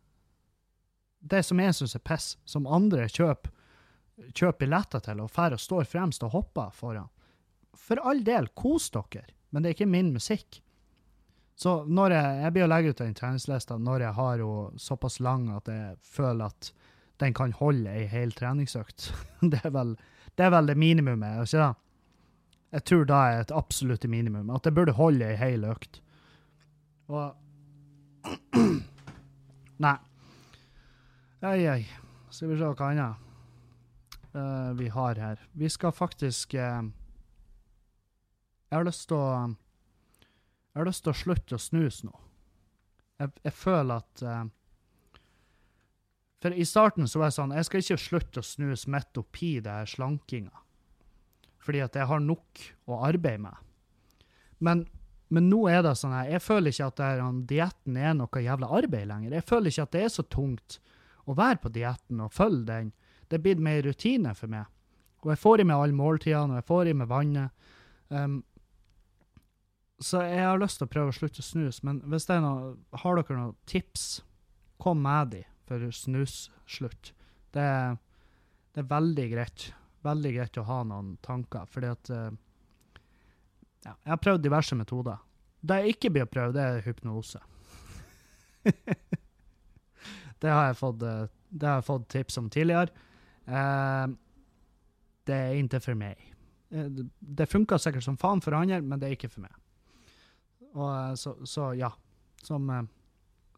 Det 1.24 1.40
som 1.46 1.60
jeg 1.60 1.76
syns 1.76 1.94
er 1.96 2.04
piss, 2.04 2.34
som 2.48 2.66
andre 2.68 3.06
kjøper 3.08 3.52
kjøper 4.14 4.58
billetter 4.60 5.02
til 5.02 5.22
og 5.24 5.30
drar 5.34 5.56
og 5.56 5.62
står 5.62 5.88
fremst 5.90 6.22
og 6.26 6.34
hopper 6.34 6.74
foran. 6.74 7.10
For 7.74 7.98
all 8.06 8.22
del, 8.24 8.48
kos 8.54 8.90
dere, 8.94 9.26
men 9.50 9.62
det 9.62 9.70
er 9.70 9.76
ikke 9.78 9.90
min 9.90 10.12
musikk. 10.14 10.60
Så 11.58 11.84
når 11.86 12.14
jeg, 12.14 12.38
jeg 12.42 12.54
blir 12.54 12.66
å 12.66 12.70
legge 12.70 12.90
ut 12.92 13.02
den 13.02 13.14
treningslista 13.14 13.78
når 13.78 14.08
jeg 14.08 14.16
har 14.16 14.42
henne 14.42 14.82
såpass 14.82 15.20
lang 15.22 15.48
at 15.54 15.70
jeg 15.70 15.98
føler 16.02 16.50
at 16.50 16.70
den 17.22 17.34
kan 17.34 17.52
holde 17.52 17.90
ei 17.90 18.06
hel 18.10 18.32
treningsøkt. 18.34 19.10
Det 19.52 19.60
er 19.64 19.72
vel 19.74 19.96
det, 20.34 20.42
er 20.48 20.50
vel 20.50 20.66
det 20.66 20.74
minimumet, 20.74 21.44
ikke 21.44 21.60
det? 21.60 21.74
Jeg 22.74 22.84
tror 22.90 23.04
det 23.06 23.16
er 23.16 23.40
et 23.40 23.52
absolutt 23.54 24.06
minimum. 24.10 24.48
At 24.50 24.64
det 24.66 24.74
burde 24.74 24.96
holde 24.98 25.28
ei 25.28 25.36
hel 25.38 25.62
økt. 25.68 26.00
Og 27.06 27.36
Nei. 29.84 29.96
Ei, 31.44 31.60
ei. 31.70 31.84
Skal 32.34 32.50
vi 32.50 32.58
se 32.58 32.66
hva 32.66 32.88
annet 32.90 33.24
uh, 34.34 34.72
vi 34.78 34.88
har 34.88 35.14
her. 35.22 35.46
Vi 35.52 35.68
skal 35.68 35.92
faktisk 35.92 36.54
uh, 36.54 36.82
Jeg 38.70 38.78
har 38.78 38.86
lyst 38.86 39.08
til 39.08 39.16
å 39.22 39.54
Jeg 40.74 40.80
har 40.80 40.88
lyst 40.88 41.04
til 41.04 41.14
å 41.14 41.18
slutte 41.18 41.54
å 41.54 41.62
snuse 41.62 42.06
nå. 42.08 42.14
Jeg, 43.22 43.30
jeg 43.44 43.54
føler 43.54 44.02
at 44.02 44.22
eh, 44.26 44.46
For 46.44 46.52
i 46.52 46.64
starten 46.68 47.08
så 47.08 47.22
var 47.22 47.30
jeg 47.30 47.38
sånn 47.38 47.54
Jeg 47.56 47.64
skal 47.64 47.80
ikke 47.80 48.02
slutte 48.02 48.42
å 48.42 48.44
snuse 48.44 48.90
midt 48.92 49.16
oppi 49.16 49.54
det 49.64 49.72
her 49.78 49.88
slankinga. 49.88 50.58
Fordi 51.64 51.80
at 51.80 51.94
jeg 51.96 52.04
har 52.10 52.20
nok 52.20 52.64
å 52.84 52.98
arbeide 53.06 53.40
med. 53.46 53.62
Men, 54.60 54.82
men 55.32 55.48
nå 55.48 55.62
er 55.72 55.80
det 55.86 55.94
sånn 55.96 56.12
her 56.12 56.28
Jeg 56.34 56.44
føler 56.44 56.74
ikke 56.74 56.90
at 56.90 57.48
dietten 57.48 57.96
er 57.96 58.12
noe 58.18 58.42
jævla 58.44 58.68
arbeid 58.76 59.08
lenger. 59.08 59.38
Jeg 59.38 59.46
føler 59.48 59.72
ikke 59.72 59.86
at 59.88 59.94
det 59.96 60.02
er 60.04 60.12
så 60.12 60.26
tungt 60.36 60.76
å 61.24 61.38
være 61.38 61.62
på 61.62 61.72
dietten 61.72 62.20
og 62.20 62.36
følge 62.36 62.66
den. 62.68 62.92
Det 63.24 63.38
er 63.38 63.44
blitt 63.46 63.64
mer 63.64 63.80
rutine 63.88 64.36
for 64.36 64.52
meg. 64.52 64.68
Og 65.24 65.32
jeg 65.32 65.40
får 65.40 65.64
i 65.64 65.66
meg 65.70 65.80
alle 65.80 65.96
måltidene, 65.96 66.52
og 66.52 66.60
jeg 66.60 66.68
får 66.68 66.90
i 66.90 66.94
meg 67.00 67.08
vannet. 67.08 67.72
Um, 68.12 68.36
så 69.96 70.20
jeg 70.28 70.44
har 70.44 70.60
lyst 70.60 70.82
til 70.82 70.90
å 70.90 70.92
prøve 70.92 71.14
å 71.14 71.16
slutte 71.16 71.40
å 71.40 71.48
snuse, 71.48 71.80
men 71.88 72.04
hvis 72.12 72.28
det 72.28 72.36
er 72.36 72.44
noe, 72.44 72.74
har 73.00 73.16
dere 73.16 73.40
noen 73.40 73.56
tips, 73.64 74.18
kom 74.84 75.00
med 75.00 75.32
de 75.32 75.42
for 75.68 75.84
snusslutt. 75.94 77.12
Det, 77.54 77.66
det 78.74 78.82
er 78.82 78.90
veldig 78.90 79.26
greit. 79.32 79.68
Veldig 80.04 80.32
greit 80.36 80.58
å 80.60 80.66
ha 80.68 80.82
noen 80.84 81.14
tanker, 81.24 81.64
fordi 81.70 81.92
at 81.92 82.10
eh, 82.12 82.30
ja, 83.84 83.92
Jeg 83.92 84.12
har 84.12 84.20
prøvd 84.20 84.44
diverse 84.44 84.76
metoder. 84.76 85.22
Det 85.64 85.80
jeg 85.80 85.96
ikke 85.96 86.10
blir 86.12 86.26
å 86.26 86.32
prøve, 86.32 86.52
det 86.56 86.64
er 86.64 86.84
hypnose. 86.84 87.40
det, 90.40 90.50
har 90.50 90.70
jeg 90.70 90.78
fått, 90.80 91.04
eh, 91.08 91.24
det 91.48 91.68
har 91.68 91.80
jeg 91.80 91.88
fått 91.88 92.06
tips 92.12 92.40
om 92.40 92.50
tidligere. 92.52 92.92
Eh, 93.48 94.06
det 95.28 95.36
er 95.40 95.60
ikke 95.60 95.80
for 95.84 96.00
meg. 96.00 96.20
Eh, 96.72 96.88
det- 96.92 97.48
funka 97.48 97.78
sikkert 97.80 98.04
som 98.04 98.20
faen 98.20 98.42
for 98.44 98.56
andre, 98.56 98.80
men 98.82 99.00
det 99.00 99.08
er 99.08 99.16
ikke 99.16 99.32
for 99.32 99.46
meg. 99.46 99.54
Og 100.74 101.16
så, 101.20 101.36
så 101.46 101.70
ja. 101.78 101.92
Som, 102.44 102.68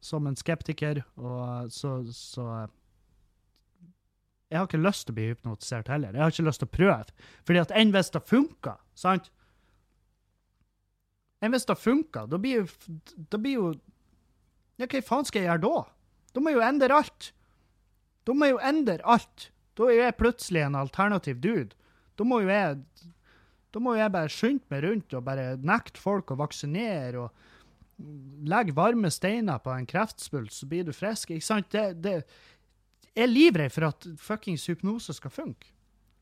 som 0.06 0.26
en 0.28 0.36
skeptiker, 0.38 1.02
og 1.18 1.70
så, 1.72 1.98
så 2.14 2.46
Jeg 4.50 4.60
har 4.60 4.68
ikke 4.68 4.78
lyst 4.78 5.06
til 5.06 5.14
å 5.14 5.16
bli 5.16 5.26
hypnotisert 5.32 5.88
heller. 5.90 6.14
Jeg 6.14 6.22
har 6.22 6.34
ikke 6.34 6.46
lyst 6.46 6.62
til 6.62 6.68
å 6.68 6.76
prøve. 6.76 7.16
Fordi 7.48 7.62
at 7.64 7.74
enn 7.74 7.90
hvis 7.94 8.12
det 8.14 8.22
funker, 8.22 8.78
sant? 8.94 9.32
Enn 11.42 11.52
hvis 11.52 11.66
det 11.68 11.76
funker, 11.78 12.28
da 12.30 12.38
blir 12.40 12.62
jo 12.62 12.92
Da 13.32 13.40
blir 13.42 13.58
jo 13.58 13.72
Ja, 14.78 14.86
hva 14.86 15.02
faen 15.02 15.26
skal 15.26 15.42
jeg 15.42 15.50
gjøre 15.50 15.64
da? 15.66 15.82
Da 16.36 16.40
må 16.44 16.52
jeg 16.52 16.60
jo 16.60 16.64
endre 16.68 16.96
alt. 17.00 17.32
Da 18.28 18.34
må 18.36 18.46
jeg 18.46 18.56
jo 18.56 18.62
endre 18.70 19.00
alt. 19.08 19.50
Da 19.76 19.90
er 19.90 20.02
jeg 20.02 20.18
plutselig 20.20 20.62
en 20.66 20.78
alternativ 20.78 21.40
dude. 21.40 21.76
Da 22.16 22.24
må 22.24 22.42
jo 22.44 22.50
jeg 22.52 22.80
da 23.76 23.80
må 23.84 23.92
jeg 23.92 24.08
bare 24.08 24.32
skynde 24.32 24.64
meg 24.72 24.84
rundt 24.86 25.14
og 25.18 25.24
bare 25.26 25.50
nekte 25.60 26.00
folk 26.00 26.30
å 26.32 26.38
vaksinere 26.40 27.26
og 27.26 27.42
legge 28.46 28.74
varme 28.76 29.10
steiner 29.10 29.58
på 29.58 29.72
en 29.72 29.86
kreftsvulst, 29.86 30.58
så 30.60 30.66
blir 30.66 30.84
du 30.84 30.92
frisk. 30.92 31.30
Ikke 31.30 31.46
sant? 31.46 31.70
Det, 31.72 32.02
det, 32.04 32.18
jeg 33.16 33.24
er 33.24 33.32
livredd 33.32 33.72
for 33.72 33.88
at 33.88 34.06
fuckings 34.20 34.66
hypnose 34.68 35.16
skal 35.16 35.32
funke. 35.32 35.72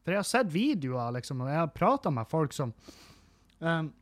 For 0.04 0.12
jeg 0.12 0.20
har 0.20 0.28
sett 0.28 0.52
videoer, 0.52 1.14
liksom, 1.16 1.42
og 1.42 1.50
jeg 1.50 1.58
har 1.58 1.74
prata 1.74 2.12
med 2.12 2.28
folk 2.28 2.52
som 2.52 2.74
um, 3.58 3.92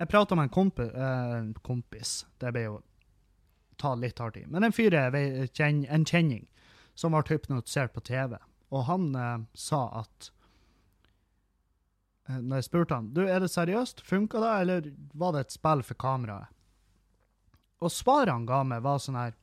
Jeg 0.00 0.08
prata 0.08 0.36
med 0.38 0.48
en 0.48 0.54
kompi, 0.54 0.86
uh, 0.88 1.50
kompis. 1.66 2.22
Det 2.40 2.52
ble 2.54 2.62
jo 2.64 2.76
ta 3.80 3.92
litt 3.98 4.18
hardt 4.22 4.38
i. 4.40 4.46
Men 4.48 4.64
en 4.64 4.72
fyr 4.72 4.94
jeg 4.96 5.50
en 5.60 6.06
kjenning 6.06 6.46
som 6.96 7.12
ble 7.12 7.22
hypnotisert 7.28 7.92
på 7.92 8.02
TV, 8.08 8.38
og 8.72 8.86
han 8.88 9.10
uh, 9.16 9.42
sa 9.52 9.82
at 10.00 10.30
Når 12.38 12.60
jeg 12.60 12.66
spurte 12.68 12.96
han 12.96 13.10
du, 13.14 13.22
er 13.26 13.42
det 13.42 13.50
seriøst, 13.50 14.02
funka 14.06 14.40
det, 14.42 14.54
eller 14.62 14.88
var 15.18 15.34
det 15.34 15.46
et 15.46 15.54
spill 15.56 15.82
for 15.86 15.98
kameraet? 16.00 16.50
Og 17.80 17.92
svaret 17.92 18.32
han 18.32 18.46
ga 18.48 18.60
meg, 18.66 18.82
var 18.84 19.00
sånn 19.00 19.18
her 19.18 19.36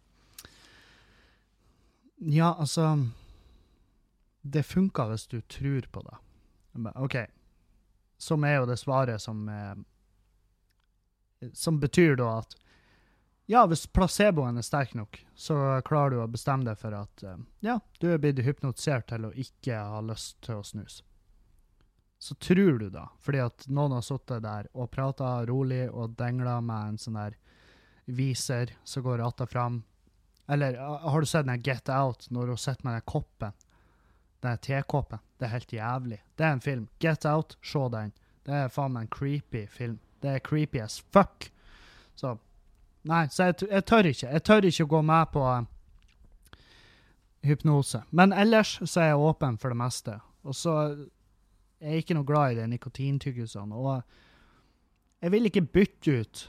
Ja, 2.18 2.54
altså 2.54 2.92
Det 4.42 4.64
funka 4.66 5.08
hvis 5.12 5.28
du 5.28 5.42
tror 5.42 5.90
på 5.92 6.04
det. 6.06 6.18
OK. 6.96 7.18
Som 8.22 8.46
er 8.46 8.60
jo 8.60 8.70
det 8.70 8.78
svaret 8.80 9.22
som 9.22 9.48
eh, 9.50 9.76
Som 11.54 11.82
betyr 11.82 12.16
da 12.18 12.38
at 12.40 12.58
ja, 13.48 13.62
hvis 13.64 13.86
placeboen 13.96 14.60
er 14.60 14.66
sterk 14.68 14.92
nok, 14.92 15.22
så 15.40 15.56
klarer 15.88 16.12
du 16.12 16.18
å 16.20 16.28
bestemme 16.28 16.68
deg 16.68 16.76
for 16.82 16.92
at 16.98 17.22
eh, 17.24 17.38
ja, 17.64 17.78
du 18.04 18.10
er 18.12 18.20
blitt 18.20 18.42
hypnotisert 18.44 19.08
til 19.08 19.24
å 19.24 19.32
ikke 19.32 19.78
ha 19.88 20.02
lyst 20.04 20.42
til 20.44 20.60
å 20.60 20.66
snuse. 20.68 21.07
Så 22.20 22.36
tror 22.36 22.80
du 22.80 22.90
da, 22.90 23.08
fordi 23.22 23.44
at 23.46 23.68
noen 23.70 23.94
har 23.94 24.06
sittet 24.06 24.42
der 24.42 24.70
og 24.74 24.90
prata 24.92 25.46
rolig 25.46 25.86
og 25.92 26.16
dengla 26.18 26.58
med 26.66 26.94
en 26.94 26.98
sånn 27.02 27.20
der 27.20 27.38
viser 28.08 28.74
som 28.88 29.04
går 29.04 29.28
att 29.28 29.42
og 29.42 29.50
fram. 29.50 29.84
Eller 30.48 30.78
har 30.80 31.20
du 31.20 31.26
sett 31.26 31.46
den 31.46 31.62
Get 31.62 31.90
Out, 31.90 32.30
når 32.30 32.48
hun 32.48 32.58
sitter 32.58 32.86
med 32.86 32.94
den 32.94 33.02
koppen 33.02 33.52
Den 34.40 34.58
tekoppen. 34.58 35.20
Det 35.38 35.46
er 35.46 35.50
helt 35.50 35.74
jævlig. 35.74 36.24
Det 36.36 36.46
er 36.46 36.52
en 36.52 36.62
film. 36.62 36.88
Get 37.00 37.26
Out, 37.26 37.58
se 37.62 37.80
den. 37.90 38.12
Det 38.46 38.54
er 38.54 38.70
faen 38.70 38.94
meg 38.94 39.08
en 39.08 39.10
creepy 39.12 39.66
film. 39.68 40.00
Det 40.22 40.30
er 40.30 40.40
creepy 40.40 40.80
as 40.80 41.00
fuck. 41.12 41.50
Så 42.16 42.38
Nei, 43.08 43.28
så 43.32 43.50
jeg, 43.50 43.68
jeg 43.72 43.86
tør 43.88 44.08
ikke. 44.10 44.28
Jeg 44.28 44.44
tør 44.44 44.66
ikke 44.68 44.84
å 44.84 44.92
gå 44.92 45.02
med 45.08 45.30
på 45.32 45.44
eh, 45.48 46.58
hypnose. 47.48 48.02
Men 48.12 48.34
ellers 48.36 48.74
så 48.84 49.02
er 49.02 49.12
jeg 49.14 49.22
åpen 49.30 49.58
for 49.62 49.72
det 49.72 49.80
meste. 49.80 50.18
Og 50.44 50.56
så 50.58 50.74
er 51.80 52.00
ikke 52.02 52.16
noe 52.18 52.28
glad 52.28 52.54
i 52.54 52.60
de 52.60 52.68
nikotintyggisene. 52.72 53.76
Og 53.76 54.02
jeg 55.22 55.34
vil 55.34 55.50
ikke 55.50 55.66
bytte 55.66 56.20
ut 56.22 56.46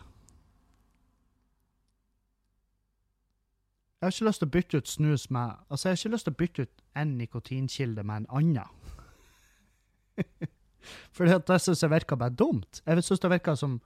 Jeg 3.99 4.07
har 4.07 4.13
ikke 4.15 4.29
lyst 4.29 4.39
til 4.39 4.47
å 4.47 4.55
bytte 4.55 4.79
ut 4.79 4.89
snus 4.89 5.25
med 5.35 5.57
Altså, 5.67 5.89
jeg 5.89 5.91
har 5.91 5.99
ikke 5.99 6.13
lyst 6.13 6.29
til 6.29 6.35
å 6.35 6.39
bytte 6.39 6.63
ut 6.63 6.83
en 7.03 7.17
nikotinkilde 7.19 8.05
med 8.07 8.17
en 8.21 8.29
annen. 8.31 8.93
Fordi 11.17 11.35
at 11.35 11.49
det 11.51 11.59
syns 11.65 11.83
jeg 11.83 11.91
virker 11.91 12.17
bare 12.17 12.31
dumt. 12.31 12.79
Jeg 12.87 13.03
syns 13.05 13.21
det 13.25 13.31
virker 13.33 13.59
som 13.59 13.81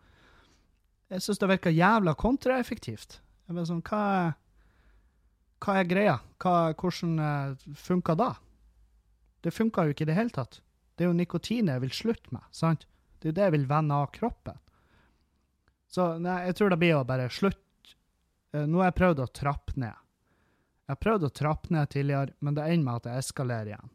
Jeg 1.08 1.24
syns 1.24 1.40
det 1.40 1.48
virker 1.48 1.72
jævla 1.72 2.12
kontraeffektivt. 2.14 3.20
Jeg 3.48 3.56
bare 3.56 3.68
sånn, 3.68 3.82
hva 3.88 4.02
hva 5.62 5.78
er 5.78 5.86
greia? 5.86 6.16
Hva, 6.42 6.72
hvordan 6.74 7.18
funker 7.22 7.78
funka 7.78 8.14
da? 8.18 8.30
Det 9.42 9.52
funka 9.54 9.86
jo 9.86 9.94
ikke 9.94 10.06
i 10.06 10.10
det 10.10 10.16
hele 10.18 10.34
tatt. 10.34 10.60
Det 10.96 11.04
er 11.04 11.10
jo 11.10 11.16
nikotinet 11.18 11.76
jeg 11.76 11.84
vil 11.86 11.94
slutte 11.96 12.34
med. 12.34 12.44
sant? 12.52 12.86
Det 13.18 13.28
er 13.28 13.32
jo 13.32 13.36
det 13.38 13.46
jeg 13.48 13.54
vil 13.56 13.66
vende 13.70 13.94
av 13.96 14.10
kroppen. 14.14 14.58
Så 15.92 16.06
nei, 16.20 16.38
jeg 16.48 16.56
tror 16.58 16.72
det 16.72 16.78
blir 16.80 16.96
å 16.98 17.04
bare 17.08 17.28
slutte. 17.32 17.96
Eh, 18.52 18.66
Nå 18.66 18.80
har 18.80 18.90
jeg 18.90 18.98
prøvd 19.00 19.22
å 19.24 19.28
trappe 19.32 19.76
ned. 19.76 19.96
Jeg 20.82 20.92
har 20.96 21.00
prøvd 21.00 21.26
å 21.28 21.32
trappe 21.32 21.72
ned 21.72 21.90
tidligere, 21.92 22.34
men 22.40 22.56
det 22.56 22.64
ender 22.68 22.84
med 22.84 23.00
at 23.00 23.06
det 23.06 23.16
eskalerer 23.20 23.70
igjen. 23.72 23.92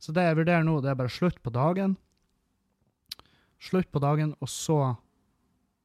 Så 0.00 0.12
det 0.16 0.24
jeg 0.24 0.38
vurderer 0.38 0.64
nå, 0.64 0.78
det 0.80 0.92
er 0.92 1.00
bare 1.00 1.12
slutt 1.12 1.40
på 1.44 1.52
dagen. 1.52 1.96
Slutt 3.60 3.90
på 3.92 4.00
dagen, 4.00 4.32
og 4.40 4.48
så 4.48 4.78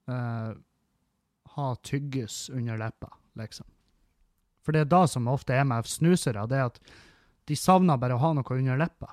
eh, 0.08 0.52
ha 1.56 1.68
tyggis 1.84 2.46
under 2.54 2.80
leppa, 2.80 3.10
liksom. 3.40 3.68
For 4.64 4.74
det 4.74 4.86
er 4.86 4.94
da 4.94 5.04
som 5.10 5.28
ofte 5.30 5.54
er 5.54 5.68
med 5.68 5.86
snusere, 5.90 6.46
det 6.50 6.58
er 6.58 6.70
at 6.72 6.80
de 7.46 7.58
savner 7.60 8.00
bare 8.02 8.16
å 8.16 8.22
ha 8.24 8.32
noe 8.34 8.56
under 8.58 8.80
leppa. 8.80 9.12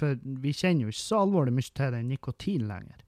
For 0.00 0.16
vi 0.22 0.52
kjenner 0.56 0.86
jo 0.86 0.94
ikke 0.94 1.02
så 1.02 1.22
alvorlig 1.26 1.52
mye 1.52 1.72
til 1.76 1.94
den 1.94 2.08
nikotin 2.08 2.66
lenger. 2.70 3.04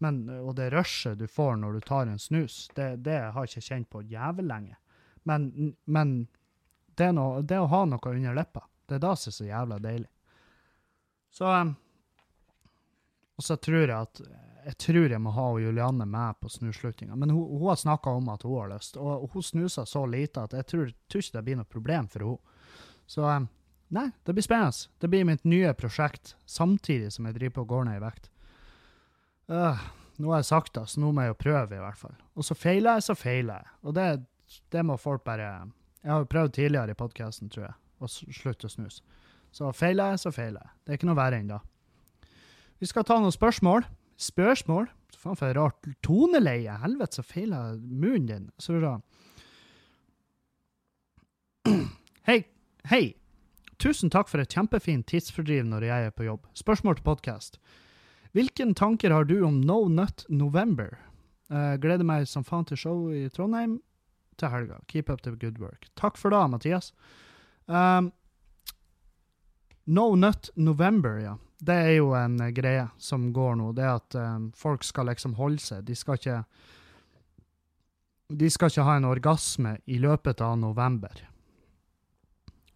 Men, 0.00 0.22
og 0.32 0.54
det 0.56 0.70
rushet 0.72 1.18
du 1.20 1.26
får 1.28 1.58
når 1.60 1.76
du 1.76 1.80
tar 1.84 2.08
en 2.08 2.18
snus, 2.18 2.70
det, 2.74 3.02
det 3.04 3.18
har 3.34 3.44
jeg 3.44 3.60
ikke 3.60 3.66
kjent 3.66 3.90
på 3.92 4.00
jævlig 4.08 4.46
lenge. 4.48 4.78
Men, 5.28 5.74
men 5.84 6.14
det, 6.96 7.10
noe, 7.12 7.42
det 7.44 7.58
å 7.60 7.68
ha 7.68 7.82
noe 7.84 8.14
under 8.14 8.38
leppa, 8.38 8.64
det 8.88 8.96
er 8.96 9.04
da 9.04 9.12
som 9.12 9.28
er 9.28 9.36
så 9.36 9.48
jævla 9.50 9.78
deilig. 9.84 10.08
Så 11.30 11.52
um, 11.52 11.74
Og 13.36 13.44
så 13.44 13.56
tror 13.56 13.84
jeg 13.84 13.96
at 13.96 14.22
jeg 14.64 14.76
tror 14.76 15.12
jeg 15.12 15.20
må 15.20 15.30
ha 15.32 15.44
Julianne 15.60 16.04
med 16.08 16.36
på 16.40 16.48
snusslutninga. 16.52 17.16
Men 17.16 17.30
hun, 17.32 17.44
hun 17.60 17.68
har 17.68 17.78
snakka 17.80 18.10
om 18.16 18.28
at 18.28 18.42
hun 18.44 18.58
har 18.58 18.72
lyst, 18.74 18.96
og 19.00 19.30
hun 19.32 19.44
snuser 19.44 19.84
så 19.88 20.02
lite 20.06 20.42
at 20.44 20.56
jeg 20.56 20.66
tror, 20.68 20.90
tror 21.08 21.24
ikke 21.24 21.36
det 21.36 21.44
blir 21.46 21.60
noe 21.60 21.70
problem 21.76 22.08
for 22.12 22.26
henne. 22.26 22.58
Så 23.08 23.24
um, 23.24 23.48
nei, 23.94 24.08
det 24.26 24.34
blir 24.36 24.46
spennende. 24.46 24.90
Det 25.02 25.10
blir 25.10 25.26
mitt 25.28 25.46
nye 25.48 25.72
prosjekt, 25.78 26.34
samtidig 26.46 27.12
som 27.14 27.26
jeg 27.28 27.38
driver 27.38 27.58
på 27.58 27.64
og 27.66 27.72
går 27.74 27.88
ned 27.88 27.98
i 27.98 28.04
vekt. 28.04 28.30
Uh, 29.50 29.80
nå 30.22 30.30
har 30.30 30.42
jeg 30.42 30.50
sagt 30.50 30.74
det, 30.76 30.86
så 30.90 31.02
nå 31.02 31.10
må 31.14 31.24
jeg 31.24 31.32
jo 31.32 31.40
prøve, 31.40 31.76
i 31.76 31.82
hvert 31.82 31.98
fall. 31.98 32.16
Og 32.38 32.46
så 32.46 32.56
feiler 32.58 32.98
jeg, 32.98 33.08
så 33.08 33.16
feiler 33.18 33.62
jeg. 33.62 33.74
Og 33.82 33.96
det, 33.96 34.06
det 34.72 34.84
må 34.86 34.98
folk 35.00 35.24
bare 35.26 35.50
Jeg 36.00 36.12
har 36.12 36.22
jo 36.22 36.30
prøvd 36.32 36.52
tidligere 36.56 36.94
i 36.94 36.96
podkasten, 36.96 37.50
tror 37.52 37.66
jeg, 37.66 37.74
å 38.00 38.08
slutte 38.08 38.70
å 38.70 38.72
snuse. 38.72 39.02
Så 39.52 39.72
feiler 39.76 40.14
jeg, 40.14 40.22
så 40.22 40.32
feiler 40.32 40.62
jeg. 40.62 40.72
Det 40.84 40.92
er 40.92 41.00
ikke 41.00 41.10
noe 41.10 41.18
verre 41.18 41.40
enn 41.42 41.50
da. 41.50 41.58
Vi 42.80 42.88
skal 42.88 43.04
ta 43.04 43.18
noen 43.20 43.34
spørsmål. 43.34 43.84
Spørsmål? 44.20 44.88
Faen, 45.20 45.36
for 45.36 45.50
et 45.50 45.58
rart 45.58 45.88
toneleie. 46.06 46.78
Helvete, 46.80 47.18
så 47.18 47.26
feiler 47.26 47.72
jeg 47.74 47.82
munnen 47.90 48.28
din. 48.30 48.46
Så 48.62 48.78
bra. 48.78 48.94
Hei. 52.28 52.38
Hei. 52.88 53.19
Tusen 53.80 54.10
takk 54.12 54.28
for 54.28 54.42
et 54.42 54.52
kjempefint 54.52 55.06
tidsfordriv 55.08 55.64
når 55.64 55.86
jeg 55.86 56.08
er 56.10 56.12
på 56.12 56.26
jobb. 56.26 56.42
Spørsmål 56.52 56.98
til 56.98 57.06
podkast. 57.06 57.54
Hvilken 58.36 58.74
tanker 58.76 59.14
har 59.14 59.24
du 59.24 59.38
om 59.46 59.62
No 59.64 59.86
Nut 59.88 60.26
November? 60.28 60.98
Uh, 61.48 61.78
gleder 61.80 62.04
meg 62.04 62.26
som 62.28 62.44
faen 62.44 62.68
til 62.68 62.76
show 62.76 63.06
i 63.08 63.24
Trondheim 63.32 63.78
til 64.36 64.52
helga. 64.52 64.82
Keep 64.92 65.08
up 65.08 65.24
the 65.24 65.32
good 65.32 65.56
work. 65.58 65.88
Takk 65.96 66.20
for 66.20 66.28
det, 66.28 66.42
Mathias. 66.52 66.92
Um, 67.72 68.12
no 69.88 70.12
Nut 70.14 70.52
November, 70.60 71.16
ja. 71.24 71.38
Det 71.60 71.78
er 71.80 71.96
jo 72.02 72.12
en 72.16 72.36
eh, 72.40 72.52
greie 72.56 72.86
som 73.00 73.30
går 73.32 73.56
nå. 73.60 73.72
Det 73.76 73.84
er 73.84 73.96
at 73.96 74.20
um, 74.20 74.50
folk 74.56 74.84
skal 74.84 75.08
liksom 75.08 75.38
holde 75.40 75.60
seg. 75.60 75.88
De 75.88 75.96
skal 75.96 76.20
ikke 76.20 76.38
De 78.28 78.52
skal 78.52 78.68
ikke 78.68 78.84
ha 78.86 79.00
en 79.00 79.08
orgasme 79.08 79.78
i 79.88 79.98
løpet 79.98 80.44
av 80.44 80.58
november. 80.60 81.29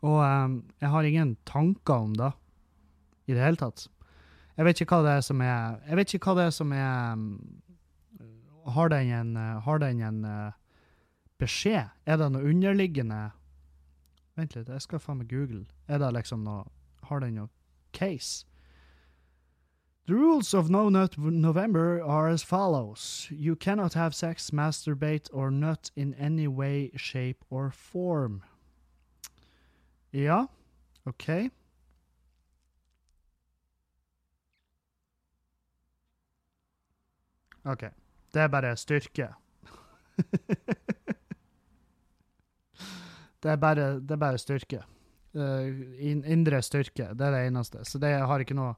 Og 0.04 0.20
um, 0.20 0.58
jeg 0.82 0.92
har 0.92 1.08
ingen 1.08 1.36
tanker 1.48 2.06
om 2.06 2.16
det 2.18 2.32
i 3.26 3.32
det 3.32 3.40
hele 3.40 3.60
tatt. 3.60 3.86
Jeg 4.54 4.68
vet 4.68 4.80
ikke 4.82 4.98
hva 4.98 5.06
det 5.06 5.14
er 5.18 5.22
som 5.26 5.40
er 5.42 5.78
Jeg 5.88 5.98
vet 5.98 6.14
ikke 6.14 6.30
hva 6.30 6.34
det 6.38 6.44
er 6.46 6.52
som 6.54 6.74
er 6.76 7.14
um, 7.16 7.24
Har 8.76 8.92
den 8.92 9.10
en, 9.12 9.36
har 9.64 9.80
den 9.82 10.02
en 10.04 10.20
uh, 10.24 10.52
beskjed? 11.42 11.90
Er 12.06 12.20
det 12.20 12.30
noe 12.32 12.52
underliggende 12.52 13.30
Vent 14.34 14.56
litt, 14.56 14.68
jeg 14.68 14.82
skal 14.82 14.98
faen 14.98 15.20
meg 15.20 15.30
google. 15.30 15.64
Er 15.86 16.00
det 16.02 16.10
liksom 16.14 16.44
noe 16.46 16.66
Har 17.08 17.22
den 17.22 17.38
noe 17.38 17.50
case? 17.92 18.44
The 20.06 20.14
rules 20.14 20.52
of 20.52 20.68
No 20.68 20.90
Nut 20.90 21.16
November 21.16 22.02
are 22.02 22.28
as 22.28 22.42
follows. 22.42 23.26
You 23.30 23.56
cannot 23.56 23.94
have 23.94 24.14
sex, 24.14 24.50
masturbate, 24.50 25.30
or 25.32 25.50
nut 25.50 25.90
in 25.96 26.12
any 26.14 26.46
way, 26.46 26.90
shape, 26.94 27.42
or 27.48 27.70
form. 27.70 28.42
Ja, 30.14 30.44
OK. 31.10 31.28
OK. 37.64 37.82
Det 38.34 38.42
er 38.42 38.48
bare 38.52 38.76
styrke. 38.78 39.26
det, 43.42 43.50
er 43.50 43.56
bare, 43.56 43.98
det 43.98 44.14
er 44.14 44.20
bare 44.20 44.38
styrke. 44.38 44.84
Eh, 45.34 45.66
indre 46.30 46.62
styrke. 46.62 47.10
Det 47.10 47.26
er 47.26 47.34
det 47.34 47.46
eneste. 47.48 47.82
Så 47.82 47.98
det 47.98 48.14
har 48.14 48.40
ikke 48.44 48.54
noe 48.58 48.74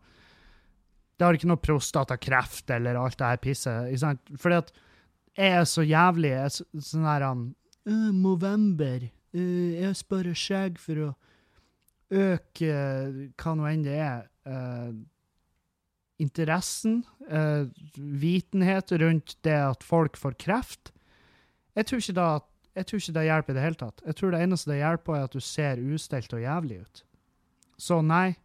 Det 1.17 1.25
har 1.25 1.33
ikke 1.37 1.49
noe 1.49 1.61
prostatakreft 1.61 2.71
eller 2.71 2.97
alt 3.01 3.19
det 3.19 3.27
her 3.27 3.37
pisset. 3.41 3.93
Fordi 4.41 4.57
at 4.57 4.73
jeg 5.37 5.53
er 5.61 5.65
så 5.69 5.83
jævlig 5.85 6.31
jeg 6.33 6.45
er 6.45 6.49
så, 6.53 6.65
sånn 6.81 7.05
her 7.09 7.25
han 7.25 7.55
«Øh, 7.87 8.13
November. 8.13 9.05
øh, 9.05 9.16
jeg 9.37 9.99
sparer 9.99 10.37
skjegg 10.39 10.79
for 10.81 11.03
å 11.03 11.11
øke 12.17 12.73
hva 13.37 13.55
nå 13.59 13.69
enn 13.69 13.85
det 13.85 14.01
er. 14.01 14.25
øh, 14.47 14.97
interessen, 16.19 17.05
eh, 17.29 17.67
vitenhet 17.97 18.93
rundt 18.93 19.37
det 19.45 19.57
at 19.57 19.83
folk 19.85 20.17
får 20.17 20.37
kreft. 20.41 20.93
Jeg 21.77 21.87
tror, 21.87 22.01
ikke 22.01 22.17
da, 22.17 22.29
jeg 22.77 22.87
tror 22.87 23.03
ikke 23.03 23.17
det 23.19 23.25
hjelper 23.27 23.53
i 23.53 23.57
det 23.57 23.65
hele 23.65 23.81
tatt. 23.81 24.03
Jeg 24.07 24.17
tror 24.17 24.33
det 24.33 24.41
eneste 24.41 24.71
det 24.71 24.79
hjelper, 24.81 25.17
er 25.17 25.29
at 25.29 25.37
du 25.37 25.41
ser 25.45 25.83
ustelt 25.83 26.33
og 26.33 26.41
jævlig 26.41 26.81
ut. 26.81 27.05
Så 27.77 28.01
nei, 28.01 28.37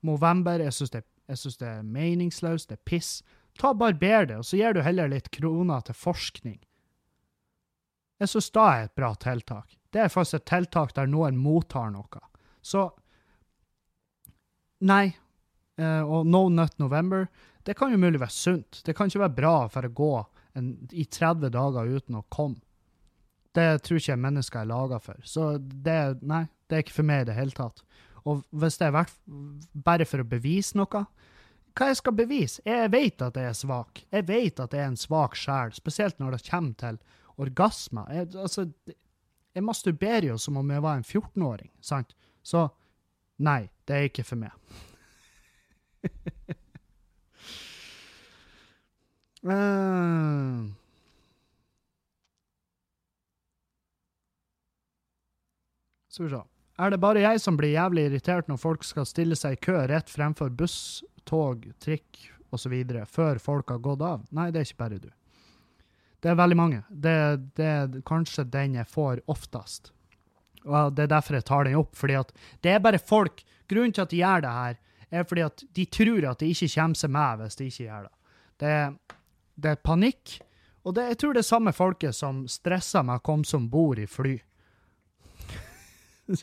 Movember, 0.00 0.62
jeg 0.62 0.72
syns 0.72 0.94
det, 0.94 1.04
det 1.28 1.68
er 1.68 1.82
meningsløst, 1.84 2.70
det 2.70 2.78
er 2.78 2.86
piss. 2.88 3.18
Ta 3.58 3.74
Barber 3.74 4.28
det, 4.30 4.38
og 4.38 4.46
så 4.46 4.56
gir 4.56 4.72
du 4.72 4.80
heller 4.86 5.10
litt 5.10 5.28
kroner 5.34 5.82
til 5.84 5.98
forskning. 5.98 6.60
Jeg 8.18 8.30
syns 8.32 8.50
da 8.54 8.68
er 8.72 8.86
et 8.86 8.96
bra 8.96 9.12
tiltak. 9.20 9.77
Det 9.94 10.02
er 10.04 10.12
faktisk 10.12 10.42
et 10.42 10.48
tiltak 10.50 10.94
der 10.96 11.08
noen 11.08 11.38
mottar 11.40 11.90
noe. 11.92 12.22
Så 12.62 12.88
nei, 14.84 15.16
eh, 15.80 16.02
og 16.02 16.26
No 16.28 16.48
Nut 16.52 16.76
November, 16.78 17.28
det 17.64 17.76
kan 17.76 17.92
jo 17.92 18.00
mulig 18.00 18.20
være 18.20 18.34
sunt. 18.34 18.82
Det 18.84 18.94
kan 18.96 19.08
ikke 19.08 19.24
være 19.26 19.36
bra 19.36 19.56
for 19.72 19.88
å 19.88 19.92
gå 19.92 20.12
en, 20.58 20.72
i 20.92 21.04
30 21.04 21.52
dager 21.54 21.88
uten 21.98 22.20
å 22.20 22.26
komme. 22.32 22.60
Det 23.56 23.82
tror 23.82 23.98
ikke 23.98 24.12
jeg 24.12 24.22
mennesker 24.22 24.62
er 24.62 24.70
laga 24.70 25.00
for. 25.02 25.18
Så 25.26 25.56
det, 25.58 26.20
nei, 26.22 26.44
det 26.68 26.76
er 26.76 26.84
ikke 26.84 26.98
for 27.00 27.08
meg 27.08 27.24
i 27.24 27.30
det 27.30 27.38
hele 27.38 27.56
tatt. 27.56 27.82
Og 28.28 28.44
hvis 28.60 28.76
det 28.78 28.88
er 28.88 28.94
verdt, 28.94 29.16
bare 29.72 30.06
for 30.08 30.22
å 30.22 30.28
bevise 30.28 30.76
noe 30.76 31.04
Hva 31.78 31.88
jeg 31.88 31.98
skal 32.00 32.14
bevise? 32.18 32.62
Jeg 32.66 32.90
vet 32.92 33.22
at 33.22 33.36
jeg 33.38 33.48
er 33.48 33.56
svak. 33.56 34.02
Jeg 34.12 34.26
vet 34.28 34.60
at 34.60 34.72
jeg 34.74 34.82
er 34.82 34.90
en 34.90 34.98
svak 34.98 35.36
sjel, 35.38 35.72
spesielt 35.76 36.18
når 36.18 36.36
det 36.36 36.46
kommer 36.48 36.74
til 36.80 36.98
orgasmer. 37.38 38.08
Altså, 38.26 38.66
jeg 39.54 39.64
masturberer 39.64 40.26
jo 40.30 40.38
som 40.40 40.56
om 40.60 40.70
jeg 40.70 40.82
var 40.84 40.94
en 40.98 41.06
14-åring, 41.06 41.70
sant? 41.80 42.16
Så 42.42 42.68
nei, 43.42 43.70
det 43.88 43.94
er 43.94 44.02
ikke 44.08 44.24
for 44.26 44.36
meg. 44.40 44.52
uh... 49.48 50.68
Så 56.08 56.22
vi 56.24 56.30
se. 56.32 56.42
Er 56.78 56.90
det 56.90 57.00
bare 57.02 57.22
jeg 57.22 57.40
som 57.42 57.56
blir 57.58 57.74
jævlig 57.74 58.04
irritert 58.08 58.48
når 58.50 58.58
folk 58.62 58.84
skal 58.86 59.06
stille 59.06 59.36
seg 59.38 59.52
i 59.56 59.62
kø 59.66 59.76
rett 59.90 60.10
fremfor 60.10 60.50
buss, 60.54 61.04
tog, 61.26 61.66
trikk 61.82 62.06
osv. 62.54 62.74
før 63.10 63.38
folk 63.42 63.70
har 63.74 63.80
gått 63.82 64.02
av? 64.02 64.20
Nei, 64.34 64.50
det 64.54 64.60
er 64.60 64.66
ikke 64.68 64.84
bare 64.84 64.98
du. 65.02 65.10
Det 66.22 66.32
er 66.32 66.38
veldig 66.38 66.58
mange. 66.58 66.82
Det, 66.90 67.14
det 67.58 67.66
er 67.66 68.00
kanskje 68.06 68.46
den 68.50 68.74
jeg 68.80 68.90
får 68.90 69.22
oftest. 69.30 69.92
Og 70.66 70.92
det 70.96 71.06
er 71.06 71.12
derfor 71.14 71.38
jeg 71.38 71.46
tar 71.46 71.68
den 71.68 71.78
opp, 71.78 71.94
fordi 71.96 72.18
at 72.18 72.32
det 72.64 72.74
er 72.74 72.82
bare 72.82 72.98
folk. 72.98 73.44
Grunnen 73.70 73.94
til 73.94 74.04
at 74.04 74.12
de 74.12 74.20
gjør 74.22 74.44
det 74.44 74.54
her, 74.56 74.78
er 75.08 75.24
fordi 75.28 75.44
at 75.46 75.64
de 75.76 75.84
tror 75.88 76.26
at 76.30 76.42
de 76.42 76.50
ikke 76.52 76.70
kommer 76.74 76.98
seg 76.98 77.12
med 77.14 77.42
hvis 77.42 77.58
de 77.58 77.68
ikke 77.70 77.86
gjør 77.86 78.08
det. 78.08 78.14
Det, 78.58 78.74
det 79.62 79.72
er 79.72 79.82
panikk. 79.84 80.38
Og 80.84 80.94
det, 80.96 81.06
jeg 81.12 81.20
tror 81.20 81.36
det 81.36 81.42
er 81.42 81.48
samme 81.48 81.74
folket 81.76 82.16
som 82.16 82.44
stresser 82.50 83.04
med 83.06 83.20
å 83.20 83.24
komme 83.24 83.48
som 83.48 83.68
bord 83.70 84.00
i 84.00 84.08
fly. 84.08 84.36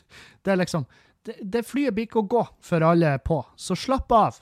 det 0.42 0.52
er 0.52 0.60
liksom 0.60 0.86
det, 1.26 1.38
det 1.42 1.64
flyet 1.66 1.94
blir 1.94 2.06
ikke 2.06 2.22
å 2.22 2.30
gå 2.30 2.42
før 2.64 2.90
alle 2.92 3.16
er 3.16 3.22
på, 3.22 3.40
så 3.58 3.76
slapp 3.78 4.12
av. 4.14 4.38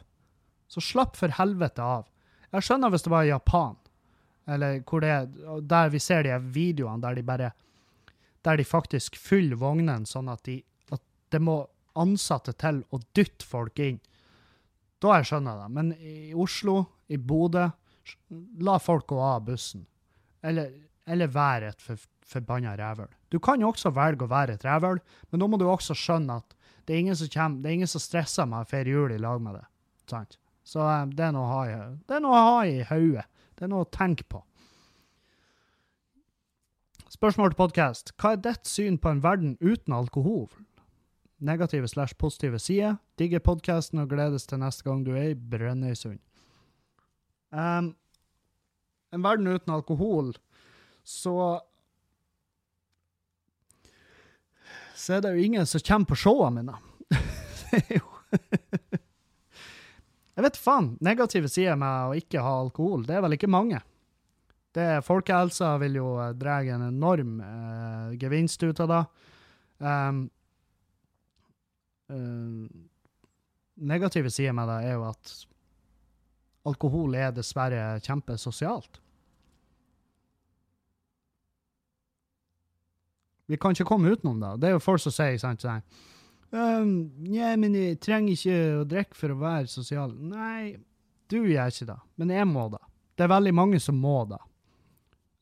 Så 0.69 0.83
slapp 0.85 1.17
for 1.17 1.33
helvete 1.33 1.83
av. 1.83 2.05
Jeg 2.55 2.67
skjønner 2.67 2.93
hvis 2.93 3.05
det 3.07 3.13
var 3.13 3.25
i 3.25 3.33
Japan, 3.33 3.77
eller 4.47 4.81
hvor 4.85 5.05
det 5.05 5.11
er, 5.11 5.29
der 5.63 5.93
vi 5.93 6.01
ser 6.03 6.27
de 6.27 6.39
videoene 6.53 7.03
der 7.03 7.17
de 7.17 7.23
bare 7.25 7.53
der 8.45 8.61
de 8.61 8.65
faktisk 8.69 9.17
fyller 9.17 9.57
vognene 9.57 10.05
sånn 10.07 10.29
at, 10.29 10.43
de, 10.45 10.59
at 10.93 11.01
det 11.33 11.41
må 11.41 11.63
ansatte 11.97 12.53
til 12.61 12.83
å 12.93 13.01
dytte 13.17 13.47
folk 13.47 13.81
inn. 13.81 14.01
Da 15.01 15.19
jeg 15.19 15.31
skjønner 15.31 15.63
det. 15.63 15.69
Men 15.73 15.93
i 15.97 16.35
Oslo, 16.37 16.83
i 17.09 17.17
Bodø, 17.17 17.69
la 18.61 18.77
folk 18.83 19.07
gå 19.09 19.21
av 19.21 19.47
bussen. 19.49 19.87
Eller, 20.45 20.75
eller 21.09 21.33
være 21.33 21.73
et 21.73 21.85
for, 21.85 22.01
forbanna 22.29 22.75
rævøl. 22.77 23.09
Du 23.33 23.39
kan 23.43 23.63
jo 23.63 23.71
også 23.73 23.95
velge 23.97 24.27
å 24.27 24.33
være 24.33 24.59
et 24.59 24.67
rævøl, 24.67 25.01
men 25.31 25.41
da 25.41 25.49
må 25.49 25.61
du 25.61 25.67
også 25.69 25.97
skjønne 25.97 26.41
at 26.43 26.57
det 26.85 26.95
er 26.95 27.01
ingen 27.01 27.17
som, 27.17 27.31
kommer, 27.33 27.63
det 27.63 27.71
er 27.71 27.79
ingen 27.79 27.91
som 27.95 28.03
stresser 28.03 28.49
med 28.49 28.65
å 28.65 28.69
feire 28.69 28.93
jul 28.93 29.15
i 29.15 29.21
lag 29.21 29.41
med 29.41 29.57
det. 29.57 29.65
Sant? 30.11 30.37
Så 30.65 30.85
um, 30.85 31.13
det 31.17 31.27
er 31.27 31.33
noe 31.37 31.45
å 31.45 31.53
ha 31.53 31.63
i, 31.69 31.79
det 32.09 32.17
er 32.17 32.25
noe 32.25 32.37
å 32.37 32.45
ha 32.51 32.59
i 32.69 32.83
hodet. 32.89 33.25
Det 33.55 33.67
er 33.67 33.71
noe 33.71 33.87
å 33.87 33.91
tenke 33.95 34.27
på. 34.27 34.43
Spørsmål 37.15 37.53
til 37.53 37.59
podkast. 37.61 38.11
Hva 38.19 38.35
er 38.35 38.41
ditt 38.43 38.67
syn 38.67 38.97
på 38.99 39.13
en 39.13 39.21
verden 39.23 39.53
uten 39.63 39.95
alkohol? 39.95 40.49
Negative 41.39 41.87
slash 41.89 42.17
positive 42.19 42.59
sider. 42.59 42.97
Digger 43.19 43.43
podkasten 43.45 44.03
og 44.03 44.11
gledes 44.11 44.49
til 44.51 44.59
neste 44.59 44.87
gang 44.87 45.05
du 45.07 45.13
er 45.15 45.31
i 45.31 45.39
Brønnøysund. 45.39 46.19
Um, 47.55 47.93
en 49.15 49.23
verden 49.23 49.47
uten 49.47 49.75
alkohol, 49.75 50.35
så 51.05 51.61
Så 54.95 55.15
er 55.15 55.21
det 55.21 55.35
jo 55.35 55.43
ingen 55.45 55.67
som 55.67 55.81
kommer 55.87 56.07
på 56.07 56.17
showene 56.17 56.63
mine. 56.63 56.75
det 57.71 57.81
er 57.83 57.99
jo 57.99 58.79
Jeg 60.35 60.47
vet 60.49 60.59
faen. 60.59 60.95
Negative 61.05 61.51
sider 61.51 61.77
med 61.79 62.09
å 62.11 62.15
ikke 62.19 62.43
ha 62.43 62.55
alkohol, 62.65 63.05
det 63.07 63.19
er 63.19 63.25
vel 63.25 63.37
ikke 63.37 63.51
mange. 63.51 63.81
Det, 64.75 65.05
folkehelsa 65.07 65.77
vil 65.79 66.01
jo 66.01 66.09
eh, 66.19 66.33
dra 66.35 66.59
en 66.67 66.89
enorm 66.89 67.37
eh, 67.45 68.17
gevinst 68.19 68.63
ut 68.67 68.81
av 68.83 68.91
det. 68.91 69.03
Um, 69.85 70.19
uh, 72.11 72.67
negative 73.75 74.31
sider 74.31 74.55
med 74.57 74.71
det 74.71 74.77
er 74.89 74.97
jo 74.97 75.07
at 75.09 75.33
alkohol 76.71 77.15
er 77.19 77.35
dessverre 77.35 77.99
kjempesosialt. 78.03 79.01
Vi 83.47 83.59
kan 83.61 83.77
ikke 83.77 83.87
komme 83.87 84.15
utenom 84.15 84.41
det. 84.41 84.53
Det 84.63 84.71
er 84.71 84.77
jo 84.79 84.83
folk 84.83 85.03
som 85.05 85.15
sier 85.15 85.39
sant, 85.39 85.63
sånn 85.63 85.85
um, 86.55 86.91
Nei, 87.27 87.53
men 87.61 87.77
jeg 87.77 88.01
trenger 88.03 88.35
ikke 88.35 88.59
å 88.81 88.89
drikke 88.89 89.19
for 89.19 89.35
å 89.35 89.39
være 89.43 89.71
sosial. 89.71 90.15
Nei, 90.15 90.77
du 91.31 91.41
gjør 91.43 91.73
ikke 91.73 91.89
det, 91.91 92.01
men 92.21 92.35
jeg 92.35 92.49
må 92.51 92.69
det. 92.73 92.83
Det 93.15 93.27
er 93.27 93.35
veldig 93.35 93.55
mange 93.55 93.81
som 93.83 93.99
må 94.01 94.25
det. 94.31 94.41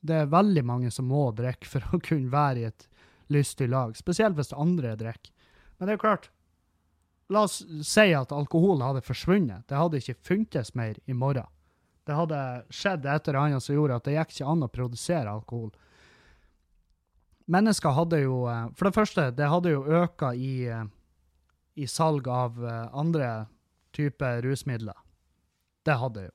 Det 0.03 0.19
er 0.19 0.33
veldig 0.33 0.65
mange 0.67 0.91
som 0.91 1.07
må 1.07 1.29
drikke 1.37 1.69
for 1.69 1.95
å 1.95 2.01
kunne 2.03 2.33
være 2.33 2.63
i 2.63 2.69
et 2.69 2.89
lystig 3.33 3.69
lag, 3.71 3.95
spesielt 3.97 4.37
hvis 4.37 4.53
andre 4.53 4.97
drikker. 4.99 5.33
Men 5.79 5.89
det 5.89 5.97
er 5.97 6.03
klart, 6.03 6.29
la 7.33 7.47
oss 7.47 7.63
si 7.87 8.09
at 8.15 8.35
alkohol 8.35 8.83
hadde 8.85 9.05
forsvunnet. 9.07 9.67
Det 9.71 9.79
hadde 9.79 10.03
ikke 10.03 10.21
funtes 10.27 10.75
mer 10.79 10.99
i 11.07 11.17
morgen. 11.17 11.49
Det 12.07 12.17
hadde 12.19 12.41
skjedd 12.75 13.07
et 13.07 13.29
eller 13.29 13.41
annet 13.41 13.63
som 13.63 13.77
gjorde 13.77 14.01
at 14.01 14.07
det 14.09 14.17
gikk 14.17 14.35
ikke 14.35 14.51
an 14.53 14.67
å 14.67 14.71
produsere 14.73 15.31
alkohol. 15.33 15.71
Mennesker 17.53 17.95
hadde 17.95 18.23
jo 18.23 18.45
eh, 18.51 18.67
For 18.79 18.89
det 18.89 18.97
første, 18.97 19.29
det 19.35 19.49
hadde 19.51 19.73
jo 19.75 19.83
øka 20.03 20.33
i, 20.35 20.53
eh, 20.71 20.85
i 21.75 21.87
salg 21.87 22.29
av 22.29 22.65
eh, 22.65 22.87
andre 22.93 23.47
typer 23.97 24.43
rusmidler. 24.43 24.97
Det 25.85 25.97
hadde 25.99 26.27
jo. 26.29 26.35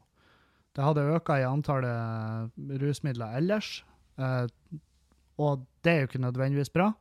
Det 0.78 0.86
hadde 0.86 1.08
økt 1.16 1.32
i 1.34 1.46
antallet 1.48 2.82
rusmidler 2.82 3.40
ellers, 3.40 3.82
eh, 4.22 4.46
og 5.38 5.66
det 5.86 5.94
er 5.94 6.04
jo 6.04 6.10
ikke 6.12 6.26
nødvendigvis 6.26 6.74
bra. 6.74 6.92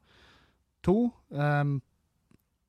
To, 0.86 1.10
eh, 1.32 1.64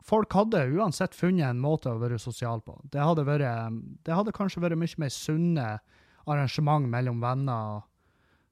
folk 0.08 0.36
hadde 0.36 0.66
uansett 0.76 1.16
funnet 1.16 1.50
en 1.50 1.64
måte 1.64 1.92
å 1.92 2.02
være 2.02 2.20
sosial 2.20 2.64
på. 2.64 2.80
Det 2.92 3.04
hadde, 3.04 3.28
vært, 3.28 3.82
det 4.08 4.16
hadde 4.16 4.36
kanskje 4.36 4.64
vært 4.64 4.80
mye 4.80 5.04
mer 5.04 5.14
sunne 5.14 5.70
arrangement 6.28 6.88
mellom 6.92 7.22
venner. 7.24 7.84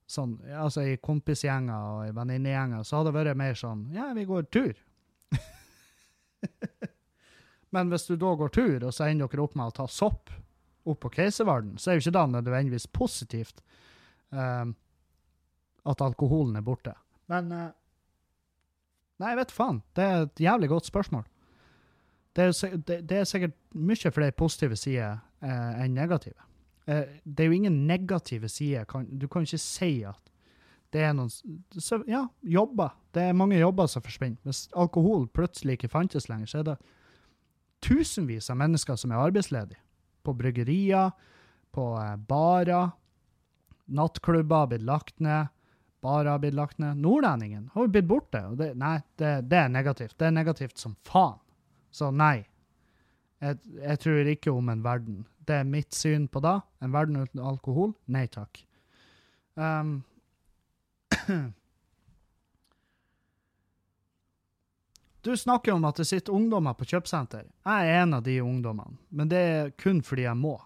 Sånn, 0.08 0.36
altså 0.54 0.84
I 0.86 1.00
kompisgjenger 1.02 1.96
og 1.96 2.02
i 2.06 2.12
venninnegjenger 2.14 2.84
så 2.86 3.00
hadde 3.00 3.10
det 3.10 3.18
vært 3.18 3.40
mer 3.40 3.56
sånn 3.58 3.88
Ja, 3.96 4.12
vi 4.14 4.28
går 4.30 4.46
tur. 4.54 4.76
Men 7.76 7.92
hvis 7.92 8.08
du 8.08 8.16
da 8.16 8.32
går 8.40 8.54
tur, 8.56 8.88
og 8.88 8.94
så 8.96 9.10
ender 9.10 9.28
dere 9.28 9.44
opp 9.44 9.56
med 9.60 9.72
å 9.72 9.78
ta 9.82 9.88
sopp 9.92 10.32
opp 10.86 11.00
på 11.02 11.12
Keiservarden, 11.18 11.80
så 11.82 11.92
er 11.92 11.98
jo 11.98 12.06
ikke 12.06 12.16
det 12.16 12.26
nødvendigvis 12.32 12.88
positivt 12.94 13.64
uh, 14.36 14.68
at 15.86 16.04
alkoholen 16.06 16.56
er 16.56 16.66
borte. 16.66 16.94
Men 17.32 17.52
uh, 17.52 17.72
Nei, 19.16 19.30
jeg 19.32 19.40
vet 19.40 19.52
faen. 19.56 19.78
Det 19.96 20.04
er 20.04 20.26
et 20.26 20.42
jævlig 20.44 20.68
godt 20.68 20.88
spørsmål. 20.90 21.22
Det 22.36 22.44
er, 22.44 22.74
det, 22.76 22.98
det 23.08 23.20
er 23.22 23.28
sikkert 23.30 23.54
mye 23.72 24.12
flere 24.12 24.36
positive 24.36 24.76
sider 24.76 25.22
uh, 25.40 25.84
enn 25.84 25.96
negative. 25.96 26.36
Det 26.86 27.42
er 27.42 27.48
jo 27.48 27.56
ingen 27.56 27.78
negative 27.88 28.46
sider. 28.52 28.86
Du 29.10 29.26
kan 29.32 29.48
ikke 29.48 29.58
si 29.58 30.04
at 30.06 30.20
det 30.94 31.02
er 31.02 31.16
noen 31.18 31.32
Ja, 32.08 32.28
jobber. 32.44 32.92
Det 33.16 33.24
er 33.24 33.40
mange 33.40 33.58
jobber 33.58 33.88
som 33.90 34.04
forsvinner. 34.06 34.38
Hvis 34.46 34.68
alkohol 34.78 35.26
plutselig 35.34 35.80
ikke 35.80 35.90
fantes 35.96 36.30
lenger, 36.30 36.52
så 36.52 36.60
er 36.60 36.68
det 36.70 36.76
tusenvis 37.86 38.50
av 38.50 38.60
mennesker 38.60 38.98
som 39.00 39.14
er 39.14 39.22
arbeidsledige 39.22 39.82
på 40.26 40.34
bryggerier, 40.34 41.12
på 41.76 41.90
eh, 42.02 42.16
barer. 42.18 42.90
Nattklubber 43.86 44.64
har 44.64 44.72
blitt 44.72 44.88
lagt 44.88 45.20
ned. 45.20 45.52
Barer 46.02 46.32
har 46.32 46.42
blitt 46.42 46.58
lagt 46.58 46.78
ned. 46.82 46.98
Nordlendingen 46.98 47.70
har 47.74 47.88
blitt 47.88 48.10
borte. 48.10 48.42
det, 48.58 48.74
Nei, 48.82 48.98
det, 49.22 49.32
det, 49.50 49.58
er 49.58 49.70
negativt. 49.70 50.18
Det 50.18 50.28
er 50.28 50.34
negativt 50.36 50.78
som 50.82 50.96
faen. 51.06 51.40
Så 51.94 52.12
nei. 52.12 52.46
Jeg, 53.44 53.60
jeg, 53.78 54.00
tror 54.02 54.32
ikke 54.32 54.54
om 54.54 54.70
en 54.70 54.84
verden. 54.84 55.24
Det 55.46 55.60
er 55.62 55.70
mitt 55.70 55.94
syn 55.94 56.28
på 56.28 56.42
det. 56.44 56.58
En 56.82 56.94
verden 56.96 57.22
uten 57.22 57.44
alkohol? 57.44 57.94
Nei 58.12 58.26
takk. 58.32 58.64
Um, 59.56 60.02
Du 65.26 65.38
snakker 65.38 65.72
om 65.72 65.86
at 65.90 65.98
det 65.98 66.06
sitter 66.06 66.36
ungdommer 66.38 66.76
på 66.78 66.86
kjøpesenter. 66.86 67.48
Jeg 67.66 67.90
er 67.90 68.04
en 68.04 68.14
av 68.14 68.22
de 68.28 68.36
ungdommene, 68.46 69.00
men 69.10 69.30
det 69.32 69.40
er 69.42 69.72
kun 69.82 70.04
fordi 70.06 70.28
jeg 70.28 70.38
må. 70.38 70.60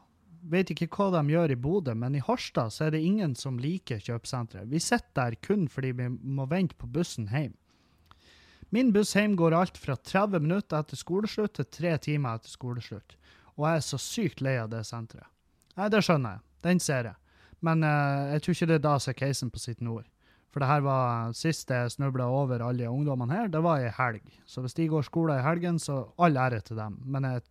Vet 0.51 0.74
ikke 0.74 0.89
hva 0.91 1.05
de 1.14 1.22
gjør 1.32 1.53
i 1.53 1.55
Bodø, 1.55 1.93
men 1.95 2.18
i 2.20 2.24
Harstad 2.26 2.74
så 2.76 2.89
er 2.89 2.91
det 2.91 2.99
ingen 3.07 3.38
som 3.39 3.62
liker 3.64 4.01
kjøpesenteret. 4.03 4.68
Vi 4.68 4.82
sitter 4.84 5.16
der 5.16 5.38
kun 5.47 5.64
fordi 5.72 5.93
vi 5.95 6.10
må 6.12 6.43
vente 6.51 6.76
på 6.76 6.91
bussen 6.91 7.30
hjem. 7.32 7.53
Min 8.76 8.91
buss 8.91 9.16
hjem 9.16 9.39
går 9.39 9.55
alt 9.55 9.80
fra 9.80 9.95
30 9.95 10.43
minutter 10.43 10.84
etter 10.84 10.99
skoleslutt 10.99 11.55
til 11.55 11.72
tre 11.80 11.95
timer 12.03 12.36
etter 12.36 12.51
skoleslutt. 12.51 13.16
Og 13.55 13.64
jeg 13.64 13.80
er 13.80 13.88
så 13.88 14.03
sykt 14.10 14.43
lei 14.43 14.57
av 14.60 14.68
det 14.76 14.84
senteret. 14.91 15.32
Nei, 15.80 15.88
det 15.88 16.03
skjønner 16.03 16.36
jeg. 16.36 16.47
Den 16.68 16.84
ser 16.84 17.14
jeg. 17.14 17.16
Men 17.64 17.88
uh, 17.88 18.36
jeg 18.36 18.43
tror 18.43 18.57
ikke 18.57 18.72
det 18.74 18.82
er 18.82 18.88
da 18.89 18.99
som 18.99 19.16
er 19.16 19.22
casen 19.24 19.55
på 19.55 19.64
sitt 19.64 19.80
nord. 19.80 20.03
For 20.50 20.64
det 20.64 20.70
her 20.70 20.82
var 20.82 21.34
sist 21.38 21.70
jeg 21.70 21.91
snubla 21.93 22.26
over 22.26 22.64
alle 22.66 22.89
ungdommene 22.89 23.36
her, 23.36 23.52
det 23.54 23.62
var 23.62 23.84
i 23.84 23.91
helg. 23.93 24.24
Så 24.50 24.64
hvis 24.64 24.74
de 24.78 24.88
går 24.89 25.06
skole 25.06 25.38
i 25.38 25.45
helgen, 25.45 25.78
så 25.80 26.08
all 26.18 26.38
ære 26.38 26.62
til 26.66 26.80
dem. 26.80 26.97
Men 27.06 27.28
jeg, 27.30 27.43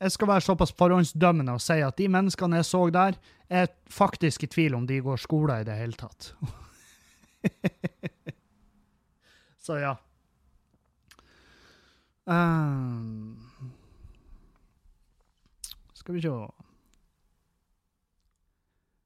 jeg 0.00 0.14
skal 0.14 0.32
være 0.32 0.46
såpass 0.48 0.72
forhåndsdømmende 0.78 1.52
og 1.52 1.60
si 1.60 1.76
at 1.84 1.98
de 2.00 2.08
menneskene 2.08 2.62
jeg 2.62 2.70
så 2.70 2.86
der, 2.94 3.20
er 3.52 3.68
faktisk 3.90 4.46
i 4.46 4.48
tvil 4.48 4.78
om 4.78 4.88
de 4.88 5.02
går 5.04 5.20
skole 5.20 5.60
i 5.60 5.68
det 5.68 5.76
hele 5.76 5.98
tatt. 6.00 6.32
så 9.66 9.76
ja. 9.82 9.94
Um, 12.24 13.36
skal 15.92 16.14
vi 16.14 16.22
se 16.22 16.32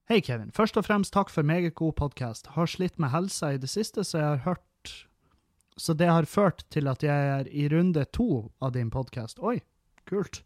Hei, 0.07 0.21
Kevin. 0.23 0.53
Først 0.55 0.77
og 0.79 0.85
fremst 0.87 1.11
takk 1.17 1.33
for 1.35 1.43
meget 1.43 1.73
god 1.75 1.97
podkast. 1.99 2.53
Har 2.55 2.69
slitt 2.71 2.95
med 3.03 3.11
helsa 3.11 3.49
i 3.51 3.59
det 3.59 3.67
siste, 3.67 4.05
så 4.07 4.21
jeg 4.21 4.27
har 4.29 4.45
hørt 4.45 4.63
Så 5.77 5.93
det 5.99 6.07
har 6.07 6.25
ført 6.25 6.63
til 6.71 6.87
at 6.89 7.03
jeg 7.03 7.25
er 7.31 7.49
i 7.51 7.67
runde 7.69 8.05
to 8.15 8.53
av 8.63 8.71
din 8.73 8.89
podkast. 8.91 9.43
Oi, 9.43 9.59
kult. 10.07 10.45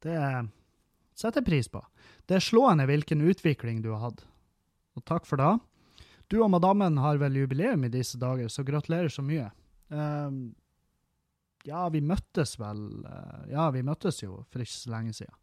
Det 0.00 0.14
setter 1.12 1.42
jeg 1.42 1.48
pris 1.48 1.68
på. 1.68 1.82
Det 2.24 2.38
er 2.38 2.46
slående 2.46 2.86
hvilken 2.86 3.20
utvikling 3.20 3.82
du 3.82 3.90
har 3.90 4.04
hatt. 4.06 4.22
Og 4.96 5.04
takk 5.04 5.26
for 5.26 5.36
det. 5.36 5.50
Du 6.30 6.38
og 6.40 6.52
madammen 6.54 6.96
har 7.02 7.18
vel 7.18 7.36
jubileum 7.42 7.84
i 7.84 7.92
disse 7.92 8.16
dager, 8.22 8.48
så 8.48 8.62
gratulerer 8.62 9.10
så 9.10 9.20
mye. 9.20 9.50
Um, 9.88 10.54
ja, 11.66 11.88
vi 11.90 12.00
møttes 12.00 12.54
vel 12.56 13.02
uh, 13.02 13.44
Ja, 13.50 13.68
vi 13.74 13.82
møttes 13.82 14.22
jo 14.22 14.44
for 14.48 14.62
ikke 14.62 14.78
så 14.78 14.94
lenge 14.94 15.12
siden. 15.18 15.36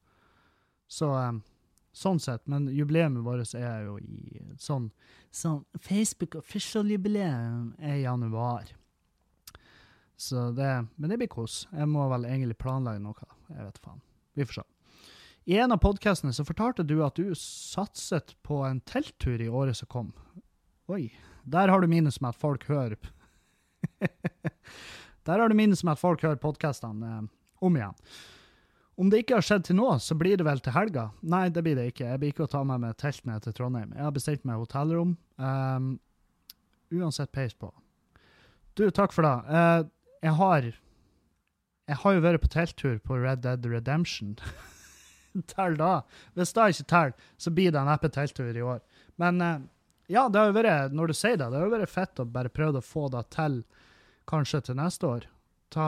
Så 0.88 1.11
um, 1.11 1.43
sånn 1.98 2.20
sett. 2.22 2.45
Men 2.50 2.68
jubileet 2.74 3.18
vårt 3.26 3.54
er 3.58 3.88
jo 3.88 3.98
i 4.00 4.41
sånn, 4.62 4.89
sånn 5.34 5.64
Facebook 5.82 6.38
official-jubileum 6.39 7.74
er 7.80 8.00
i 8.00 8.06
januar. 8.06 8.72
Så 10.18 10.50
det, 10.58 10.72
men 10.95 11.12
det 11.12 11.20
blir 11.22 11.30
kos. 11.30 11.66
Jeg 11.72 11.89
må 11.89 12.08
vel 12.10 12.26
egentlig 12.26 12.58
planlegge 12.58 13.04
noe. 13.04 13.30
Jeg 13.54 13.68
vet 13.68 13.84
faen. 13.84 14.02
Vi 14.38 14.45
får 14.48 14.62
se. 14.62 14.68
I 15.48 15.58
en 15.64 15.72
av 15.72 15.80
podkastene 15.80 16.34
så 16.36 16.43
fortalte 16.43 16.84
du 16.84 16.98
at 17.06 17.16
du 17.16 17.30
satset 17.39 18.34
på 18.43 18.60
en 18.68 18.82
telttur 18.84 19.39
i 19.39 19.48
året 19.48 19.78
som 19.80 19.88
kom. 19.88 20.10
Oi. 20.91 21.14
Der 21.48 21.72
har 21.72 21.80
du 21.80 21.88
minus 21.88 22.20
med 22.20 22.34
at 22.34 22.39
folk 22.41 22.66
hører 22.68 22.98
Der 25.28 25.39
har 25.39 25.48
du 25.48 25.56
minus 25.56 25.84
med 25.84 25.93
at 25.95 26.02
folk 26.02 26.24
hører 26.26 26.39
podkastene 26.41 27.14
eh, 27.14 27.30
om 27.64 27.78
igjen. 27.78 27.95
Om 28.98 29.12
det 29.14 29.22
ikke 29.22 29.38
har 29.38 29.45
skjedd 29.45 29.68
til 29.68 29.78
nå, 29.78 29.91
så 30.02 30.16
blir 30.18 30.39
det 30.39 30.45
vel 30.48 30.62
til 30.64 30.74
helga? 30.74 31.12
Nei, 31.22 31.48
det 31.54 31.62
blir 31.66 31.78
det 31.78 31.91
ikke. 31.91 32.08
Jeg 32.10 32.22
blir 32.22 32.32
ikke 32.34 32.48
å 32.48 32.50
ta 32.50 32.64
med 32.66 32.82
meg 32.82 32.98
telt 32.98 33.28
ned 33.30 33.45
til 33.45 33.54
Trondheim. 33.54 33.91
Jeg 33.93 34.08
har 34.08 34.16
bestilt 34.16 34.48
meg 34.48 34.58
hotellrom. 34.58 35.12
Um, 35.38 35.91
uansett 36.89 37.30
peis 37.36 37.54
på. 37.54 37.70
Du, 38.74 38.88
takk 38.89 39.14
for 39.14 39.28
det. 39.28 39.36
Uh, 39.45 39.86
jeg 40.26 40.34
har 40.39 40.72
Jeg 41.88 41.95
har 42.02 42.14
jo 42.14 42.26
vært 42.26 42.41
på 42.43 42.50
telttur 42.52 42.98
på 43.00 43.16
Red 43.22 43.45
Dead 43.45 43.66
Redemption. 43.66 44.34
Tell 45.54 45.78
da. 45.78 46.02
Hvis 46.34 46.52
det 46.58 46.66
ikke 46.74 46.89
teller, 46.89 47.14
så 47.38 47.54
blir 47.54 47.72
det 47.72 47.86
neppe 47.86 48.10
telttur 48.10 48.50
i 48.58 48.66
år. 48.66 48.82
Men 49.22 49.41
uh, 49.41 49.62
ja, 50.10 50.26
det 50.26 50.41
har 50.41 50.50
jo 50.50 50.58
vært, 50.58 50.93
når 50.98 51.12
du 51.12 51.16
sier 51.20 51.38
det, 51.38 51.52
det 51.52 51.60
har 51.60 51.70
jo 51.70 51.78
vært 51.78 51.93
fett 51.93 52.20
å 52.20 52.26
bare 52.26 52.50
prøve 52.50 52.82
å 52.82 52.86
få 52.86 53.08
det 53.14 53.28
til 53.36 53.62
kanskje 54.28 54.66
til 54.68 54.78
neste 54.80 55.08
år. 55.08 55.28
Ta, 55.74 55.88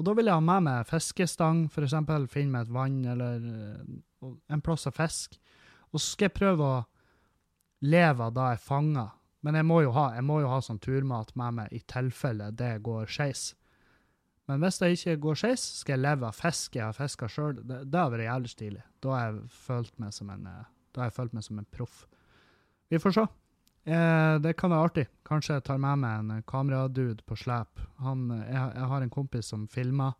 og 0.00 0.06
da 0.06 0.14
vil 0.16 0.30
jeg 0.30 0.38
ha 0.38 0.40
med 0.40 0.64
meg 0.64 0.88
fiskestang, 0.88 1.66
f.eks. 1.68 1.92
Finne 2.32 2.54
meg 2.54 2.62
et 2.64 2.72
vann 2.72 3.02
eller 3.12 3.42
uh, 3.44 4.30
en 4.48 4.62
plass 4.64 4.88
å 4.88 4.92
fiske. 4.96 5.36
Og 5.90 6.00
så 6.00 6.14
skal 6.14 6.30
jeg 6.30 6.38
prøve 6.38 6.64
å 6.64 6.78
leve 7.84 8.24
av 8.24 8.32
det 8.32 8.46
jeg 8.54 8.62
fanger. 8.64 9.10
Men 9.44 9.58
jeg 9.60 9.66
må 9.68 9.82
jo 9.84 9.92
ha, 9.92 10.06
må 10.24 10.38
jo 10.40 10.48
ha 10.48 10.60
sånn 10.64 10.80
turmat 10.80 11.34
med 11.36 11.58
meg 11.58 11.76
i 11.76 11.82
tilfelle 11.88 12.48
det 12.56 12.78
går 12.86 13.12
skeis. 13.12 13.50
Men 14.48 14.64
hvis 14.64 14.80
det 14.80 14.90
ikke 14.96 15.18
går 15.26 15.40
skeis, 15.42 15.64
skal 15.82 15.98
jeg 15.98 16.04
leve 16.06 16.30
av 16.30 16.40
fisk 16.40 16.80
jeg 16.80 16.86
har 16.86 16.96
fiska 16.96 17.28
sjøl. 17.28 17.60
Det, 17.60 17.82
det 17.92 18.00
har 18.00 18.12
vært 18.12 18.26
jævlig 18.26 18.54
stilig. 18.54 18.82
Da 19.04 19.12
har 19.14 19.28
jeg 19.28 19.44
følt 19.68 20.00
meg 20.00 20.16
som 20.16 20.32
en, 20.32 20.48
eh, 20.48 20.64
da 20.94 21.04
har 21.04 21.12
jeg 21.12 21.18
følt 21.20 21.36
meg 21.36 21.46
som 21.46 21.60
en 21.60 21.68
proff. 21.76 22.02
Vi 22.90 23.00
får 23.04 23.18
se. 23.18 23.26
Eh, 23.90 24.34
det 24.38 24.54
kan 24.58 24.70
være 24.70 24.86
artig. 24.86 25.06
Kanskje 25.26 25.56
jeg 25.56 25.66
tar 25.66 25.80
med 25.82 26.02
meg 26.04 26.18
en 26.20 26.42
kameradude 26.46 27.24
på 27.26 27.38
slep. 27.38 27.80
Han, 28.04 28.28
jeg, 28.38 28.54
jeg, 28.76 28.88
har 28.92 29.02
en 29.02 29.12
kompis 29.12 29.50
som 29.50 29.66
filmer, 29.70 30.14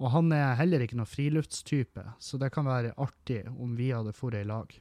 og 0.00 0.10
han 0.16 0.32
er 0.34 0.56
heller 0.58 0.82
ikke 0.82 0.98
noen 0.98 1.10
friluftstype, 1.10 2.06
så 2.18 2.40
det 2.40 2.50
kan 2.54 2.66
være 2.66 2.96
artig 2.98 3.44
om 3.52 3.76
vi 3.78 3.92
hadde 3.94 4.14
dratt 4.16 4.38
i 4.40 4.46
lag. 4.48 4.74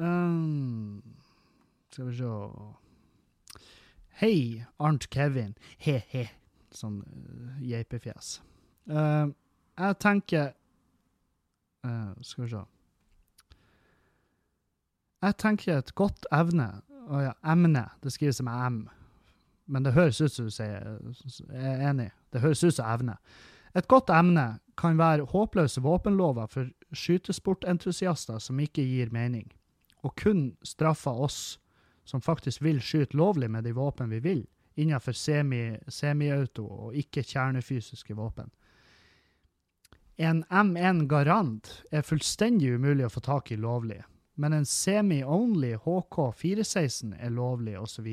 Um, 0.00 1.02
skal 1.92 2.08
vi 2.08 2.16
se 2.22 2.30
Hei, 4.20 4.64
Arnt 4.78 5.10
Kevin. 5.12 5.54
He-he. 5.80 6.28
Sånn 6.72 7.00
uh. 7.02 8.26
Uh, 8.86 9.32
jeg 9.74 9.96
tenker 9.98 10.52
uh, 11.82 12.12
Skal 12.22 12.44
vi 12.44 12.50
se 12.52 12.60
jeg 15.22 15.36
tenker 15.36 15.78
et 15.78 15.94
godt 15.94 16.26
evne 16.32 16.70
Å 17.10 17.20
ja, 17.24 17.32
emne. 17.42 17.88
Det 18.04 18.12
skrives 18.14 18.38
med 18.46 18.66
M. 18.66 18.76
Men 19.66 19.82
det 19.82 19.96
høres 19.96 20.20
ut 20.20 20.32
som 20.32 20.46
du 20.46 20.52
sier 20.54 20.84
Jeg 21.50 21.72
er 21.72 21.82
enig. 21.90 22.10
Det 22.30 22.42
høres 22.44 22.62
ut 22.62 22.76
som 22.76 22.86
evne. 22.86 23.16
Et 23.74 23.86
godt 23.90 24.10
emne 24.14 24.60
kan 24.78 24.98
være 24.98 25.26
håpløse 25.30 25.82
våpenlover 25.82 26.46
for 26.50 26.70
skytesportentusiaster 26.96 28.38
som 28.42 28.60
ikke 28.60 28.82
gir 28.82 29.12
mening, 29.14 29.46
og 30.02 30.16
kun 30.18 30.56
straffer 30.66 31.18
oss 31.26 31.58
som 32.08 32.22
faktisk 32.22 32.62
vil 32.64 32.80
skyte 32.82 33.16
lovlig 33.16 33.50
med 33.50 33.64
de 33.64 33.74
våpen 33.76 34.10
vi 34.10 34.18
vil, 34.24 34.40
innenfor 34.80 35.14
semi-auto 35.14 35.90
semi 35.92 36.30
og 36.32 36.96
ikke 36.96 37.22
kjernefysiske 37.22 38.16
våpen. 38.16 38.50
En 40.18 40.42
M1 40.50 41.06
Garant 41.08 41.70
er 41.92 42.04
fullstendig 42.04 42.74
umulig 42.74 43.06
å 43.06 43.12
få 43.12 43.22
tak 43.24 43.52
i 43.52 43.60
lovlig, 43.60 44.02
men 44.40 44.56
en 44.56 44.64
semi-only 44.64 45.74
HK416 45.84 47.12
er 47.20 47.32
lovlig, 47.34 47.74
osv. 47.76 48.06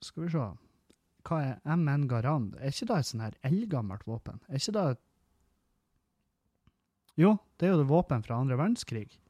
Skal 0.00 0.24
vi 0.24 0.30
se 0.32 0.44
Hva 1.24 1.40
er 1.42 1.76
MN 1.76 2.06
Garand? 2.08 2.56
Er 2.56 2.72
ikke 2.72 2.88
det 2.88 2.96
et 3.00 3.08
sånn 3.10 3.24
her 3.24 3.36
eldgammelt 3.44 4.06
våpen? 4.08 4.40
Er 4.48 4.60
ikke 4.60 4.76
det 4.76 4.86
Jo, 7.20 7.36
det 7.60 7.68
er 7.68 7.74
jo 7.74 7.82
det 7.82 7.90
våpen 7.92 8.24
fra 8.24 8.40
andre 8.40 8.56
verdenskrig. 8.58 9.20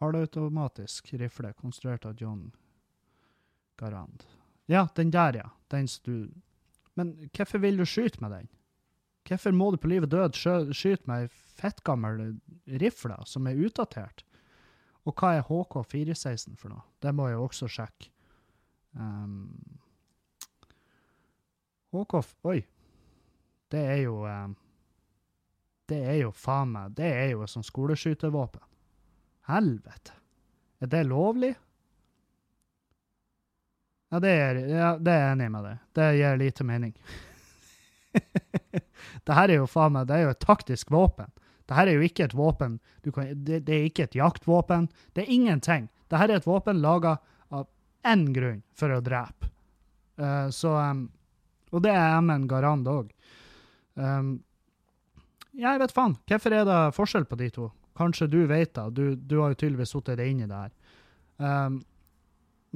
Halvautomatisk 0.00 1.12
rifle 1.20 1.52
konstruert 1.58 2.06
av 2.06 2.16
John 2.18 2.48
Garand. 3.78 4.24
Ja, 4.70 4.86
den 4.94 5.10
der, 5.10 5.42
ja. 5.42 5.50
Den 5.74 5.90
du 6.06 6.30
Men 6.94 7.14
hvorfor 7.32 7.58
vil 7.58 7.76
du 7.76 7.86
skyte 7.86 8.20
med 8.20 8.30
den? 8.30 8.48
Hvorfor 9.28 9.54
må 9.54 9.70
du 9.70 9.78
på 9.78 9.90
livet 9.92 10.10
død 10.10 10.36
skyte 10.74 11.06
med 11.06 11.24
ei 11.24 11.28
fettgammel 11.60 12.34
rifle 12.82 13.16
som 13.28 13.46
er 13.46 13.60
utdatert? 13.60 14.24
Og 15.06 15.14
hva 15.18 15.36
er 15.36 15.46
HK416 15.46 16.58
for 16.58 16.72
noe? 16.74 16.84
Det 17.02 17.12
må 17.14 17.28
jeg 17.30 17.40
også 17.42 17.68
sjekke. 17.70 18.10
Um, 18.92 19.80
HK 21.92 22.18
Oi. 22.48 22.60
Det 23.72 23.80
er 23.88 24.02
jo 24.02 24.18
um, 24.28 24.52
Det 25.88 25.96
er 25.96 26.18
jo 26.20 26.32
faen 26.36 26.74
meg 26.74 26.92
Det 26.92 27.08
er 27.08 27.30
jo 27.32 27.42
et 27.42 27.50
sånt 27.50 27.66
skoleskytervåpen. 27.66 28.62
Helvete. 29.48 30.14
Er 30.82 30.90
det 30.92 31.02
lovlig? 31.08 31.54
Ja, 34.12 34.20
det 34.20 34.30
er, 34.30 34.58
ja, 34.68 34.88
det 35.00 35.12
er 35.12 35.30
enig 35.32 35.48
med 35.54 35.64
deg 35.64 35.84
Det 35.96 36.08
gir 36.18 36.40
lite 36.40 36.64
mening. 36.68 36.92
Det 39.28 39.36
her 39.36 39.50
er 39.50 39.60
jo 39.62 39.70
faen 39.70 39.94
meg, 39.94 40.08
det 40.10 40.18
er 40.18 40.26
jo 40.26 40.34
et 40.34 40.42
taktisk 40.42 40.90
våpen. 40.92 41.30
Det 41.68 41.76
her 41.78 41.88
er 41.88 41.98
jo 41.98 42.06
ikke 42.06 42.26
et 42.26 42.36
våpen 42.36 42.78
kan, 43.14 43.28
det, 43.32 43.62
det, 43.66 43.74
er 43.74 43.88
ikke 43.88 44.06
et 44.08 44.16
jaktvåpen. 44.18 44.88
Det 45.14 45.24
er 45.24 45.32
ingenting. 45.32 45.88
Det 46.10 46.18
her 46.20 46.30
er 46.30 46.40
et 46.40 46.48
våpen 46.48 46.82
laga 46.82 47.16
av 47.54 47.68
én 48.08 48.26
grunn, 48.34 48.62
for 48.74 48.92
å 48.92 49.02
drepe. 49.04 49.50
Uh, 50.20 50.48
så 50.52 50.74
um, 50.76 51.06
Og 51.72 51.84
det 51.86 51.94
er 51.96 52.18
MN 52.20 52.48
Garand 52.50 52.88
òg. 52.90 53.12
Um, 53.94 54.42
jeg 55.56 55.80
vet 55.80 55.94
faen. 55.94 56.18
Hvorfor 56.28 56.56
er 56.56 56.66
det 56.68 56.80
forskjell 56.96 57.24
på 57.28 57.38
de 57.40 57.48
to? 57.54 57.70
Kanskje 57.96 58.28
du 58.32 58.42
vet 58.50 58.74
det. 58.74 58.84
Du, 58.96 59.16
du 59.16 59.38
har 59.40 59.52
jo 59.52 59.60
tydeligvis 59.62 59.94
sittet 59.94 60.20
deg 60.20 60.34
inn 60.34 60.44
i 60.44 60.50
det 60.50 60.60
her. 60.66 60.74
Um, 61.38 61.80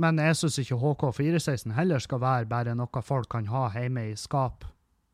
men 0.01 0.21
jeg 0.21 0.37
syns 0.37 0.59
ikke 0.61 0.77
HK416 0.81 1.73
heller 1.77 2.03
skal 2.05 2.21
være 2.21 2.49
bare 2.49 2.75
noe 2.77 3.03
folk 3.05 3.31
kan 3.33 3.49
ha 3.49 3.69
hjemme 3.73 4.11
i 4.11 4.17
skap 4.21 4.65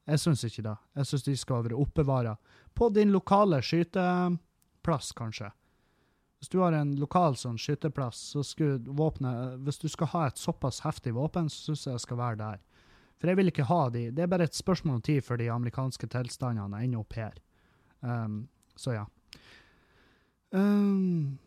jeg 0.09 0.21
syns 0.21 0.45
ikke 0.45 0.65
det. 0.67 0.77
Jeg 0.99 1.09
syns 1.09 1.27
de 1.27 1.35
skal 1.39 1.65
være 1.67 1.79
oppbevara 1.79 2.37
på 2.75 2.89
din 2.95 3.13
lokale 3.15 3.61
skyteplass, 3.63 5.13
kanskje. 5.19 5.53
Hvis 6.43 6.51
du 6.51 6.59
har 6.59 6.75
en 6.75 6.97
lokal 6.99 7.37
sånn 7.39 7.61
skyteplass, 7.61 8.19
så 8.33 8.43
skulle 8.43 8.81
våpenet 8.99 9.61
Hvis 9.63 9.79
du 9.79 9.87
skal 9.89 10.11
ha 10.11 10.27
et 10.27 10.41
såpass 10.43 10.81
heftig 10.83 11.15
våpen, 11.15 11.47
så 11.49 11.71
syns 11.71 11.87
jeg 11.87 11.95
det 11.95 12.03
skal 12.07 12.19
være 12.19 12.41
der. 12.41 12.65
For 13.23 13.31
jeg 13.31 13.39
vil 13.39 13.53
ikke 13.53 13.69
ha 13.69 13.83
de. 13.95 14.09
Det 14.11 14.25
er 14.25 14.31
bare 14.33 14.49
et 14.51 14.59
spørsmål 14.59 14.99
om 14.99 15.05
tid 15.07 15.23
før 15.23 15.39
de 15.39 15.47
amerikanske 15.55 16.09
tilstandene 16.11 16.83
ender 16.83 17.05
opp 17.05 17.15
her. 17.15 17.39
Um, 18.01 18.49
så 18.75 18.97
ja. 18.97 19.05
Um, 20.51 21.39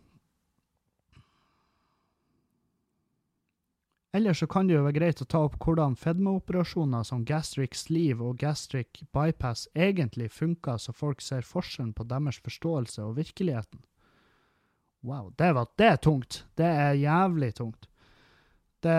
Ellers 4.16 4.39
så 4.39 4.47
kan 4.47 4.68
det 4.68 4.78
jo 4.78 4.84
være 4.86 4.95
greit 4.95 5.20
å 5.20 5.26
ta 5.28 5.41
opp 5.43 5.57
hvordan 5.59 5.97
fedmeoperasjoner 5.99 7.03
som 7.03 7.26
gastric 7.28 7.76
sleeve 7.76 8.24
og 8.24 8.38
gastric 8.39 9.01
bypass 9.11 9.66
egentlig 9.76 10.30
funker, 10.32 10.78
så 10.80 10.93
folk 10.95 11.20
ser 11.20 11.43
forskjellen 11.43 11.91
på 11.97 12.05
deres 12.07 12.39
forståelse 12.45 13.03
og 13.03 13.18
virkeligheten. 13.18 13.82
Wow, 15.03 15.34
det 15.36 15.51
var 15.57 15.68
det 15.76 15.89
er 15.89 15.99
tungt. 15.99 16.45
Det 16.55 16.70
er 16.70 16.95
jævlig 16.95 17.51
tungt. 17.59 17.89
Det, 18.80 18.95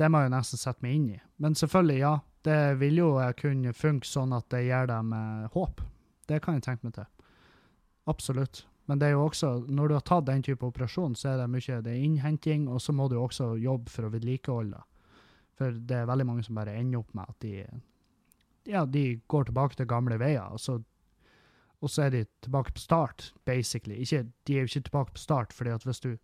det 0.00 0.08
må 0.08 0.24
jeg 0.24 0.32
nesten 0.32 0.62
sette 0.62 0.86
meg 0.86 0.96
inn 0.96 1.08
i. 1.18 1.20
Men 1.36 1.58
selvfølgelig, 1.60 2.00
ja. 2.00 2.14
Det 2.44 2.60
vil 2.80 2.98
jo 3.00 3.10
kunne 3.40 3.76
funke 3.76 4.08
sånn 4.08 4.32
at 4.36 4.48
det 4.52 4.66
gir 4.66 4.88
dem 4.88 5.12
håp. 5.52 5.84
Det 6.28 6.40
kan 6.44 6.56
jeg 6.56 6.64
tenke 6.64 6.88
meg 6.88 6.96
til. 6.96 7.06
Absolutt. 8.08 8.64
Men 8.86 9.00
det 9.00 9.08
er 9.08 9.14
jo 9.16 9.24
også, 9.24 9.50
når 9.72 9.88
du 9.88 9.94
har 9.96 10.04
tatt 10.04 10.26
den 10.28 10.42
type 10.44 10.66
operasjon, 10.66 11.14
så 11.16 11.32
er 11.32 11.38
det 11.40 11.50
mye 11.52 11.80
det 11.84 11.92
er 11.92 12.02
innhenting, 12.04 12.66
og 12.68 12.82
så 12.84 12.92
må 12.92 13.08
du 13.08 13.16
også 13.16 13.54
jobbe 13.60 13.92
for 13.92 14.06
å 14.06 14.12
vedlikeholde. 14.12 14.82
For 15.56 15.72
det 15.72 16.00
er 16.00 16.10
veldig 16.10 16.26
mange 16.28 16.44
som 16.44 16.58
bare 16.58 16.74
ender 16.76 17.00
opp 17.00 17.14
med 17.16 17.30
at 17.30 17.46
de, 17.46 17.54
ja, 18.68 18.84
de 18.84 19.04
går 19.30 19.48
tilbake 19.48 19.78
til 19.78 19.88
gamle 19.88 20.18
veier, 20.20 20.52
og 20.52 20.60
så, 20.60 20.76
og 21.80 21.92
så 21.92 22.06
er 22.06 22.12
de 22.12 22.22
tilbake 22.44 22.74
på 22.76 22.84
start, 22.84 23.30
basically. 23.48 23.96
Ikke, 24.04 24.26
de 24.44 24.58
er 24.58 24.66
jo 24.66 24.72
ikke 24.72 24.88
tilbake 24.90 25.16
på 25.16 25.24
start, 25.24 25.56
fordi 25.56 25.76
at 25.76 25.88
hvis 25.88 26.04
du 26.04 26.16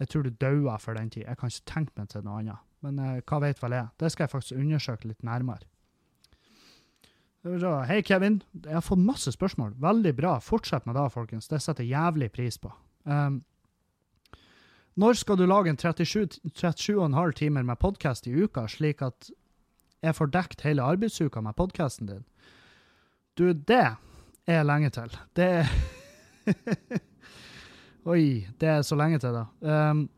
Jeg 0.00 0.08
tror 0.08 0.22
du 0.22 0.30
dauer 0.30 0.78
for 0.80 0.94
den 0.96 1.10
tid. 1.10 1.26
Jeg 1.28 1.36
kan 1.36 1.50
ikke 1.52 1.66
tenke 1.66 1.92
meg 1.96 2.08
til 2.08 2.22
noe 2.24 2.38
annet. 2.40 2.56
Men 2.80 2.98
eh, 2.98 3.18
hva 3.20 3.38
vet 3.42 3.58
vel 3.60 3.74
jeg? 3.76 3.88
Det 4.00 4.08
skal 4.12 4.24
jeg 4.24 4.32
faktisk 4.32 4.56
undersøke 4.56 5.10
litt 5.10 5.22
nærmere. 5.22 5.66
Hei, 7.40 8.02
Kevin. 8.04 8.42
Jeg 8.52 8.74
har 8.74 8.82
fått 8.84 9.00
masse 9.00 9.32
spørsmål. 9.32 9.72
Veldig 9.80 10.12
bra. 10.16 10.34
Fortsett 10.44 10.84
med 10.84 10.94
det, 10.94 11.06
folkens. 11.14 11.48
Det 11.48 11.62
setter 11.64 11.86
jævlig 11.88 12.28
pris 12.32 12.58
på. 12.60 12.68
Um, 13.08 13.40
når 15.00 15.16
skal 15.16 15.38
du 15.40 15.46
lage 15.48 15.72
en 15.72 15.78
37 15.80 16.36
37,5 16.52 17.32
timer 17.38 17.64
med 17.64 17.80
podkast 17.80 18.26
i 18.28 18.34
uka, 18.42 18.66
slik 18.68 19.00
at 19.00 19.30
jeg 20.04 20.16
får 20.18 20.32
dekt 20.34 20.66
hele 20.66 20.84
arbeidsuka 20.84 21.40
med 21.40 21.56
podkasten 21.56 22.10
din? 22.10 22.24
Du, 23.38 23.52
det 23.54 23.96
er 24.46 24.62
lenge 24.68 24.90
til. 24.90 25.16
Det 25.32 25.50
er 25.62 25.72
Oi, 28.10 28.46
det 28.60 28.68
er 28.68 28.82
så 28.84 28.96
lenge 29.00 29.18
til, 29.18 29.32
da. 29.32 29.46
Um, 29.90 30.08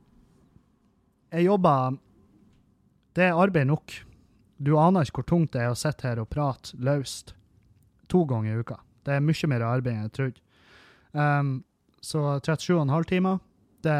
jeg 1.32 1.46
jobber 1.46 2.00
Det 3.14 3.30
er 3.30 3.38
arbeid 3.38 3.70
nok. 3.70 4.02
Du 4.62 4.76
aner 4.78 5.06
ikke 5.06 5.22
hvor 5.22 5.28
tungt 5.32 5.52
det 5.56 5.64
er 5.64 5.72
å 5.72 5.78
sitte 5.78 6.06
her 6.06 6.20
og 6.22 6.30
prate 6.30 6.76
løst 6.78 7.34
to 8.12 8.22
ganger 8.28 8.52
i 8.52 8.62
uka. 8.62 8.78
Det 9.02 9.16
er 9.16 9.24
mye 9.24 9.50
mer 9.50 9.64
arbeid 9.66 9.94
enn 9.94 10.06
jeg 10.06 10.14
trodde. 10.18 10.42
Um, 11.12 11.52
så 12.02 12.38
37,5 12.38 13.10
timer, 13.10 13.42
det 13.82 13.98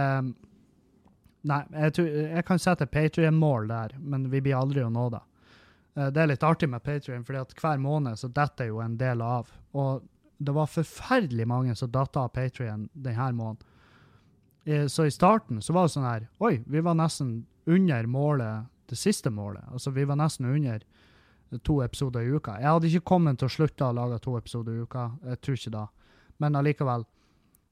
Nei, 1.42 1.58
jeg, 1.74 1.92
tror, 1.96 2.06
jeg 2.06 2.44
kan 2.46 2.60
sette 2.62 2.86
Patrion-mål 2.86 3.64
der, 3.66 3.96
men 3.98 4.28
vi 4.30 4.38
blir 4.44 4.54
aldri 4.54 4.84
å 4.86 4.90
nå 4.94 5.08
det. 5.10 5.18
Uh, 5.98 6.06
det 6.14 6.20
er 6.22 6.28
litt 6.30 6.44
artig 6.46 6.68
med 6.70 6.84
Patrion, 6.86 7.24
fordi 7.26 7.58
hver 7.58 7.82
måned 7.82 8.20
så 8.20 8.30
detter 8.30 8.68
jo 8.70 8.78
en 8.78 8.94
del 9.00 9.24
av. 9.26 9.50
Og 9.74 10.04
det 10.38 10.54
var 10.54 10.70
forferdelig 10.70 11.46
mange 11.50 11.74
som 11.78 11.90
datt 11.90 12.16
av 12.16 12.30
Patrion 12.36 12.86
denne 12.94 13.32
måneden. 13.34 13.66
Eh, 14.64 14.86
Så 14.86 15.04
i 15.04 15.10
starten 15.10 15.62
så 15.62 15.74
var 15.74 15.88
det 15.88 15.94
sånn 15.96 16.06
her 16.06 16.28
Oi, 16.38 16.62
vi 16.66 16.80
var 16.80 16.94
nesten 16.94 17.46
under 17.66 18.06
målet, 18.06 18.68
det 18.93 19.01
siste 19.01 19.32
målet. 19.32 19.64
Altså, 19.72 19.90
vi 19.90 20.05
var 20.09 20.20
nesten 20.20 20.47
under 20.47 20.84
to 21.64 21.80
episoder 21.84 22.20
i 22.20 22.32
uka. 22.32 22.59
Jeg 22.61 22.68
hadde 22.68 22.88
ikke 22.88 23.09
kommet 23.12 23.40
til 23.40 23.49
å 23.49 23.53
slutte 23.57 23.88
å 23.88 23.97
lage 23.97 24.20
to 24.24 24.36
episoder 24.38 24.76
i 24.76 24.84
uka. 24.84 25.09
Jeg 25.32 25.40
tror 25.40 25.59
ikke 25.59 25.74
da. 25.74 25.88
Men 26.40 26.57
allikevel. 26.61 27.05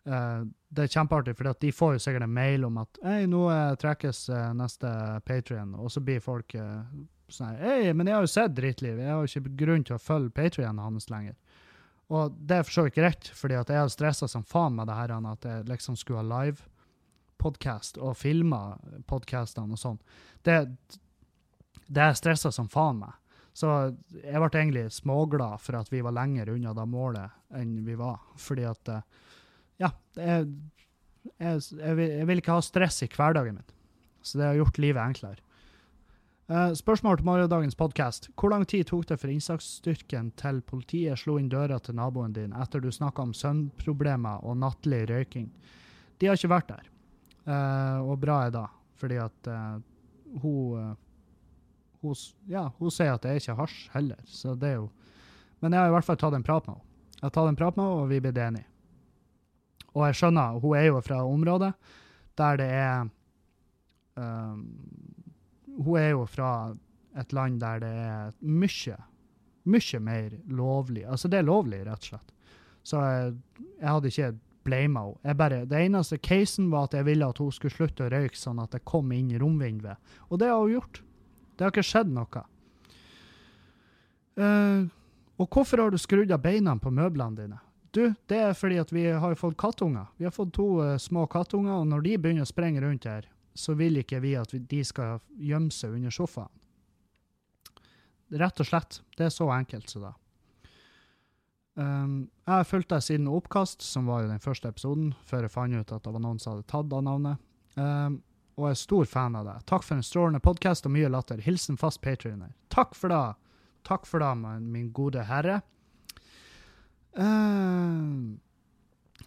Uh, 0.08 0.48
det 0.72 0.86
er 0.86 0.92
kjempeartig, 0.94 1.34
for 1.36 1.60
de 1.60 1.70
får 1.76 1.96
jo 1.96 2.02
sikkert 2.06 2.24
en 2.24 2.32
mail 2.32 2.64
om 2.64 2.78
at 2.80 3.00
Hei, 3.04 3.26
nå 3.28 3.42
eh, 3.52 3.74
trekkes 3.76 4.20
eh, 4.32 4.46
neste 4.56 4.88
Patrion, 5.26 5.74
og 5.76 5.90
så 5.92 6.00
blir 6.00 6.22
folk 6.24 6.54
uh, 6.56 6.86
sånn 7.28 7.58
Hei, 7.60 7.90
men 7.92 8.08
jeg 8.08 8.16
har 8.16 8.24
jo 8.24 8.30
sett 8.32 8.54
Drittliv. 8.56 8.96
Jeg 9.02 9.10
har 9.10 9.20
jo 9.20 9.42
ikke 9.42 9.52
grunn 9.60 9.84
til 9.84 9.98
å 9.98 10.00
følge 10.00 10.32
Patrionen 10.38 10.80
hans 10.80 11.10
lenger. 11.12 11.36
Og 12.10 12.32
det 12.38 12.56
er 12.56 12.64
for 12.66 12.78
så 12.78 12.86
vidt 12.86 12.96
greit, 12.96 13.28
fordi 13.36 13.58
jeg 13.58 13.76
har 13.76 13.92
stressa 13.92 14.30
som 14.30 14.46
faen 14.46 14.78
med 14.78 14.88
det 14.90 14.96
her, 14.98 15.12
at 15.34 15.46
jeg 15.46 15.68
liksom 15.68 15.98
skulle 16.00 16.24
ha 16.24 16.40
live-podkast 16.40 18.00
og 18.00 18.16
filma 18.18 18.62
podkastene 19.10 19.76
og 19.76 19.82
sånn. 19.84 20.00
Det, 20.46 20.56
det 21.86 22.12
stressa 22.18 22.52
som 22.54 22.68
faen 22.70 23.00
meg. 23.02 23.16
Så 23.52 23.68
jeg 24.22 24.40
ble 24.40 24.50
egentlig 24.54 24.86
småglad 24.94 25.60
for 25.60 25.80
at 25.80 25.90
vi 25.92 26.02
var 26.06 26.14
lenger 26.16 26.52
unna 26.52 26.74
det 26.76 26.86
målet 26.88 27.56
enn 27.58 27.80
vi 27.86 27.96
var. 27.98 28.20
Fordi 28.38 28.66
at 28.70 28.92
eh, 28.94 29.28
Ja, 29.80 29.90
jeg, 30.14 30.46
jeg, 31.40 31.60
jeg, 31.80 31.94
vil, 31.98 32.10
jeg 32.20 32.26
vil 32.28 32.42
ikke 32.42 32.56
ha 32.56 32.64
stress 32.64 33.02
i 33.02 33.10
hverdagen 33.10 33.58
min. 33.58 33.76
Så 34.22 34.38
det 34.38 34.50
har 34.50 34.58
gjort 34.60 34.78
livet 34.78 35.02
enklere. 35.02 35.40
Uh, 36.50 36.72
spørsmål 36.74 37.20
til 37.20 37.26
morgendagens 37.28 37.78
podkast. 37.78 38.26
Hvor 38.34 38.50
lang 38.50 38.64
tid 38.66 38.88
tok 38.88 39.06
det 39.06 39.20
for 39.22 39.30
innsatsstyrken 39.30 40.32
til 40.40 40.58
politiet 40.66 41.20
slo 41.20 41.36
inn 41.38 41.50
døra 41.50 41.78
til 41.78 41.94
naboen 41.94 42.34
din 42.34 42.56
etter 42.58 42.82
du 42.82 42.88
snakka 42.90 43.22
om 43.22 43.34
søvnproblemer 43.38 44.42
og 44.42 44.58
nattlig 44.58 45.04
røyking? 45.12 45.46
De 46.18 46.26
har 46.26 46.34
ikke 46.34 46.50
vært 46.50 46.72
der. 46.72 46.90
Uh, 47.46 48.02
og 48.02 48.18
bra 48.22 48.40
er 48.48 48.56
det, 48.56 48.66
fordi 48.98 49.20
at 49.22 49.50
uh, 49.52 49.78
hun, 50.42 50.98
hun 52.00 52.16
Ja, 52.48 52.70
hun 52.78 52.92
sier 52.94 53.14
at 53.14 53.22
det 53.24 53.32
er 53.32 53.42
ikke 53.42 53.58
hasj 53.60 53.78
heller, 53.94 54.20
så 54.26 54.54
det 54.58 54.68
er 54.68 54.78
jo 54.80 54.90
Men 55.60 55.72
jeg 55.72 55.82
har 55.82 55.90
i 55.90 55.92
hvert 55.92 56.06
fall 56.06 56.16
tatt 56.16 56.34
en 56.34 56.44
prat 56.44 56.66
med 56.66 56.78
henne. 56.78 56.86
Jeg 57.18 57.26
har 57.26 57.32
tatt 57.36 57.48
en 57.50 57.56
prat 57.56 57.76
med 57.76 57.84
henne, 57.84 58.00
og 58.00 58.08
vi 58.08 58.20
ble 58.24 58.30
enige. 58.32 58.66
Og 59.92 60.06
jeg 60.06 60.16
skjønner, 60.16 60.60
hun 60.62 60.76
er 60.78 60.86
jo 60.86 61.00
fra 61.04 61.18
området 61.26 61.72
der 62.38 62.56
det 62.56 62.68
er 62.72 63.08
um, 64.16 64.62
hun 65.76 65.98
er 65.98 66.10
jo 66.14 66.24
fra 66.24 66.74
et 67.20 67.32
land 67.36 67.60
der 67.60 67.82
det 67.82 67.90
er 67.90 68.32
mye, 68.40 68.96
mye 69.64 70.00
mer 70.00 70.36
lovlig. 70.48 71.04
Altså, 71.06 71.28
det 71.28 71.40
er 71.40 71.48
lovlig, 71.48 71.82
rett 71.86 72.06
og 72.06 72.12
slett. 72.12 72.32
Så 72.82 73.02
jeg, 73.04 73.34
jeg 73.80 73.88
hadde 73.88 74.12
ikke 74.12 74.32
blama 74.64 75.04
henne. 75.24 75.64
Det 75.68 75.84
eneste 75.84 76.18
casen 76.22 76.70
var 76.72 76.88
at 76.88 76.96
jeg 76.96 77.08
ville 77.08 77.28
at 77.28 77.40
hun 77.42 77.52
skulle 77.52 77.74
slutte 77.74 78.06
å 78.06 78.12
røyke, 78.12 78.38
sånn 78.38 78.60
at 78.62 78.76
det 78.76 78.84
kom 78.88 79.12
inn 79.12 79.32
romvinduet. 79.40 80.00
Og 80.28 80.40
det 80.40 80.50
har 80.50 80.60
hun 80.62 80.76
gjort. 80.78 81.02
Det 81.60 81.66
har 81.66 81.74
ikke 81.74 81.84
skjedd 81.84 82.08
noe. 82.16 82.40
Uh, 84.40 84.86
og 85.36 85.48
hvorfor 85.52 85.82
har 85.82 85.92
du 85.92 85.98
skrudd 86.00 86.30
av 86.32 86.40
beina 86.40 86.72
på 86.80 86.88
møblene 86.88 87.36
dine? 87.36 87.58
Du, 87.92 88.06
det 88.32 88.38
er 88.38 88.56
fordi 88.56 88.78
at 88.80 88.94
vi 88.96 89.02
har 89.12 89.36
fått 89.36 89.58
kattunger. 89.60 90.06
Vi 90.16 90.24
har 90.24 90.32
fått 90.32 90.54
to 90.56 90.70
uh, 90.80 90.94
små 90.96 91.26
kattunger, 91.28 91.82
og 91.82 91.90
når 91.90 92.06
de 92.06 92.14
begynner 92.16 92.46
å 92.46 92.48
sprenge 92.48 92.80
rundt 92.80 93.04
her, 93.04 93.28
så 93.52 93.74
vil 93.76 94.00
ikke 94.00 94.22
vi 94.24 94.32
at 94.40 94.54
de 94.56 94.80
skal 94.88 95.20
gjemme 95.36 95.68
seg 95.74 95.98
under 95.98 96.16
sofaen. 96.16 96.48
Rett 98.40 98.64
og 98.64 98.70
slett. 98.70 99.02
Det 99.18 99.28
er 99.28 99.36
så 99.36 99.50
enkelt 99.52 99.92
som 99.92 100.08
det. 100.08 100.14
Um, 101.76 102.16
jeg 102.46 102.54
har 102.54 102.66
fulgt 102.72 102.94
deg 102.94 103.04
siden 103.04 103.28
Oppkast, 103.28 103.84
som 103.84 104.08
var 104.08 104.24
jo 104.24 104.32
den 104.32 104.40
første 104.40 104.72
episoden, 104.72 105.12
før 105.28 105.44
jeg 105.44 105.52
fant 105.52 105.76
ut 105.76 105.92
at 105.92 106.08
det 106.08 106.16
var 106.16 106.24
noen 106.24 106.40
som 106.40 106.54
hadde 106.54 106.70
tatt 106.72 106.96
av 106.96 107.04
navnet. 107.04 107.44
Um, 107.76 108.22
og 108.60 108.70
er 108.70 108.78
stor 108.78 109.08
fan 109.08 109.36
av 109.38 109.46
det. 109.48 109.56
Takk 109.70 109.84
for 109.86 109.96
en 109.96 110.04
strålende 110.04 110.42
podkast 110.44 110.86
og 110.86 110.92
mye 110.94 111.08
latter. 111.08 111.40
Hilsen 111.40 111.80
fast 111.80 112.02
patrioner. 112.04 112.52
Takk 112.72 112.94
for 112.98 113.12
det! 113.12 113.24
Takk 113.88 114.04
for 114.06 114.20
det, 114.20 114.60
min 114.60 114.90
gode 114.92 115.24
herre. 115.24 115.62
Uh, 117.16 118.36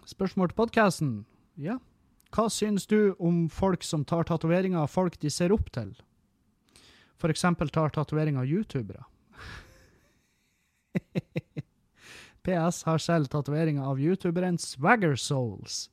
spørsmål 0.06 0.52
til 0.52 0.58
podkasten? 0.60 1.10
Ja. 1.58 1.80
Hva 2.34 2.48
syns 2.50 2.86
du 2.90 3.14
om 3.22 3.48
folk 3.50 3.84
som 3.86 4.04
tar 4.06 4.26
tatoveringer 4.30 4.86
av 4.86 4.90
folk 4.90 5.18
de 5.22 5.30
ser 5.30 5.52
opp 5.54 5.72
til? 5.74 5.92
For 7.18 7.30
eksempel 7.30 7.70
tar 7.74 7.90
tatoveringer 7.94 8.42
av 8.42 8.50
youtubere. 8.50 9.04
PS 12.44 12.82
har 12.86 12.98
selv 13.02 13.30
tatoveringer 13.32 13.86
av 13.86 14.00
youtuberen 14.02 14.58
Swagger 14.58 15.16
Souls. 15.16 15.90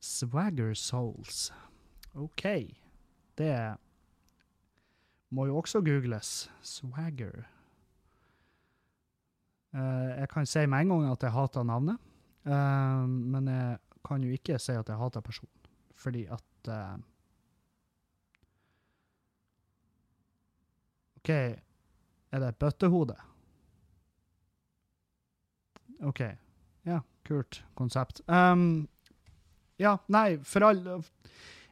Swagger 0.00 0.74
Souls. 0.74 1.52
OK. 2.14 2.44
Det 3.38 3.54
må 5.30 5.46
jo 5.46 5.56
også 5.60 5.80
googles. 5.84 6.50
Swagger. 6.62 7.44
Eh, 9.74 10.10
jeg 10.20 10.28
kan 10.28 10.46
si 10.46 10.66
med 10.66 10.80
en 10.80 10.88
gang 10.88 11.10
at 11.12 11.22
jeg 11.22 11.32
hater 11.32 11.62
navnet, 11.62 11.98
Eh, 12.48 13.06
men 13.06 13.48
jeg 13.50 13.78
kan 14.06 14.22
jo 14.24 14.32
ikke 14.32 14.58
si 14.62 14.72
at 14.72 14.88
jeg 14.88 14.96
hater 14.96 15.24
personen, 15.24 15.72
fordi 15.98 16.24
at 16.32 16.70
eh, 16.72 16.94
OK, 21.18 21.30
er 21.34 22.40
det 22.40 22.48
et 22.48 22.60
bøttehode? 22.62 23.16
OK. 26.08 26.22
Ja, 26.86 27.00
kult 27.26 27.64
konsept. 27.76 28.22
Um, 28.30 28.86
ja, 29.82 29.96
nei, 30.08 30.38
for 30.46 30.64
all 30.64 31.02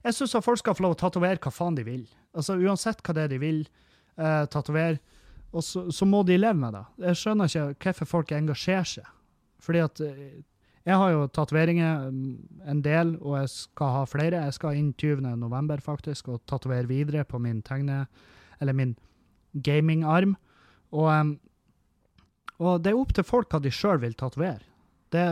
Jeg 0.06 0.14
syns 0.14 0.36
folk 0.44 0.60
skal 0.60 0.76
få 0.78 0.84
lov 0.84 0.94
å 0.94 1.00
tatovere 1.00 1.40
hva 1.42 1.50
faen 1.50 1.76
de 1.76 1.82
vil. 1.86 2.04
Altså 2.36 2.54
Uansett 2.62 3.02
hva 3.02 3.14
det 3.16 3.26
er 3.26 3.32
de 3.32 3.38
vil 3.42 3.62
eh, 3.64 4.44
tatovere, 4.52 5.00
og 5.56 5.64
så, 5.64 5.86
så 5.94 6.06
må 6.06 6.20
de 6.26 6.36
leve 6.38 6.58
med 6.60 6.76
det. 6.76 6.84
Jeg 7.08 7.18
skjønner 7.22 7.50
ikke 7.50 7.90
hvorfor 7.90 8.10
folk 8.10 8.34
engasjerer 8.36 8.90
seg. 8.90 9.08
Fordi 9.66 9.82
at 9.82 10.02
eh, 10.04 10.36
jeg 10.86 11.00
har 11.00 11.10
jo 11.10 11.26
tatoveringer 11.34 12.10
mm, 12.14 12.34
en 12.70 12.82
del, 12.84 13.16
og 13.18 13.40
jeg 13.40 13.50
skal 13.56 13.94
ha 13.96 14.04
flere. 14.06 14.44
Jeg 14.46 14.54
skal 14.54 14.78
inn 14.78 14.92
20. 14.94 15.26
november 15.40 15.82
faktisk, 15.82 16.30
og 16.30 16.44
tatovere 16.46 16.86
videre 16.90 17.26
på 17.26 17.42
min 17.42 17.62
tegne... 17.66 18.04
Eller 18.56 18.72
min 18.72 18.94
gamingarm. 19.52 20.30
Og, 20.96 21.34
og 22.56 22.78
det 22.80 22.92
er 22.92 23.00
opp 23.00 23.10
til 23.12 23.26
folk 23.26 23.50
hva 23.52 23.60
de 23.60 23.72
sjøl 23.74 23.98
vil 24.00 24.14
tatovere. 24.16 24.62
Det, 25.12 25.24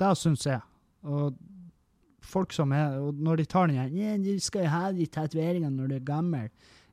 det 0.00 0.12
syns 0.16 0.46
jeg. 0.48 0.62
Og 1.04 1.34
folk 2.22 2.54
som 2.54 2.72
er 2.72 2.98
og 3.00 3.18
Når 3.18 3.42
de 3.42 3.44
tar 3.46 3.68
den 3.68 3.76
igjen 3.76 3.98
«Ja, 3.98 4.16
'Du 4.16 4.40
skal 4.40 4.64
jo 4.64 4.70
ha 4.72 4.92
de 4.92 5.06
tatoveringene 5.06 5.76
når 5.76 5.88
du 5.88 5.94
er 5.96 6.06
gammel'. 6.06 6.50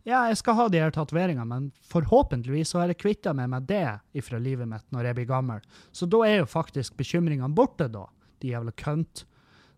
Ja, 0.08 0.24
jeg 0.30 0.38
skal 0.40 0.56
ha 0.56 0.68
de 0.72 0.80
her 0.80 0.94
tatoveringene, 0.96 1.46
men 1.46 1.72
forhåpentligvis 1.92 2.72
så 2.72 2.80
har 2.80 2.88
jeg 2.88 3.02
kvitta 3.02 3.34
meg 3.36 3.50
med 3.52 3.68
det 3.68 4.00
ifra 4.16 4.40
livet 4.40 4.68
mitt 4.68 4.86
når 4.96 5.10
jeg 5.10 5.18
blir 5.20 5.28
gammel. 5.30 5.60
Så 5.92 6.08
da 6.10 6.22
er 6.26 6.40
jo 6.40 6.48
faktisk 6.50 6.96
bekymringene 6.98 7.52
borte, 7.54 7.90
da, 7.92 8.06
de 8.40 8.54
jævla 8.54 8.72
kønt. 8.80 9.26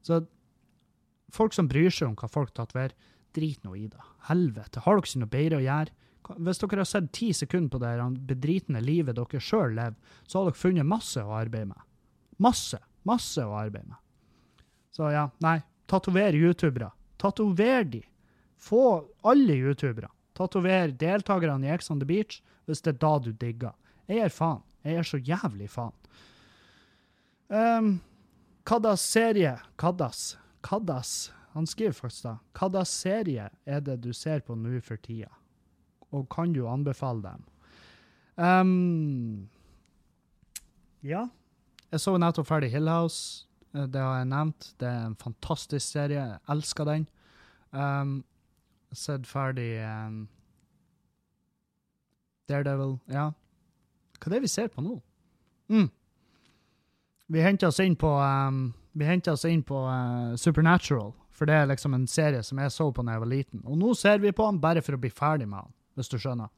Så 0.05 0.21
folk 1.33 1.55
som 1.57 1.67
bryr 1.71 1.89
seg 1.89 2.11
om 2.11 2.15
hva 2.19 2.29
folk 2.31 2.53
tatoverer, 2.53 2.93
drit 3.35 3.63
nå 3.65 3.75
i 3.79 3.87
det. 3.89 4.05
Helvete. 4.29 4.83
Har 4.85 4.99
dere 4.99 5.07
ikke 5.07 5.23
noe 5.23 5.33
bedre 5.33 5.59
å 5.59 5.65
gjøre? 5.65 5.97
Hvis 6.37 6.61
dere 6.61 6.83
har 6.83 6.87
sett 6.87 7.11
ti 7.15 7.31
sekunder 7.35 7.73
på 7.73 7.81
det 7.81 8.25
bedritne 8.29 8.83
livet 8.83 9.17
dere 9.17 9.41
sjøl 9.41 9.75
lever, 9.75 9.97
så 10.27 10.39
har 10.39 10.51
dere 10.51 10.61
funnet 10.61 10.87
masse 10.87 11.23
å 11.23 11.33
arbeide 11.41 11.71
med. 11.73 11.89
Masse. 12.41 12.79
Masse 13.09 13.43
å 13.43 13.57
arbeide 13.57 13.89
med. 13.89 14.00
Så 14.91 15.11
ja, 15.11 15.29
nei. 15.43 15.59
Tatover 15.91 16.35
youtubere. 16.35 16.91
Tatover 17.17 17.83
de. 17.83 18.01
Få 18.57 19.07
alle 19.27 19.53
youtubere. 19.53 20.09
Tatover 20.37 20.93
deltakerne 20.99 21.67
i 21.67 21.73
Ex 21.73 21.91
on 21.91 21.99
the 21.99 22.07
Beach 22.07 22.41
hvis 22.65 22.83
det 22.85 22.95
er 22.95 23.01
da 23.01 23.11
du 23.19 23.31
digger. 23.31 23.75
Jeg 24.07 24.21
gir 24.21 24.33
faen. 24.35 24.63
Jeg 24.85 24.97
gir 24.97 25.09
så 25.09 25.19
jævlig 25.19 25.67
faen. 25.71 25.97
Um, 27.51 27.91
Kaddas 28.67 29.03
serie 29.03 29.57
Kaddas. 29.75 30.37
Kaddas. 30.63 31.31
Han 31.51 31.67
skriver 31.67 31.91
faktisk 31.91 32.23
da. 32.23 32.35
Kaddas 32.55 32.93
serie 32.95 33.49
er 33.65 33.83
det 33.83 33.99
du 34.05 34.13
ser 34.15 34.39
på 34.45 34.55
nå 34.55 34.79
for 34.85 35.01
tida? 35.03 35.31
Og 36.11 36.27
kan 36.31 36.53
du 36.53 36.63
anbefale 36.67 37.23
dem? 37.23 37.43
Um, 38.39 39.49
ja. 41.03 41.27
Jeg 41.91 41.99
så 41.99 42.15
nettopp 42.19 42.47
ferdig 42.47 42.71
Hill 42.71 42.87
House. 42.87 43.47
Eh, 43.73 43.87
Det 43.87 43.99
har 43.99 44.17
jeg 44.17 44.27
nevnt. 44.31 44.73
Det 44.79 44.87
er 44.87 45.05
en 45.05 45.15
fantastisk 45.15 45.85
serie. 45.85 46.19
Jeg 46.19 46.39
elsker 46.49 46.85
den. 46.85 47.07
Um, 47.71 48.23
sett 48.91 49.27
ferdig 49.27 49.79
um, 49.79 50.27
Daredevil. 52.49 52.97
Ja. 53.07 53.31
Hva 54.19 54.29
er 54.29 54.35
det 54.35 54.43
vi 54.43 54.51
ser 54.51 54.67
på 54.67 54.83
nå? 54.83 54.99
Mm. 55.71 55.87
Vi 57.31 57.41
henter 57.41 57.71
oss 57.71 57.79
inn 57.79 57.95
på 57.95 58.11
um, 58.19 58.73
oss 59.31 59.45
inn 59.47 59.63
på 59.63 59.85
uh, 59.87 60.35
Supernatural, 60.35 61.13
for 61.31 61.47
det 61.47 61.55
er 61.55 61.69
liksom 61.71 61.93
en 61.95 62.07
serie 62.07 62.43
som 62.43 62.59
jeg 62.59 62.71
så 62.71 62.91
på 62.91 63.05
da 63.07 63.15
jeg 63.15 63.23
var 63.23 63.31
liten. 63.31 63.61
Og 63.63 63.77
nå 63.79 63.93
ser 63.95 64.19
vi 64.19 64.33
på 64.35 64.49
den 64.49 64.59
bare 64.59 64.83
for 64.83 64.97
å 64.97 64.99
bli 64.99 65.09
ferdig 65.09 65.47
med 65.47 65.63
den, 65.63 65.73
hvis 65.95 66.11
du 66.11 66.19
skjønner. 66.19 66.51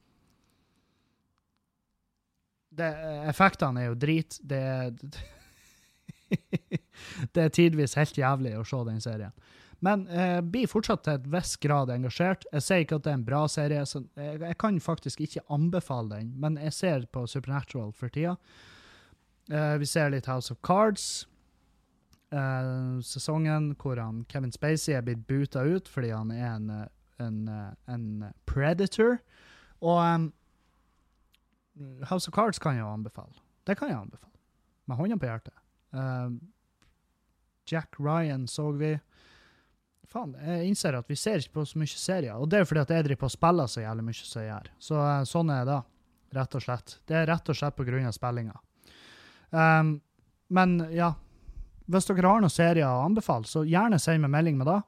Det, 2.73 2.89
effektene 3.29 3.83
er 3.83 3.91
jo 3.91 3.99
drit. 4.01 4.39
Det 4.41 4.57
er 4.57 4.91
Det 7.33 7.43
er 7.43 7.53
tidvis 7.53 7.97
helt 7.99 8.17
jævlig 8.17 8.55
å 8.59 8.65
se 8.67 8.79
den 8.87 9.01
serien. 9.03 9.33
Men 9.83 10.05
jeg 10.07 10.37
eh, 10.37 10.43
blir 10.47 10.69
fortsatt 10.71 11.03
til 11.03 11.17
et 11.17 11.25
viss 11.33 11.57
grad 11.59 11.91
engasjert. 11.91 12.45
Jeg 12.53 12.63
sier 12.63 12.85
ikke 12.85 13.01
at 13.01 13.07
det 13.07 13.11
er 13.11 13.17
en 13.19 13.25
bra 13.27 13.41
serie, 13.51 13.83
jeg, 13.83 14.37
jeg 14.45 14.57
kan 14.61 14.79
faktisk 14.79 15.23
ikke 15.25 15.43
anbefale 15.51 16.21
den, 16.21 16.31
men 16.39 16.55
jeg 16.61 16.75
ser 16.77 17.07
på 17.11 17.25
Supernatural 17.27 17.91
for 17.97 18.13
tida. 18.13 18.37
Eh, 19.51 19.75
vi 19.81 19.89
ser 19.89 20.13
litt 20.13 20.29
House 20.31 20.53
of 20.53 20.61
Cards. 20.63 21.25
Eh, 22.31 23.01
sesongen 23.03 23.73
hvor 23.81 23.99
han, 23.99 24.23
Kevin 24.31 24.55
Spacey 24.55 24.95
er 24.95 25.03
blitt 25.05 25.27
buta 25.27 25.65
ut 25.67 25.91
fordi 25.91 26.13
han 26.15 26.31
er 26.31 26.47
en, 26.53 26.71
en, 27.19 27.41
en 27.91 28.07
predator. 28.49 29.19
Og 29.83 29.99
um, 29.99 30.29
House 32.07 32.31
of 32.31 32.33
Cards 32.33 32.61
kan 32.61 32.79
jeg 32.79 32.87
anbefale. 32.87 33.35
Det 33.67 33.75
kan 33.77 33.91
jeg 33.91 33.99
anbefale. 33.99 34.31
Med 34.87 34.95
hånda 34.95 35.19
på 35.19 35.27
hjertet. 35.27 35.59
Eh, 35.93 36.29
Jack 37.69 37.99
Ryan 37.99 38.47
så 38.47 38.71
vi. 38.71 38.99
Faen, 40.13 40.35
jeg 40.45 40.67
innser 40.69 40.97
at 40.97 41.09
vi 41.09 41.17
ser 41.17 41.41
ikke 41.41 41.59
på 41.59 41.65
så 41.65 41.79
mye 41.81 41.89
serier. 41.89 42.37
Og 42.37 42.49
det 42.49 42.61
er 42.61 42.67
fordi 42.69 42.83
at 42.83 42.93
jeg 42.93 43.07
driver 43.07 43.23
på 43.23 43.29
og 43.31 43.33
spiller 43.33 43.69
så 43.71 43.81
jævlig 43.81 44.07
mye 44.09 44.19
som 44.19 44.41
jeg 44.41 44.49
gjør. 44.51 44.71
Så 44.87 44.99
eh, 45.01 45.21
sånn 45.29 45.53
er 45.53 45.69
det, 45.69 45.79
rett 46.37 46.57
og 46.59 46.65
slett. 46.65 46.97
Det 47.09 47.17
er 47.17 47.29
rett 47.31 47.49
og 47.49 47.57
slett 47.57 47.77
på 47.77 47.87
grunn 47.87 48.09
av 48.09 48.15
spillinga. 48.15 48.59
Um, 49.53 49.95
men 50.53 50.79
ja, 50.93 51.11
hvis 51.85 52.07
dere 52.09 52.29
har 52.29 52.41
noen 52.41 52.53
serier 52.53 52.89
å 52.89 53.03
anbefale, 53.05 53.45
så 53.45 53.61
gjerne 53.69 53.99
send 54.01 54.25
meg 54.25 54.33
melding 54.33 54.57
med 54.57 54.69
det. 54.69 54.79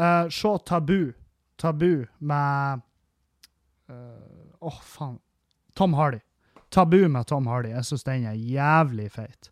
Uh, 0.00 0.28
se 0.32 0.52
Tabu. 0.68 1.12
Tabu 1.58 2.06
med 2.18 2.84
Åh, 3.88 4.68
åh, 4.68 4.80
faen. 4.84 5.16
Tom 5.74 5.94
Hardy. 5.96 6.18
Tabu 6.68 7.08
med 7.08 7.26
Tom 7.26 7.46
Hardy. 7.46 7.70
Jeg 7.72 7.86
syns 7.88 8.04
den 8.04 8.26
er 8.28 8.36
jævlig 8.36 9.08
feit. 9.14 9.48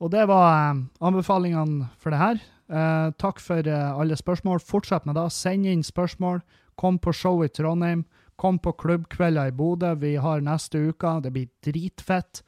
Og 0.00 0.10
det 0.12 0.24
var 0.30 0.72
um, 0.72 0.86
anbefalingene 1.04 1.90
for 2.00 2.12
det 2.12 2.20
her. 2.20 2.40
Eh, 2.70 3.10
takk 3.18 3.40
for 3.42 3.66
eh, 3.66 3.90
alle 3.92 4.16
spørsmål. 4.16 4.62
Fortsett 4.62 5.06
med 5.08 5.18
det. 5.18 5.26
Send 5.34 5.66
inn 5.66 5.82
spørsmål. 5.84 6.40
Kom 6.80 6.98
på 7.02 7.12
show 7.12 7.42
i 7.44 7.50
Trondheim. 7.52 8.04
Kom 8.40 8.58
på 8.62 8.72
klubbkvelder 8.80 9.50
i 9.50 9.56
Bodø. 9.56 9.92
Vi 10.00 10.14
har 10.16 10.40
neste 10.40 10.80
uke. 10.88 11.18
Det 11.20 11.32
blir 11.34 11.50
dritfett. 11.66 12.44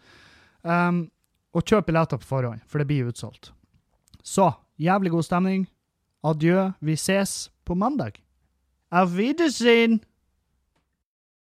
Um, 0.62 1.10
og 1.52 1.66
kjøp 1.68 1.90
billetter 1.90 2.20
på 2.22 2.28
forhånd, 2.30 2.62
for 2.64 2.80
det 2.80 2.88
blir 2.88 3.10
utsolgt. 3.10 3.50
Så 4.24 4.52
jævlig 4.80 5.12
god 5.12 5.26
stemning. 5.26 5.66
Adjø. 6.24 6.70
Vi 6.80 6.96
ses 6.96 7.50
på 7.66 7.74
mandag. 7.74 8.22
Auf 8.92 9.12
Wiedersehen! 9.18 10.00